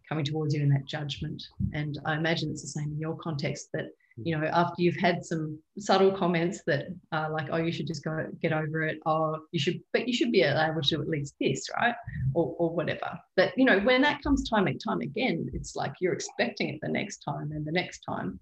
coming 0.07 0.25
towards 0.25 0.53
you 0.53 0.61
and 0.61 0.71
that 0.71 0.85
judgment. 0.85 1.41
And 1.73 1.99
I 2.05 2.15
imagine 2.15 2.51
it's 2.51 2.61
the 2.61 2.67
same 2.67 2.91
in 2.91 2.99
your 2.99 3.17
context 3.17 3.69
that 3.73 3.89
you 4.23 4.37
know, 4.37 4.45
after 4.47 4.81
you've 4.81 4.97
had 4.97 5.23
some 5.23 5.59
subtle 5.77 6.11
comments 6.11 6.61
that 6.67 6.87
are 7.11 7.31
like, 7.31 7.47
oh, 7.51 7.57
you 7.57 7.71
should 7.71 7.87
just 7.87 8.03
go 8.03 8.27
get 8.41 8.53
over 8.53 8.83
it. 8.83 8.99
Oh, 9.05 9.37
you 9.51 9.59
should, 9.59 9.79
but 9.93 10.07
you 10.07 10.13
should 10.13 10.31
be 10.31 10.41
able 10.41 10.81
to 10.81 11.01
at 11.01 11.07
least 11.07 11.35
this, 11.39 11.67
right? 11.79 11.95
Or, 12.33 12.55
or 12.57 12.75
whatever. 12.75 13.17
But, 13.35 13.53
you 13.57 13.65
know, 13.65 13.79
when 13.79 14.01
that 14.01 14.21
comes 14.21 14.49
time 14.49 14.67
and 14.67 14.81
time 14.83 15.01
again, 15.01 15.49
it's 15.53 15.75
like 15.75 15.93
you're 16.01 16.13
expecting 16.13 16.69
it 16.69 16.79
the 16.81 16.89
next 16.89 17.19
time 17.19 17.51
and 17.51 17.65
the 17.65 17.71
next 17.71 17.99
time. 17.99 18.39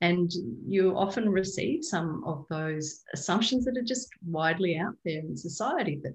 And 0.00 0.30
you 0.66 0.96
often 0.96 1.28
receive 1.28 1.84
some 1.84 2.22
of 2.24 2.46
those 2.48 3.02
assumptions 3.12 3.64
that 3.66 3.76
are 3.76 3.82
just 3.82 4.08
widely 4.26 4.78
out 4.78 4.94
there 5.04 5.20
in 5.20 5.36
society 5.36 6.00
that 6.02 6.14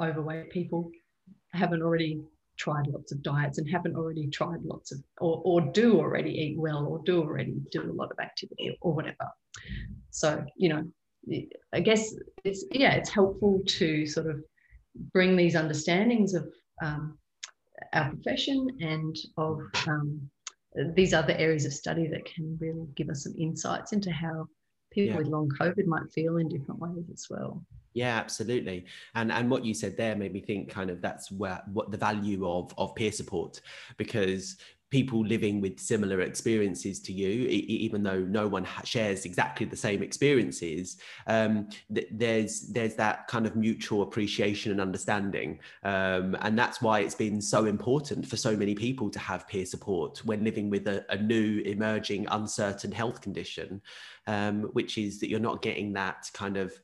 overweight 0.00 0.50
people 0.50 0.90
haven't 1.52 1.82
already 1.82 2.20
tried 2.58 2.86
lots 2.88 3.12
of 3.12 3.22
diets 3.22 3.58
and 3.58 3.68
haven't 3.70 3.96
already 3.96 4.28
tried 4.28 4.62
lots 4.62 4.92
of 4.92 4.98
or, 5.20 5.40
or 5.44 5.60
do 5.72 5.98
already 5.98 6.30
eat 6.30 6.58
well 6.58 6.86
or 6.86 7.00
do 7.04 7.22
already 7.22 7.54
do 7.70 7.90
a 7.90 7.92
lot 7.92 8.10
of 8.10 8.18
activity 8.18 8.76
or 8.82 8.92
whatever. 8.92 9.28
So 10.10 10.44
you 10.56 10.68
know 10.68 10.84
i 11.72 11.80
guess 11.80 12.14
it's 12.44 12.64
yeah 12.72 12.92
it's 12.94 13.10
helpful 13.10 13.60
to 13.66 14.06
sort 14.06 14.26
of 14.26 14.42
bring 15.12 15.36
these 15.36 15.54
understandings 15.54 16.34
of 16.34 16.52
um, 16.82 17.16
our 17.92 18.10
profession 18.10 18.66
and 18.80 19.16
of 19.36 19.60
um, 19.86 20.20
these 20.94 21.12
other 21.12 21.34
areas 21.34 21.64
of 21.64 21.72
study 21.72 22.06
that 22.08 22.24
can 22.24 22.56
really 22.60 22.86
give 22.94 23.08
us 23.10 23.24
some 23.24 23.34
insights 23.38 23.92
into 23.92 24.10
how 24.10 24.46
people 24.90 25.12
yeah. 25.12 25.18
with 25.18 25.26
long 25.26 25.50
covid 25.60 25.86
might 25.86 26.10
feel 26.12 26.38
in 26.38 26.48
different 26.48 26.80
ways 26.80 27.04
as 27.12 27.26
well 27.30 27.64
yeah, 27.94 28.16
absolutely. 28.18 28.86
And 29.14 29.30
and 29.30 29.50
what 29.50 29.64
you 29.64 29.74
said 29.74 29.96
there 29.96 30.16
made 30.16 30.32
me 30.32 30.40
think 30.40 30.70
kind 30.70 30.90
of 30.90 31.02
that's 31.02 31.30
where 31.30 31.62
what 31.72 31.90
the 31.90 31.98
value 31.98 32.46
of 32.48 32.72
of 32.78 32.94
peer 32.94 33.12
support 33.12 33.60
because 33.96 34.56
people 34.92 35.24
living 35.24 35.58
with 35.62 35.80
similar 35.80 36.20
experiences 36.20 37.00
to 37.00 37.14
you, 37.14 37.48
even 37.48 38.02
though 38.02 38.20
no 38.20 38.46
one 38.46 38.66
shares 38.84 39.24
exactly 39.24 39.64
the 39.64 39.76
same 39.76 40.02
experiences, 40.02 40.98
um, 41.26 41.66
th- 41.92 42.08
there's 42.10 42.68
there's 42.68 42.94
that 42.94 43.26
kind 43.26 43.46
of 43.46 43.56
mutual 43.56 44.02
appreciation 44.02 44.70
and 44.70 44.82
understanding, 44.82 45.58
um, 45.82 46.36
and 46.42 46.58
that's 46.58 46.82
why 46.82 47.00
it's 47.00 47.14
been 47.14 47.40
so 47.40 47.64
important 47.64 48.26
for 48.26 48.36
so 48.36 48.54
many 48.54 48.74
people 48.74 49.08
to 49.08 49.18
have 49.18 49.48
peer 49.48 49.64
support 49.64 50.22
when 50.26 50.44
living 50.44 50.68
with 50.68 50.86
a, 50.86 51.04
a 51.08 51.16
new, 51.16 51.60
emerging, 51.60 52.26
uncertain 52.30 52.92
health 52.92 53.22
condition, 53.22 53.80
um, 54.26 54.64
which 54.74 54.98
is 54.98 55.18
that 55.20 55.30
you're 55.30 55.40
not 55.40 55.62
getting 55.62 55.94
that 55.94 56.30
kind 56.34 56.58
of 56.58 56.78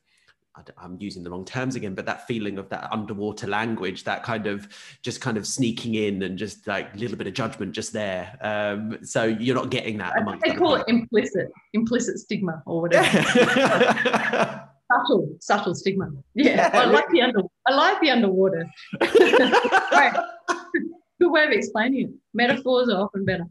I'm 0.77 0.97
using 0.99 1.23
the 1.23 1.29
wrong 1.29 1.45
terms 1.45 1.75
again, 1.75 1.95
but 1.95 2.05
that 2.05 2.27
feeling 2.27 2.57
of 2.57 2.69
that 2.69 2.91
underwater 2.91 3.47
language, 3.47 4.03
that 4.03 4.23
kind 4.23 4.47
of 4.47 4.67
just 5.01 5.21
kind 5.21 5.37
of 5.37 5.45
sneaking 5.47 5.95
in 5.95 6.23
and 6.23 6.37
just 6.37 6.67
like 6.67 6.93
a 6.93 6.97
little 6.97 7.17
bit 7.17 7.27
of 7.27 7.33
judgment 7.33 7.73
just 7.73 7.93
there. 7.93 8.37
Um, 8.41 8.99
so 9.03 9.23
you're 9.25 9.55
not 9.55 9.69
getting 9.69 9.97
that. 9.97 10.13
They 10.43 10.55
call 10.55 10.75
it 10.75 10.85
implicit, 10.87 11.51
implicit 11.73 12.19
stigma 12.19 12.61
or 12.65 12.81
whatever. 12.81 14.65
subtle, 14.91 15.35
subtle 15.39 15.75
stigma. 15.75 16.09
Yeah, 16.33 16.71
yeah 16.71 16.81
I 16.81 16.85
like 16.85 17.09
the 17.09 17.21
under. 17.21 17.41
I 17.67 17.73
like 17.73 18.01
the 18.01 18.11
underwater. 18.11 18.65
right. 19.01 20.25
Good 21.19 21.31
way 21.31 21.43
of 21.43 21.51
explaining 21.51 22.05
it. 22.07 22.11
Metaphors 22.33 22.89
are 22.89 23.01
often 23.03 23.25
better. 23.25 23.45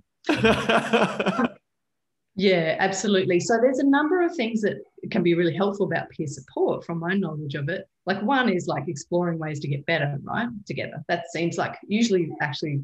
Yeah, 2.39 2.77
absolutely. 2.79 3.41
So 3.41 3.59
there's 3.61 3.81
a 3.81 3.87
number 3.87 4.23
of 4.23 4.35
things 4.37 4.61
that 4.61 4.77
can 5.11 5.25
be 5.25 5.35
really 5.35 5.55
helpful 5.57 5.87
about 5.87 6.09
peer 6.11 6.29
support 6.29 6.85
from 6.85 7.01
my 7.01 7.15
knowledge 7.15 7.57
of 7.57 7.69
it. 7.69 7.89
Like 8.07 8.23
one 8.23 8.49
is 8.49 8.69
like 8.69 8.87
exploring 8.87 9.41
ways 9.41 9.59
to 9.61 9.69
get 9.69 9.85
better, 9.87 10.17
right? 10.23 10.49
Together. 10.65 11.05
That 11.09 11.25
seems 11.33 11.59
like 11.59 11.75
usually 11.89 12.31
actually 12.41 12.81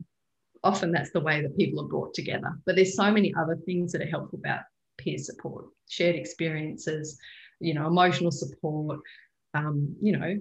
often 0.64 0.90
that's 0.90 1.12
the 1.12 1.20
way 1.20 1.40
that 1.40 1.56
people 1.56 1.84
are 1.84 1.88
brought 1.88 2.14
together. 2.14 2.50
But 2.66 2.74
there's 2.74 2.96
so 2.96 3.12
many 3.12 3.32
other 3.34 3.56
things 3.64 3.92
that 3.92 4.02
are 4.02 4.06
helpful 4.08 4.40
about 4.40 4.62
peer 4.98 5.18
support, 5.18 5.66
shared 5.88 6.16
experiences, 6.16 7.16
you 7.60 7.74
know, 7.74 7.86
emotional 7.86 8.32
support, 8.32 8.98
um, 9.54 9.94
you 10.02 10.18
know, 10.18 10.36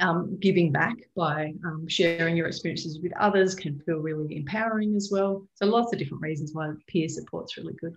um, 0.00 0.36
giving 0.40 0.72
back 0.72 0.96
by 1.16 1.52
um, 1.64 1.86
sharing 1.88 2.36
your 2.36 2.48
experiences 2.48 3.00
with 3.00 3.12
others 3.18 3.54
can 3.54 3.78
feel 3.80 3.98
really 3.98 4.36
empowering 4.36 4.96
as 4.96 5.08
well. 5.12 5.46
So 5.54 5.66
lots 5.66 5.92
of 5.92 6.00
different 6.00 6.22
reasons 6.22 6.52
why 6.52 6.72
peer 6.88 7.08
support's 7.08 7.56
really 7.56 7.74
good 7.80 7.94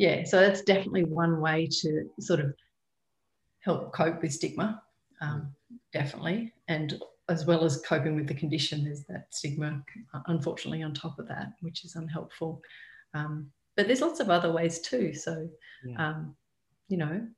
yeah, 0.00 0.24
so 0.24 0.40
that's 0.40 0.62
definitely 0.62 1.04
one 1.04 1.42
way 1.42 1.68
to 1.82 2.08
sort 2.20 2.40
of 2.40 2.54
help 3.58 3.92
cope 3.92 4.22
with 4.22 4.32
stigma, 4.32 4.82
um, 5.20 5.54
definitely. 5.92 6.54
And 6.68 6.98
as 7.28 7.44
well 7.44 7.64
as 7.64 7.82
coping 7.86 8.16
with 8.16 8.26
the 8.26 8.32
condition, 8.32 8.82
there's 8.82 9.04
that 9.10 9.26
stigma, 9.28 9.84
unfortunately, 10.26 10.82
on 10.82 10.94
top 10.94 11.18
of 11.18 11.28
that, 11.28 11.48
which 11.60 11.84
is 11.84 11.96
unhelpful. 11.96 12.62
Um, 13.12 13.50
but 13.76 13.88
there's 13.88 14.00
lots 14.00 14.20
of 14.20 14.30
other 14.30 14.50
ways 14.50 14.80
too. 14.80 15.12
So, 15.12 15.46
yeah. 15.84 16.08
um, 16.08 16.34
you 16.88 16.96
know, 16.96 17.28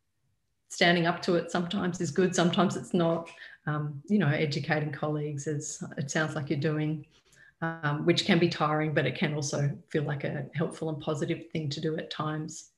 standing 0.68 1.08
up 1.08 1.20
to 1.22 1.34
it 1.34 1.50
sometimes 1.50 2.00
is 2.00 2.12
good, 2.12 2.32
sometimes 2.32 2.76
it's 2.76 2.94
not. 2.94 3.28
Um, 3.66 4.00
you 4.06 4.18
know, 4.18 4.28
educating 4.28 4.92
colleagues, 4.92 5.48
as 5.48 5.82
it 5.96 6.12
sounds 6.12 6.36
like 6.36 6.48
you're 6.48 6.60
doing, 6.60 7.06
um, 7.62 8.04
which 8.04 8.24
can 8.24 8.38
be 8.38 8.48
tiring, 8.48 8.92
but 8.92 9.06
it 9.06 9.14
can 9.16 9.34
also 9.34 9.70
feel 9.88 10.02
like 10.02 10.24
a 10.24 10.46
helpful 10.54 10.88
and 10.88 11.00
positive 11.00 11.44
thing 11.52 11.70
to 11.70 11.80
do 11.80 11.96
at 11.96 12.10
times. 12.10 12.70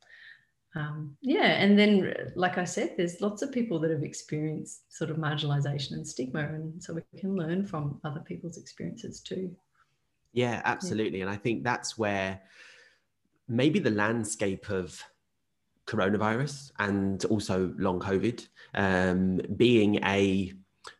Um, 0.76 1.16
yeah, 1.22 1.62
and 1.62 1.78
then, 1.78 2.32
like 2.34 2.58
I 2.58 2.64
said, 2.64 2.94
there's 2.96 3.20
lots 3.20 3.42
of 3.42 3.50
people 3.50 3.78
that 3.80 3.90
have 3.90 4.02
experienced 4.02 4.92
sort 4.92 5.10
of 5.10 5.16
marginalization 5.16 5.92
and 5.92 6.06
stigma, 6.06 6.40
and 6.40 6.82
so 6.82 6.94
we 6.94 7.02
can 7.18 7.34
learn 7.34 7.64
from 7.64 8.00
other 8.04 8.20
people's 8.20 8.58
experiences 8.58 9.20
too. 9.20 9.54
Yeah, 10.32 10.60
absolutely. 10.64 11.18
Yeah. 11.18 11.26
And 11.26 11.30
I 11.30 11.36
think 11.36 11.62
that's 11.62 11.96
where 11.96 12.40
maybe 13.48 13.78
the 13.78 13.90
landscape 13.90 14.68
of 14.68 15.02
coronavirus 15.86 16.72
and 16.78 17.24
also 17.26 17.72
long 17.78 18.00
COVID 18.00 18.46
um, 18.74 19.40
being 19.56 19.96
a, 20.04 20.52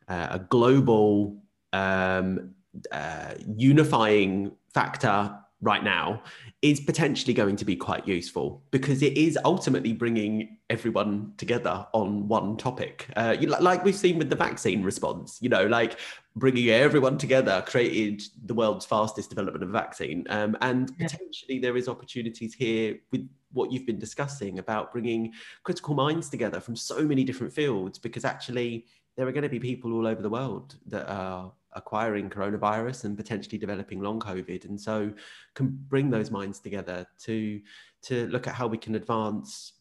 uh, 0.07 0.27
a 0.31 0.39
global 0.39 1.37
um, 1.73 2.54
uh, 2.91 3.33
unifying 3.55 4.51
factor 4.73 5.35
right 5.61 5.83
now 5.83 6.21
is 6.61 6.79
potentially 6.79 7.33
going 7.33 7.55
to 7.55 7.65
be 7.65 7.75
quite 7.75 8.07
useful 8.07 8.61
because 8.71 9.01
it 9.01 9.17
is 9.17 9.37
ultimately 9.45 9.93
bringing 9.93 10.57
everyone 10.69 11.33
together 11.37 11.87
on 11.93 12.27
one 12.27 12.57
topic 12.57 13.07
uh, 13.15 13.35
like 13.41 13.83
we've 13.83 13.95
seen 13.95 14.17
with 14.17 14.29
the 14.29 14.35
vaccine 14.35 14.83
response 14.83 15.39
you 15.41 15.49
know 15.49 15.65
like 15.65 15.99
bringing 16.35 16.69
everyone 16.69 17.17
together 17.17 17.63
created 17.65 18.21
the 18.45 18.53
world's 18.53 18.85
fastest 18.85 19.29
development 19.29 19.63
of 19.63 19.69
a 19.69 19.71
vaccine 19.71 20.25
um, 20.29 20.57
and 20.61 20.91
yeah. 20.99 21.07
potentially 21.07 21.57
there 21.59 21.77
is 21.77 21.87
opportunities 21.87 22.53
here 22.53 22.97
with 23.11 23.27
what 23.53 23.71
you've 23.71 23.85
been 23.85 23.99
discussing 23.99 24.59
about 24.59 24.91
bringing 24.91 25.31
critical 25.63 25.95
minds 25.95 26.29
together 26.29 26.59
from 26.59 26.75
so 26.75 27.01
many 27.03 27.23
different 27.23 27.53
fields 27.53 27.97
because 27.97 28.25
actually 28.25 28.85
there 29.15 29.25
are 29.27 29.31
going 29.31 29.43
to 29.43 29.49
be 29.49 29.59
people 29.59 29.93
all 29.93 30.05
over 30.05 30.21
the 30.21 30.29
world 30.29 30.75
that 30.87 31.09
are 31.09 31.53
acquiring 31.75 32.29
coronavirus 32.29 33.05
and 33.05 33.17
potentially 33.17 33.57
developing 33.57 34.01
long 34.01 34.19
COVID. 34.19 34.65
And 34.65 34.79
so 34.79 35.11
can 35.53 35.77
bring 35.87 36.09
those 36.09 36.31
minds 36.31 36.59
together 36.59 37.05
to, 37.23 37.61
to 38.03 38.27
look 38.27 38.47
at 38.47 38.55
how 38.55 38.67
we 38.67 38.77
can 38.77 38.95
advance 38.95 39.73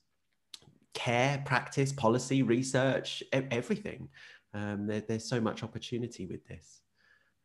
care, 0.95 1.43
practice, 1.45 1.93
policy, 1.93 2.43
research, 2.43 3.23
everything. 3.33 4.09
Um, 4.55 4.87
there, 4.87 5.01
there's 5.01 5.25
so 5.25 5.41
much 5.41 5.63
opportunity 5.63 6.27
with 6.27 6.47
this. 6.47 6.81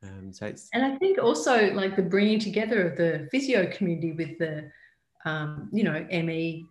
Um, 0.01 0.31
so 0.31 0.45
it's 0.45 0.69
and 0.73 0.85
I 0.85 0.95
think 0.97 1.17
also 1.17 1.73
like 1.73 1.95
the 1.95 2.01
bringing 2.01 2.39
together 2.39 2.87
of 2.87 2.95
the 2.95 3.27
physio 3.31 3.69
community 3.69 4.13
with 4.13 4.37
the 4.37 4.71
um, 5.25 5.69
you 5.73 5.83
know 5.83 6.05
ME 6.09 6.65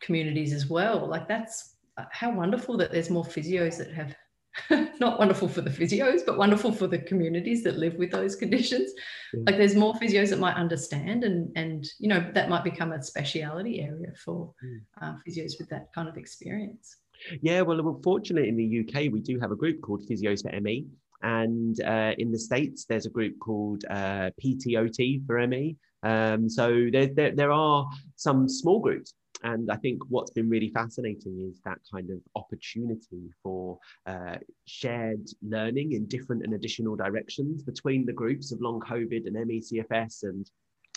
communities 0.00 0.52
as 0.52 0.66
well. 0.66 1.06
Like 1.06 1.28
that's 1.28 1.76
uh, 1.98 2.04
how 2.10 2.32
wonderful 2.32 2.76
that 2.78 2.90
there's 2.90 3.10
more 3.10 3.24
physios 3.24 3.76
that 3.78 3.92
have 3.92 4.14
not 5.00 5.18
wonderful 5.18 5.48
for 5.48 5.60
the 5.60 5.70
physios, 5.70 6.24
but 6.24 6.38
wonderful 6.38 6.72
for 6.72 6.86
the 6.86 6.98
communities 6.98 7.62
that 7.64 7.76
live 7.76 7.94
with 7.94 8.10
those 8.10 8.36
conditions. 8.36 8.92
Yeah. 9.32 9.42
Like 9.46 9.56
there's 9.56 9.74
more 9.74 9.94
physios 9.94 10.30
that 10.30 10.38
might 10.38 10.56
understand, 10.56 11.24
and 11.24 11.50
and 11.56 11.86
you 11.98 12.08
know 12.08 12.30
that 12.34 12.48
might 12.48 12.64
become 12.64 12.92
a 12.92 13.02
speciality 13.02 13.80
area 13.80 14.12
for 14.24 14.52
mm. 14.64 14.80
uh, 15.00 15.14
physios 15.26 15.58
with 15.58 15.68
that 15.70 15.92
kind 15.92 16.08
of 16.08 16.16
experience. 16.16 16.96
Yeah, 17.40 17.62
well, 17.62 17.82
we're 17.82 18.02
fortunate 18.02 18.46
in 18.46 18.56
the 18.56 18.80
UK 18.80 19.12
we 19.12 19.20
do 19.20 19.38
have 19.38 19.50
a 19.50 19.56
group 19.56 19.80
called 19.80 20.06
Physios 20.08 20.42
for 20.42 20.60
ME, 20.60 20.86
and 21.22 21.80
uh, 21.82 22.12
in 22.18 22.30
the 22.30 22.38
states 22.38 22.84
there's 22.84 23.06
a 23.06 23.10
group 23.10 23.38
called 23.40 23.84
uh, 23.90 24.30
PTOT 24.42 25.26
for 25.26 25.44
ME. 25.46 25.76
Um, 26.02 26.48
so 26.48 26.88
there, 26.92 27.06
there 27.06 27.34
there 27.34 27.52
are 27.52 27.88
some 28.16 28.48
small 28.48 28.78
groups 28.78 29.14
and 29.44 29.70
I 29.70 29.76
think 29.76 30.02
what's 30.08 30.30
been 30.30 30.48
really 30.48 30.70
fascinating 30.70 31.46
is 31.48 31.60
that 31.64 31.78
kind 31.92 32.10
of 32.10 32.18
opportunity 32.34 33.30
for 33.42 33.78
uh, 34.06 34.36
shared 34.66 35.28
learning 35.42 35.92
in 35.92 36.06
different 36.06 36.42
and 36.42 36.54
additional 36.54 36.96
directions 36.96 37.62
between 37.62 38.06
the 38.06 38.12
groups 38.12 38.52
of 38.52 38.60
long 38.62 38.80
COVID 38.80 39.26
and 39.26 39.36
MECFS 39.36 40.24
and 40.24 40.50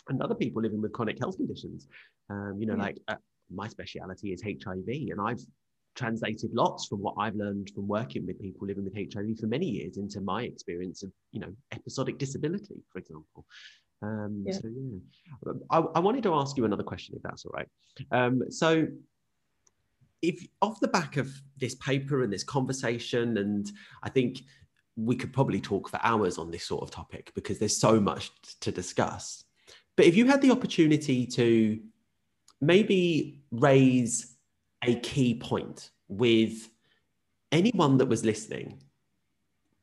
and 0.09 0.21
other 0.21 0.35
people 0.35 0.61
living 0.61 0.81
with 0.81 0.93
chronic 0.93 1.19
health 1.19 1.35
conditions. 1.35 1.89
Um, 2.29 2.55
you 2.57 2.65
know, 2.65 2.75
yeah. 2.75 2.83
like 2.83 2.97
uh, 3.09 3.15
my 3.53 3.67
speciality 3.67 4.31
is 4.31 4.41
HIV, 4.41 4.87
and 4.87 5.19
I've 5.19 5.41
translated 5.95 6.53
lots 6.53 6.85
from 6.85 7.01
what 7.01 7.15
I've 7.17 7.35
learned 7.35 7.71
from 7.75 7.87
working 7.87 8.25
with 8.25 8.39
people 8.39 8.67
living 8.67 8.85
with 8.85 8.95
HIV 8.95 9.39
for 9.39 9.47
many 9.47 9.65
years 9.65 9.97
into 9.97 10.21
my 10.21 10.43
experience 10.43 11.03
of, 11.03 11.11
you 11.31 11.41
know, 11.41 11.51
episodic 11.73 12.17
disability, 12.17 12.75
for 12.93 12.99
example. 12.99 13.45
Um, 14.01 14.43
yeah. 14.45 14.53
So 14.53 14.67
yeah, 14.67 15.53
I, 15.71 15.79
I, 15.79 15.99
wanted 15.99 16.23
to 16.23 16.33
ask 16.35 16.55
you 16.55 16.65
another 16.65 16.83
question, 16.83 17.15
if 17.15 17.23
that's 17.23 17.45
all 17.45 17.51
right. 17.53 17.67
Um, 18.11 18.43
so, 18.49 18.87
if 20.21 20.47
off 20.61 20.79
the 20.79 20.87
back 20.87 21.17
of 21.17 21.29
this 21.57 21.75
paper 21.75 22.23
and 22.23 22.31
this 22.31 22.43
conversation, 22.43 23.37
and 23.37 23.71
I 24.03 24.09
think 24.09 24.41
we 24.95 25.15
could 25.15 25.33
probably 25.33 25.61
talk 25.61 25.89
for 25.89 25.99
hours 26.03 26.37
on 26.37 26.51
this 26.51 26.63
sort 26.63 26.83
of 26.83 26.91
topic 26.91 27.31
because 27.35 27.59
there's 27.59 27.77
so 27.77 27.99
much 27.99 28.31
to 28.61 28.71
discuss. 28.71 29.43
But 29.95 30.05
if 30.05 30.15
you 30.15 30.27
had 30.27 30.41
the 30.41 30.51
opportunity 30.51 31.25
to 31.27 31.79
maybe 32.61 33.41
raise 33.51 34.35
a 34.83 34.95
key 34.99 35.35
point 35.35 35.91
with 36.07 36.69
anyone 37.51 37.97
that 37.97 38.07
was 38.07 38.25
listening, 38.25 38.81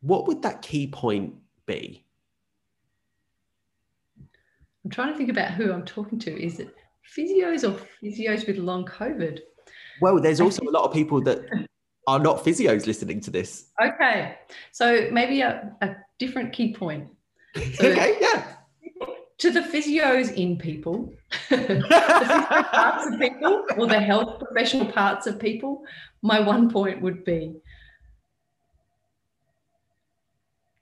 what 0.00 0.26
would 0.26 0.42
that 0.42 0.62
key 0.62 0.86
point 0.86 1.34
be? 1.66 2.03
I'm 4.84 4.90
trying 4.90 5.12
to 5.12 5.16
think 5.16 5.30
about 5.30 5.52
who 5.52 5.72
I'm 5.72 5.84
talking 5.84 6.18
to. 6.20 6.42
Is 6.42 6.60
it 6.60 6.74
physios 7.16 7.64
or 7.64 7.80
physios 8.02 8.46
with 8.46 8.58
long 8.58 8.84
COVID? 8.84 9.40
Well, 10.00 10.20
there's 10.20 10.40
also 10.40 10.62
a 10.62 10.70
lot 10.70 10.84
of 10.84 10.92
people 10.92 11.22
that 11.22 11.40
are 12.06 12.18
not 12.18 12.44
physios 12.44 12.86
listening 12.86 13.20
to 13.22 13.30
this. 13.30 13.70
Okay. 13.82 14.36
So 14.72 15.08
maybe 15.10 15.40
a, 15.40 15.72
a 15.80 15.96
different 16.18 16.52
key 16.52 16.74
point. 16.74 17.08
So 17.74 17.86
okay, 17.86 18.18
yeah. 18.20 18.56
To 19.38 19.50
the 19.50 19.60
physios 19.60 20.32
in 20.34 20.56
people, 20.58 21.12
the 21.50 21.84
parts 22.72 23.06
of 23.06 23.20
people, 23.20 23.64
or 23.76 23.86
the 23.86 24.00
health 24.00 24.40
professional 24.40 24.86
parts 24.86 25.28
of 25.28 25.38
people, 25.38 25.84
my 26.22 26.40
one 26.40 26.68
point 26.68 27.00
would 27.00 27.24
be 27.24 27.54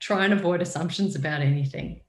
try 0.00 0.24
and 0.24 0.32
avoid 0.32 0.62
assumptions 0.62 1.14
about 1.14 1.42
anything 1.42 2.01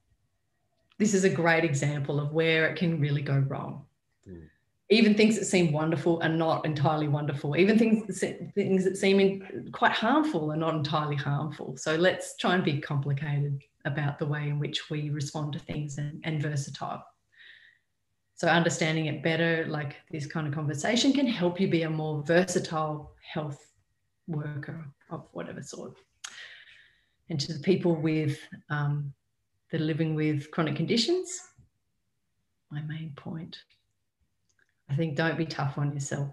this 0.99 1.13
is 1.13 1.23
a 1.23 1.29
great 1.29 1.63
example 1.63 2.19
of 2.19 2.31
where 2.31 2.67
it 2.67 2.75
can 2.75 2.99
really 2.99 3.21
go 3.21 3.37
wrong. 3.47 3.85
Mm. 4.29 4.47
Even 4.89 5.15
things 5.15 5.37
that 5.39 5.45
seem 5.45 5.71
wonderful 5.71 6.21
are 6.21 6.29
not 6.29 6.65
entirely 6.65 7.07
wonderful. 7.07 7.57
Even 7.57 7.79
things 7.79 8.23
things 8.53 8.83
that 8.83 8.97
seem 8.97 9.43
quite 9.71 9.91
harmful 9.91 10.51
are 10.51 10.57
not 10.57 10.75
entirely 10.75 11.15
harmful. 11.15 11.75
So 11.77 11.95
let's 11.95 12.35
try 12.37 12.55
and 12.55 12.63
be 12.63 12.79
complicated 12.79 13.61
about 13.85 14.19
the 14.19 14.25
way 14.25 14.47
in 14.49 14.59
which 14.59 14.89
we 14.89 15.09
respond 15.09 15.53
to 15.53 15.59
things 15.59 15.97
and, 15.97 16.21
and 16.23 16.41
versatile. 16.41 17.03
So 18.35 18.47
understanding 18.47 19.05
it 19.05 19.23
better, 19.23 19.65
like 19.67 19.95
this 20.11 20.25
kind 20.25 20.47
of 20.47 20.53
conversation, 20.53 21.13
can 21.13 21.27
help 21.27 21.59
you 21.59 21.67
be 21.67 21.83
a 21.83 21.89
more 21.89 22.23
versatile 22.23 23.13
health 23.21 23.65
worker 24.27 24.85
of 25.09 25.27
whatever 25.31 25.61
sort. 25.61 25.97
And 27.29 27.39
to 27.39 27.53
the 27.53 27.59
people 27.59 27.95
with 27.95 28.39
um, 28.69 29.13
that 29.73 29.81
are 29.81 29.85
living 29.85 30.13
with 30.13 30.51
chronic 30.51 30.75
conditions. 30.75 31.41
My 32.69 32.81
main 32.83 33.11
point. 33.15 33.57
I 34.87 34.95
think 34.95 35.17
don't 35.17 35.35
be 35.35 35.47
tough 35.47 35.79
on 35.79 35.91
yourself. 35.93 36.29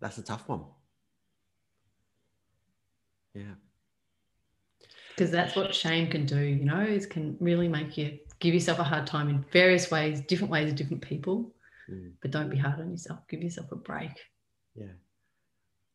That's 0.00 0.16
a 0.16 0.22
tough 0.22 0.48
one. 0.48 0.62
Yeah. 3.34 3.56
Because 5.10 5.30
that's 5.30 5.54
what 5.54 5.74
shame 5.74 6.10
can 6.10 6.24
do, 6.24 6.40
you 6.40 6.64
know, 6.64 6.80
is 6.80 7.04
can 7.04 7.36
really 7.40 7.68
make 7.68 7.98
you 7.98 8.18
give 8.40 8.54
yourself 8.54 8.78
a 8.78 8.84
hard 8.84 9.06
time 9.06 9.28
in 9.28 9.44
various 9.52 9.90
ways, 9.90 10.22
different 10.22 10.50
ways 10.50 10.70
of 10.70 10.76
different 10.76 11.02
people. 11.02 11.54
Mm. 11.90 12.12
But 12.22 12.30
don't 12.30 12.48
be 12.48 12.56
hard 12.56 12.80
on 12.80 12.90
yourself. 12.90 13.20
Give 13.28 13.42
yourself 13.42 13.70
a 13.70 13.76
break. 13.76 14.12
Yeah. 14.74 14.96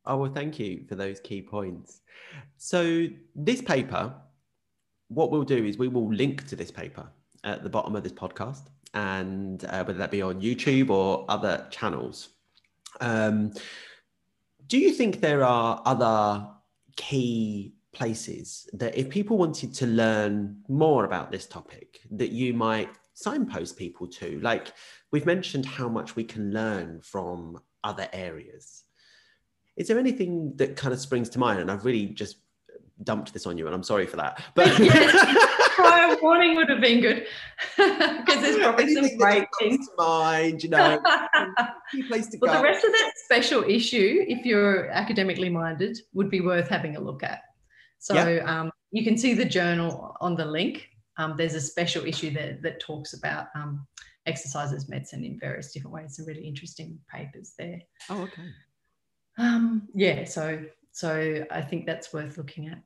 Oh, 0.09 0.17
well, 0.17 0.31
thank 0.31 0.57
you 0.57 0.85
for 0.89 0.95
those 0.95 1.19
key 1.19 1.39
points. 1.39 2.01
So, 2.57 3.05
this 3.35 3.61
paper, 3.61 4.11
what 5.09 5.29
we'll 5.29 5.43
do 5.43 5.63
is 5.63 5.77
we 5.77 5.87
will 5.87 6.11
link 6.11 6.47
to 6.47 6.55
this 6.55 6.71
paper 6.71 7.07
at 7.43 7.61
the 7.61 7.69
bottom 7.69 7.95
of 7.95 8.01
this 8.01 8.11
podcast, 8.11 8.63
and 8.95 9.63
uh, 9.65 9.83
whether 9.83 9.99
that 9.99 10.09
be 10.09 10.23
on 10.23 10.41
YouTube 10.41 10.89
or 10.89 11.25
other 11.29 11.67
channels. 11.69 12.29
Um, 13.01 13.53
do 14.65 14.79
you 14.79 14.91
think 14.91 15.21
there 15.21 15.43
are 15.43 15.79
other 15.85 16.47
key 16.95 17.75
places 17.93 18.67
that 18.73 18.97
if 18.97 19.09
people 19.09 19.37
wanted 19.37 19.75
to 19.75 19.85
learn 19.85 20.57
more 20.67 21.05
about 21.05 21.31
this 21.31 21.45
topic, 21.45 21.99
that 22.09 22.31
you 22.31 22.55
might 22.55 22.89
signpost 23.13 23.77
people 23.77 24.07
to? 24.07 24.39
Like 24.39 24.73
we've 25.11 25.27
mentioned 25.27 25.67
how 25.67 25.87
much 25.87 26.15
we 26.15 26.23
can 26.23 26.51
learn 26.51 26.99
from 27.01 27.59
other 27.83 28.09
areas. 28.11 28.85
Is 29.79 29.87
there 29.87 29.97
anything 29.97 30.55
that 30.57 30.75
kind 30.75 30.93
of 30.93 30.99
springs 30.99 31.29
to 31.29 31.39
mind? 31.39 31.61
And 31.61 31.71
I've 31.71 31.85
really 31.85 32.07
just 32.07 32.35
dumped 33.03 33.33
this 33.33 33.47
on 33.47 33.57
you, 33.57 33.65
and 33.65 33.73
I'm 33.73 33.81
sorry 33.81 34.05
for 34.05 34.17
that. 34.17 34.43
But 34.55 34.75
prior 35.75 36.17
warning 36.21 36.57
would 36.57 36.67
have 36.67 36.81
been 36.81 36.99
good 36.99 37.25
because 37.77 38.41
there's 38.41 38.57
probably 38.57 38.93
some 38.93 39.17
great 39.17 39.47
things 39.57 39.87
to 39.87 39.93
mind. 39.97 40.61
You 40.61 40.69
know, 40.71 41.01
place 42.09 42.27
to 42.27 42.37
well, 42.41 42.51
go. 42.51 42.57
the 42.57 42.63
rest 42.63 42.83
of 42.83 42.91
that 42.91 43.13
special 43.23 43.63
issue, 43.63 44.25
if 44.27 44.45
you're 44.45 44.89
academically 44.89 45.47
minded, 45.47 45.97
would 46.13 46.29
be 46.29 46.41
worth 46.41 46.67
having 46.67 46.97
a 46.97 46.99
look 46.99 47.23
at. 47.23 47.43
So 47.99 48.13
yep. 48.13 48.45
um, 48.45 48.71
you 48.91 49.05
can 49.05 49.17
see 49.17 49.33
the 49.33 49.45
journal 49.45 50.17
on 50.19 50.35
the 50.35 50.43
link. 50.43 50.89
Um, 51.17 51.35
there's 51.37 51.55
a 51.55 51.61
special 51.61 52.05
issue 52.05 52.31
that 52.31 52.61
that 52.63 52.81
talks 52.81 53.13
about 53.13 53.47
um, 53.55 53.87
exercise 54.25 54.73
as 54.73 54.89
medicine 54.89 55.23
in 55.23 55.39
various 55.39 55.71
different 55.71 55.93
ways. 55.93 56.17
Some 56.17 56.25
really 56.25 56.45
interesting 56.45 56.99
papers 57.09 57.53
there. 57.57 57.79
Oh, 58.09 58.23
okay. 58.23 58.43
Um, 59.39 59.87
yeah, 59.95 60.25
so 60.25 60.63
so 60.91 61.45
I 61.49 61.61
think 61.61 61.85
that's 61.85 62.13
worth 62.13 62.37
looking 62.37 62.67
at. 62.67 62.79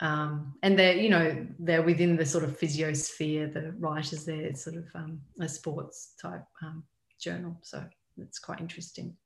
Um, 0.00 0.54
and 0.62 0.78
they're 0.78 0.96
you 0.96 1.08
know 1.08 1.46
they're 1.58 1.82
within 1.82 2.16
the 2.16 2.26
sort 2.26 2.44
of 2.44 2.58
physiosphere. 2.58 3.52
The 3.52 3.72
writers 3.78 4.24
there, 4.26 4.42
it's 4.42 4.62
sort 4.62 4.76
of 4.76 4.84
um, 4.94 5.20
a 5.40 5.48
sports 5.48 6.12
type 6.20 6.44
um, 6.62 6.84
journal, 7.18 7.56
so 7.62 7.82
it's 8.18 8.38
quite 8.38 8.60
interesting. 8.60 9.16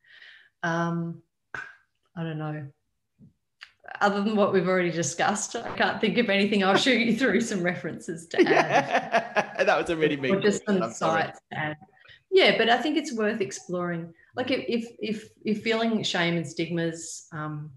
Um, 0.62 1.20
I 2.16 2.22
don't 2.22 2.38
know. 2.38 2.66
Other 4.00 4.22
than 4.22 4.36
what 4.36 4.52
we've 4.52 4.68
already 4.68 4.90
discussed, 4.90 5.56
I 5.56 5.74
can't 5.74 6.00
think 6.00 6.18
of 6.18 6.28
anything. 6.28 6.62
I'll 6.62 6.76
shoot 6.76 7.00
you 7.00 7.16
through 7.16 7.40
some 7.40 7.62
references 7.62 8.26
to 8.28 8.38
add. 8.40 8.44
Yeah, 8.46 9.54
that 9.64 9.80
was 9.80 9.90
a 9.90 9.96
really 9.96 10.16
big. 10.16 10.32
Or 10.32 10.40
just 10.40 10.64
some 10.64 10.92
sites 10.92 11.40
to 11.50 11.58
add. 11.58 11.76
Yeah, 12.38 12.56
but 12.56 12.68
I 12.68 12.78
think 12.78 12.96
it's 12.96 13.12
worth 13.12 13.40
exploring 13.40 14.12
like 14.36 14.50
if 14.50 14.86
if 15.00 15.28
if 15.44 15.62
feeling 15.62 16.02
shame 16.02 16.36
and 16.36 16.46
stigmas 16.46 17.26
um, 17.32 17.72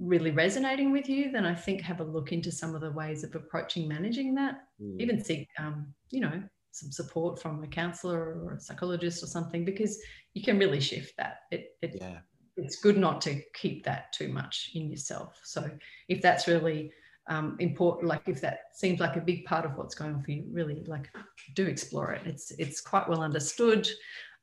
really 0.00 0.30
resonating 0.30 0.92
with 0.92 1.08
you, 1.08 1.30
then 1.30 1.44
I 1.44 1.54
think 1.54 1.80
have 1.82 2.00
a 2.00 2.04
look 2.04 2.32
into 2.32 2.52
some 2.52 2.74
of 2.74 2.80
the 2.80 2.92
ways 2.92 3.24
of 3.24 3.34
approaching 3.34 3.88
managing 3.88 4.34
that. 4.36 4.64
Mm. 4.80 5.00
Even 5.00 5.24
seek, 5.24 5.48
um, 5.58 5.92
you 6.10 6.20
know, 6.20 6.42
some 6.70 6.92
support 6.92 7.40
from 7.40 7.62
a 7.64 7.66
counselor 7.66 8.40
or 8.42 8.54
a 8.54 8.60
psychologist 8.60 9.22
or 9.22 9.26
something, 9.26 9.64
because 9.64 10.00
you 10.34 10.42
can 10.42 10.58
really 10.58 10.80
shift 10.80 11.14
that. 11.18 11.40
It, 11.50 11.76
it 11.82 11.98
yeah. 12.00 12.18
it's 12.56 12.80
good 12.80 12.96
not 12.96 13.20
to 13.22 13.40
keep 13.54 13.84
that 13.84 14.12
too 14.12 14.28
much 14.28 14.70
in 14.74 14.90
yourself. 14.90 15.40
So 15.44 15.68
if 16.08 16.22
that's 16.22 16.46
really 16.46 16.92
um, 17.28 17.56
important, 17.58 18.08
like 18.08 18.22
if 18.26 18.40
that 18.40 18.60
seems 18.72 19.00
like 19.00 19.16
a 19.16 19.20
big 19.20 19.44
part 19.44 19.64
of 19.64 19.76
what's 19.76 19.94
going 19.94 20.14
on 20.14 20.22
for 20.22 20.30
you, 20.30 20.44
really 20.50 20.82
like 20.86 21.10
do 21.54 21.66
explore 21.66 22.12
it. 22.12 22.22
It's 22.26 22.50
it's 22.52 22.80
quite 22.80 23.08
well 23.08 23.22
understood. 23.22 23.88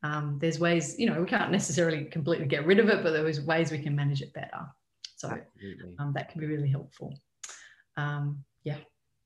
Um, 0.03 0.37
there's 0.39 0.59
ways, 0.59 0.95
you 0.99 1.09
know, 1.09 1.19
we 1.19 1.25
can't 1.25 1.51
necessarily 1.51 2.05
completely 2.05 2.45
get 2.45 2.65
rid 2.65 2.79
of 2.79 2.89
it, 2.89 3.01
but 3.01 3.11
there's 3.11 3.41
ways 3.41 3.71
we 3.71 3.79
can 3.79 3.95
manage 3.95 4.21
it 4.21 4.33
better. 4.33 4.67
So 5.15 5.29
um, 5.97 6.13
that 6.13 6.29
can 6.29 6.41
be 6.41 6.47
really 6.47 6.69
helpful. 6.69 7.17
Um, 7.97 8.43
yeah, 8.63 8.77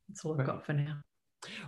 that's 0.07 0.23
all 0.23 0.39
I've 0.39 0.45
got 0.45 0.65
for 0.65 0.73
now. 0.73 1.01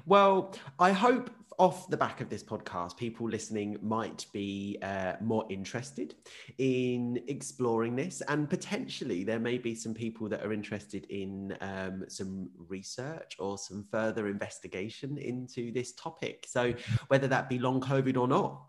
Well, 0.06 0.54
I 0.80 0.92
hope 0.92 1.30
off 1.62 1.88
the 1.90 1.98
back 1.98 2.22
of 2.22 2.30
this 2.30 2.44
podcast, 2.44 2.98
people 2.98 3.30
listening 3.30 3.78
might 3.84 4.26
be 4.34 4.80
uh, 4.82 5.14
more 5.22 5.46
interested 5.50 6.16
in 6.58 7.22
exploring 7.28 7.96
this, 7.96 8.22
and 8.30 8.50
potentially 8.50 9.24
there 9.24 9.40
may 9.40 9.60
be 9.60 9.76
some 9.76 9.94
people 9.94 10.28
that 10.28 10.44
are 10.44 10.54
interested 10.54 11.06
in 11.12 11.56
um, 11.62 12.04
some 12.08 12.50
research 12.68 13.36
or 13.38 13.60
some 13.60 13.86
further 13.92 14.28
investigation 14.28 15.20
into 15.20 15.72
this 15.72 15.94
topic. 15.94 16.46
So, 16.48 16.74
whether 17.10 17.28
that 17.28 17.48
be 17.48 17.60
long 17.60 17.80
COVID 17.80 18.18
or 18.18 18.28
not, 18.28 18.64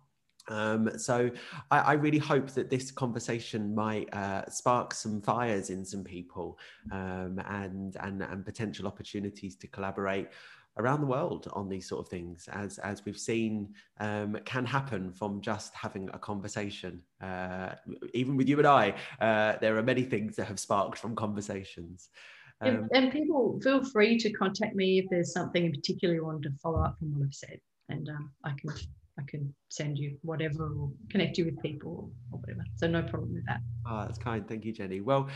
um, 0.48 0.98
so 0.98 1.30
I, 1.70 1.78
I, 1.78 1.92
really 1.92 2.18
hope 2.18 2.50
that 2.50 2.68
this 2.68 2.90
conversation 2.90 3.74
might 3.74 4.12
uh, 4.12 4.50
spark 4.50 4.92
some 4.92 5.22
fires 5.22 5.70
in 5.70 5.84
some 5.84 6.02
people 6.02 6.58
um, 6.90 7.40
and, 7.48 7.96
and 8.00 8.22
and 8.22 8.44
potential 8.44 8.88
opportunities 8.88 9.54
to 9.56 9.68
collaborate 9.68 10.28
around 10.78 11.00
the 11.00 11.06
world 11.06 11.48
on 11.52 11.68
these 11.68 11.88
sort 11.88 12.00
of 12.00 12.08
things, 12.08 12.48
as 12.52 12.78
as 12.78 13.04
we've 13.04 13.18
seen 13.18 13.74
um, 14.00 14.38
can 14.44 14.64
happen 14.64 15.12
from 15.12 15.40
just 15.40 15.74
having 15.74 16.08
a 16.12 16.18
conversation. 16.18 17.02
Uh, 17.20 17.74
even 18.14 18.36
with 18.36 18.48
you 18.48 18.58
and 18.58 18.66
I, 18.66 18.94
uh, 19.20 19.58
there 19.60 19.76
are 19.76 19.82
many 19.82 20.02
things 20.02 20.36
that 20.36 20.46
have 20.46 20.58
sparked 20.58 20.98
from 20.98 21.14
conversations. 21.14 22.10
Um, 22.60 22.68
and, 22.68 22.90
and, 22.94 23.12
people 23.12 23.58
feel 23.62 23.84
free 23.84 24.16
to 24.18 24.32
contact 24.32 24.76
me 24.76 25.00
if 25.00 25.06
there's 25.10 25.32
something 25.32 25.64
in 25.64 25.72
particular 25.72 26.14
you 26.14 26.24
want 26.24 26.42
to 26.42 26.50
follow 26.62 26.80
up 26.80 26.96
from 26.98 27.12
what 27.12 27.26
I've 27.26 27.34
said, 27.34 27.60
and 27.88 28.08
um, 28.08 28.30
I 28.44 28.50
can 28.50 28.70
I 29.18 29.22
can 29.26 29.54
send 29.72 29.98
you 29.98 30.18
whatever 30.22 30.64
or 30.78 30.90
connect 31.10 31.38
you 31.38 31.46
with 31.46 31.60
people 31.62 32.10
or 32.30 32.38
whatever. 32.38 32.62
So 32.76 32.86
no 32.86 33.02
problem 33.02 33.32
with 33.32 33.46
that. 33.46 33.60
Oh, 33.88 34.02
that's 34.02 34.18
kind. 34.18 34.46
Thank 34.46 34.64
you, 34.64 34.72
Jenny. 34.72 35.00
Well, 35.00 35.28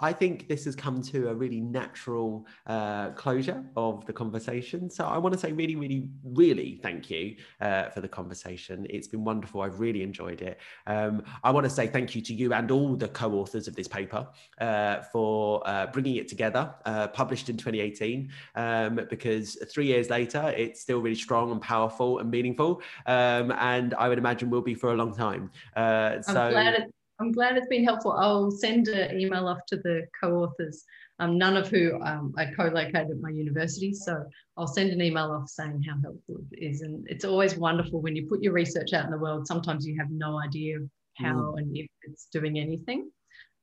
I 0.00 0.12
think 0.12 0.48
this 0.48 0.64
has 0.66 0.74
come 0.74 1.00
to 1.02 1.28
a 1.28 1.34
really 1.34 1.60
natural 1.60 2.46
uh, 2.66 3.10
closure 3.10 3.64
of 3.76 4.04
the 4.04 4.12
conversation. 4.12 4.90
So 4.90 5.06
I 5.06 5.16
want 5.18 5.32
to 5.32 5.38
say 5.38 5.52
really, 5.52 5.76
really, 5.76 6.08
really 6.24 6.80
thank 6.82 7.08
you 7.08 7.36
uh, 7.60 7.90
for 7.90 8.00
the 8.00 8.08
conversation. 8.08 8.86
It's 8.90 9.06
been 9.06 9.24
wonderful. 9.24 9.62
I've 9.62 9.80
really 9.80 10.02
enjoyed 10.02 10.42
it. 10.42 10.58
Um, 10.86 11.22
I 11.42 11.50
want 11.50 11.64
to 11.64 11.70
say 11.70 11.86
thank 11.86 12.14
you 12.14 12.22
to 12.22 12.34
you 12.34 12.52
and 12.52 12.70
all 12.70 12.96
the 12.96 13.08
co-authors 13.08 13.68
of 13.68 13.76
this 13.76 13.88
paper 13.88 14.26
uh, 14.60 15.02
for 15.12 15.62
uh, 15.66 15.86
bringing 15.86 16.16
it 16.16 16.28
together, 16.28 16.74
uh, 16.84 17.08
published 17.08 17.48
in 17.48 17.56
2018, 17.56 18.28
um, 18.56 19.00
because 19.08 19.56
three 19.72 19.86
years 19.86 20.10
later, 20.10 20.52
it's 20.56 20.80
still 20.80 20.98
really 20.98 21.14
strong 21.14 21.52
and 21.52 21.60
powerful 21.62 22.18
and 22.18 22.30
meaningful. 22.30 22.82
Um, 23.06 23.52
and 23.52 23.83
I 23.92 24.08
would 24.08 24.18
imagine 24.18 24.48
will 24.48 24.62
be 24.62 24.74
for 24.74 24.92
a 24.92 24.96
long 24.96 25.14
time. 25.14 25.50
Uh, 25.76 26.22
so. 26.22 26.40
I'm 26.40 26.52
glad, 26.52 26.74
it, 26.74 26.94
I'm 27.20 27.32
glad 27.32 27.56
it's 27.56 27.66
been 27.68 27.84
helpful. 27.84 28.12
I'll 28.12 28.50
send 28.50 28.88
an 28.88 29.20
email 29.20 29.46
off 29.48 29.58
to 29.66 29.76
the 29.76 30.06
co-authors, 30.18 30.84
um, 31.18 31.36
none 31.36 31.56
of 31.56 31.68
who 31.68 32.00
um, 32.02 32.32
are 32.38 32.50
co-located 32.54 33.10
at 33.10 33.20
my 33.20 33.30
university. 33.30 33.92
So 33.92 34.24
I'll 34.56 34.66
send 34.66 34.90
an 34.90 35.02
email 35.02 35.30
off 35.32 35.48
saying 35.48 35.82
how 35.82 35.96
helpful 36.02 36.36
it 36.52 36.58
is. 36.64 36.80
And 36.82 37.06
it's 37.08 37.24
always 37.24 37.56
wonderful 37.56 38.00
when 38.00 38.16
you 38.16 38.26
put 38.26 38.42
your 38.42 38.52
research 38.52 38.92
out 38.92 39.04
in 39.04 39.10
the 39.10 39.18
world. 39.18 39.46
Sometimes 39.46 39.86
you 39.86 39.96
have 39.98 40.10
no 40.10 40.40
idea 40.40 40.78
how 41.16 41.34
mm. 41.34 41.58
and 41.58 41.76
if 41.76 41.86
it's 42.02 42.26
doing 42.32 42.58
anything. 42.58 43.10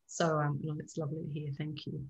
So 0.08 0.26
um, 0.38 0.60
it's 0.80 0.98
lovely 0.98 1.24
to 1.24 1.32
hear. 1.32 1.50
Thank 1.58 1.86
you. 1.86 2.06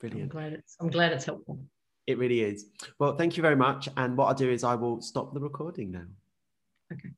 Brilliant. 0.00 0.24
I'm 0.24 0.28
glad 0.28 0.52
it's, 0.54 0.76
I'm 0.80 0.90
glad 0.90 1.12
it's 1.12 1.24
helpful. 1.24 1.58
It 2.06 2.16
really 2.16 2.40
is. 2.40 2.66
Well, 2.98 3.16
thank 3.16 3.36
you 3.36 3.42
very 3.42 3.56
much. 3.56 3.88
And 3.98 4.16
what 4.16 4.26
I'll 4.26 4.34
do 4.34 4.50
is 4.50 4.64
I 4.64 4.74
will 4.74 5.02
stop 5.02 5.34
the 5.34 5.40
recording 5.40 5.90
now. 5.90 6.06
Okay. 6.90 7.10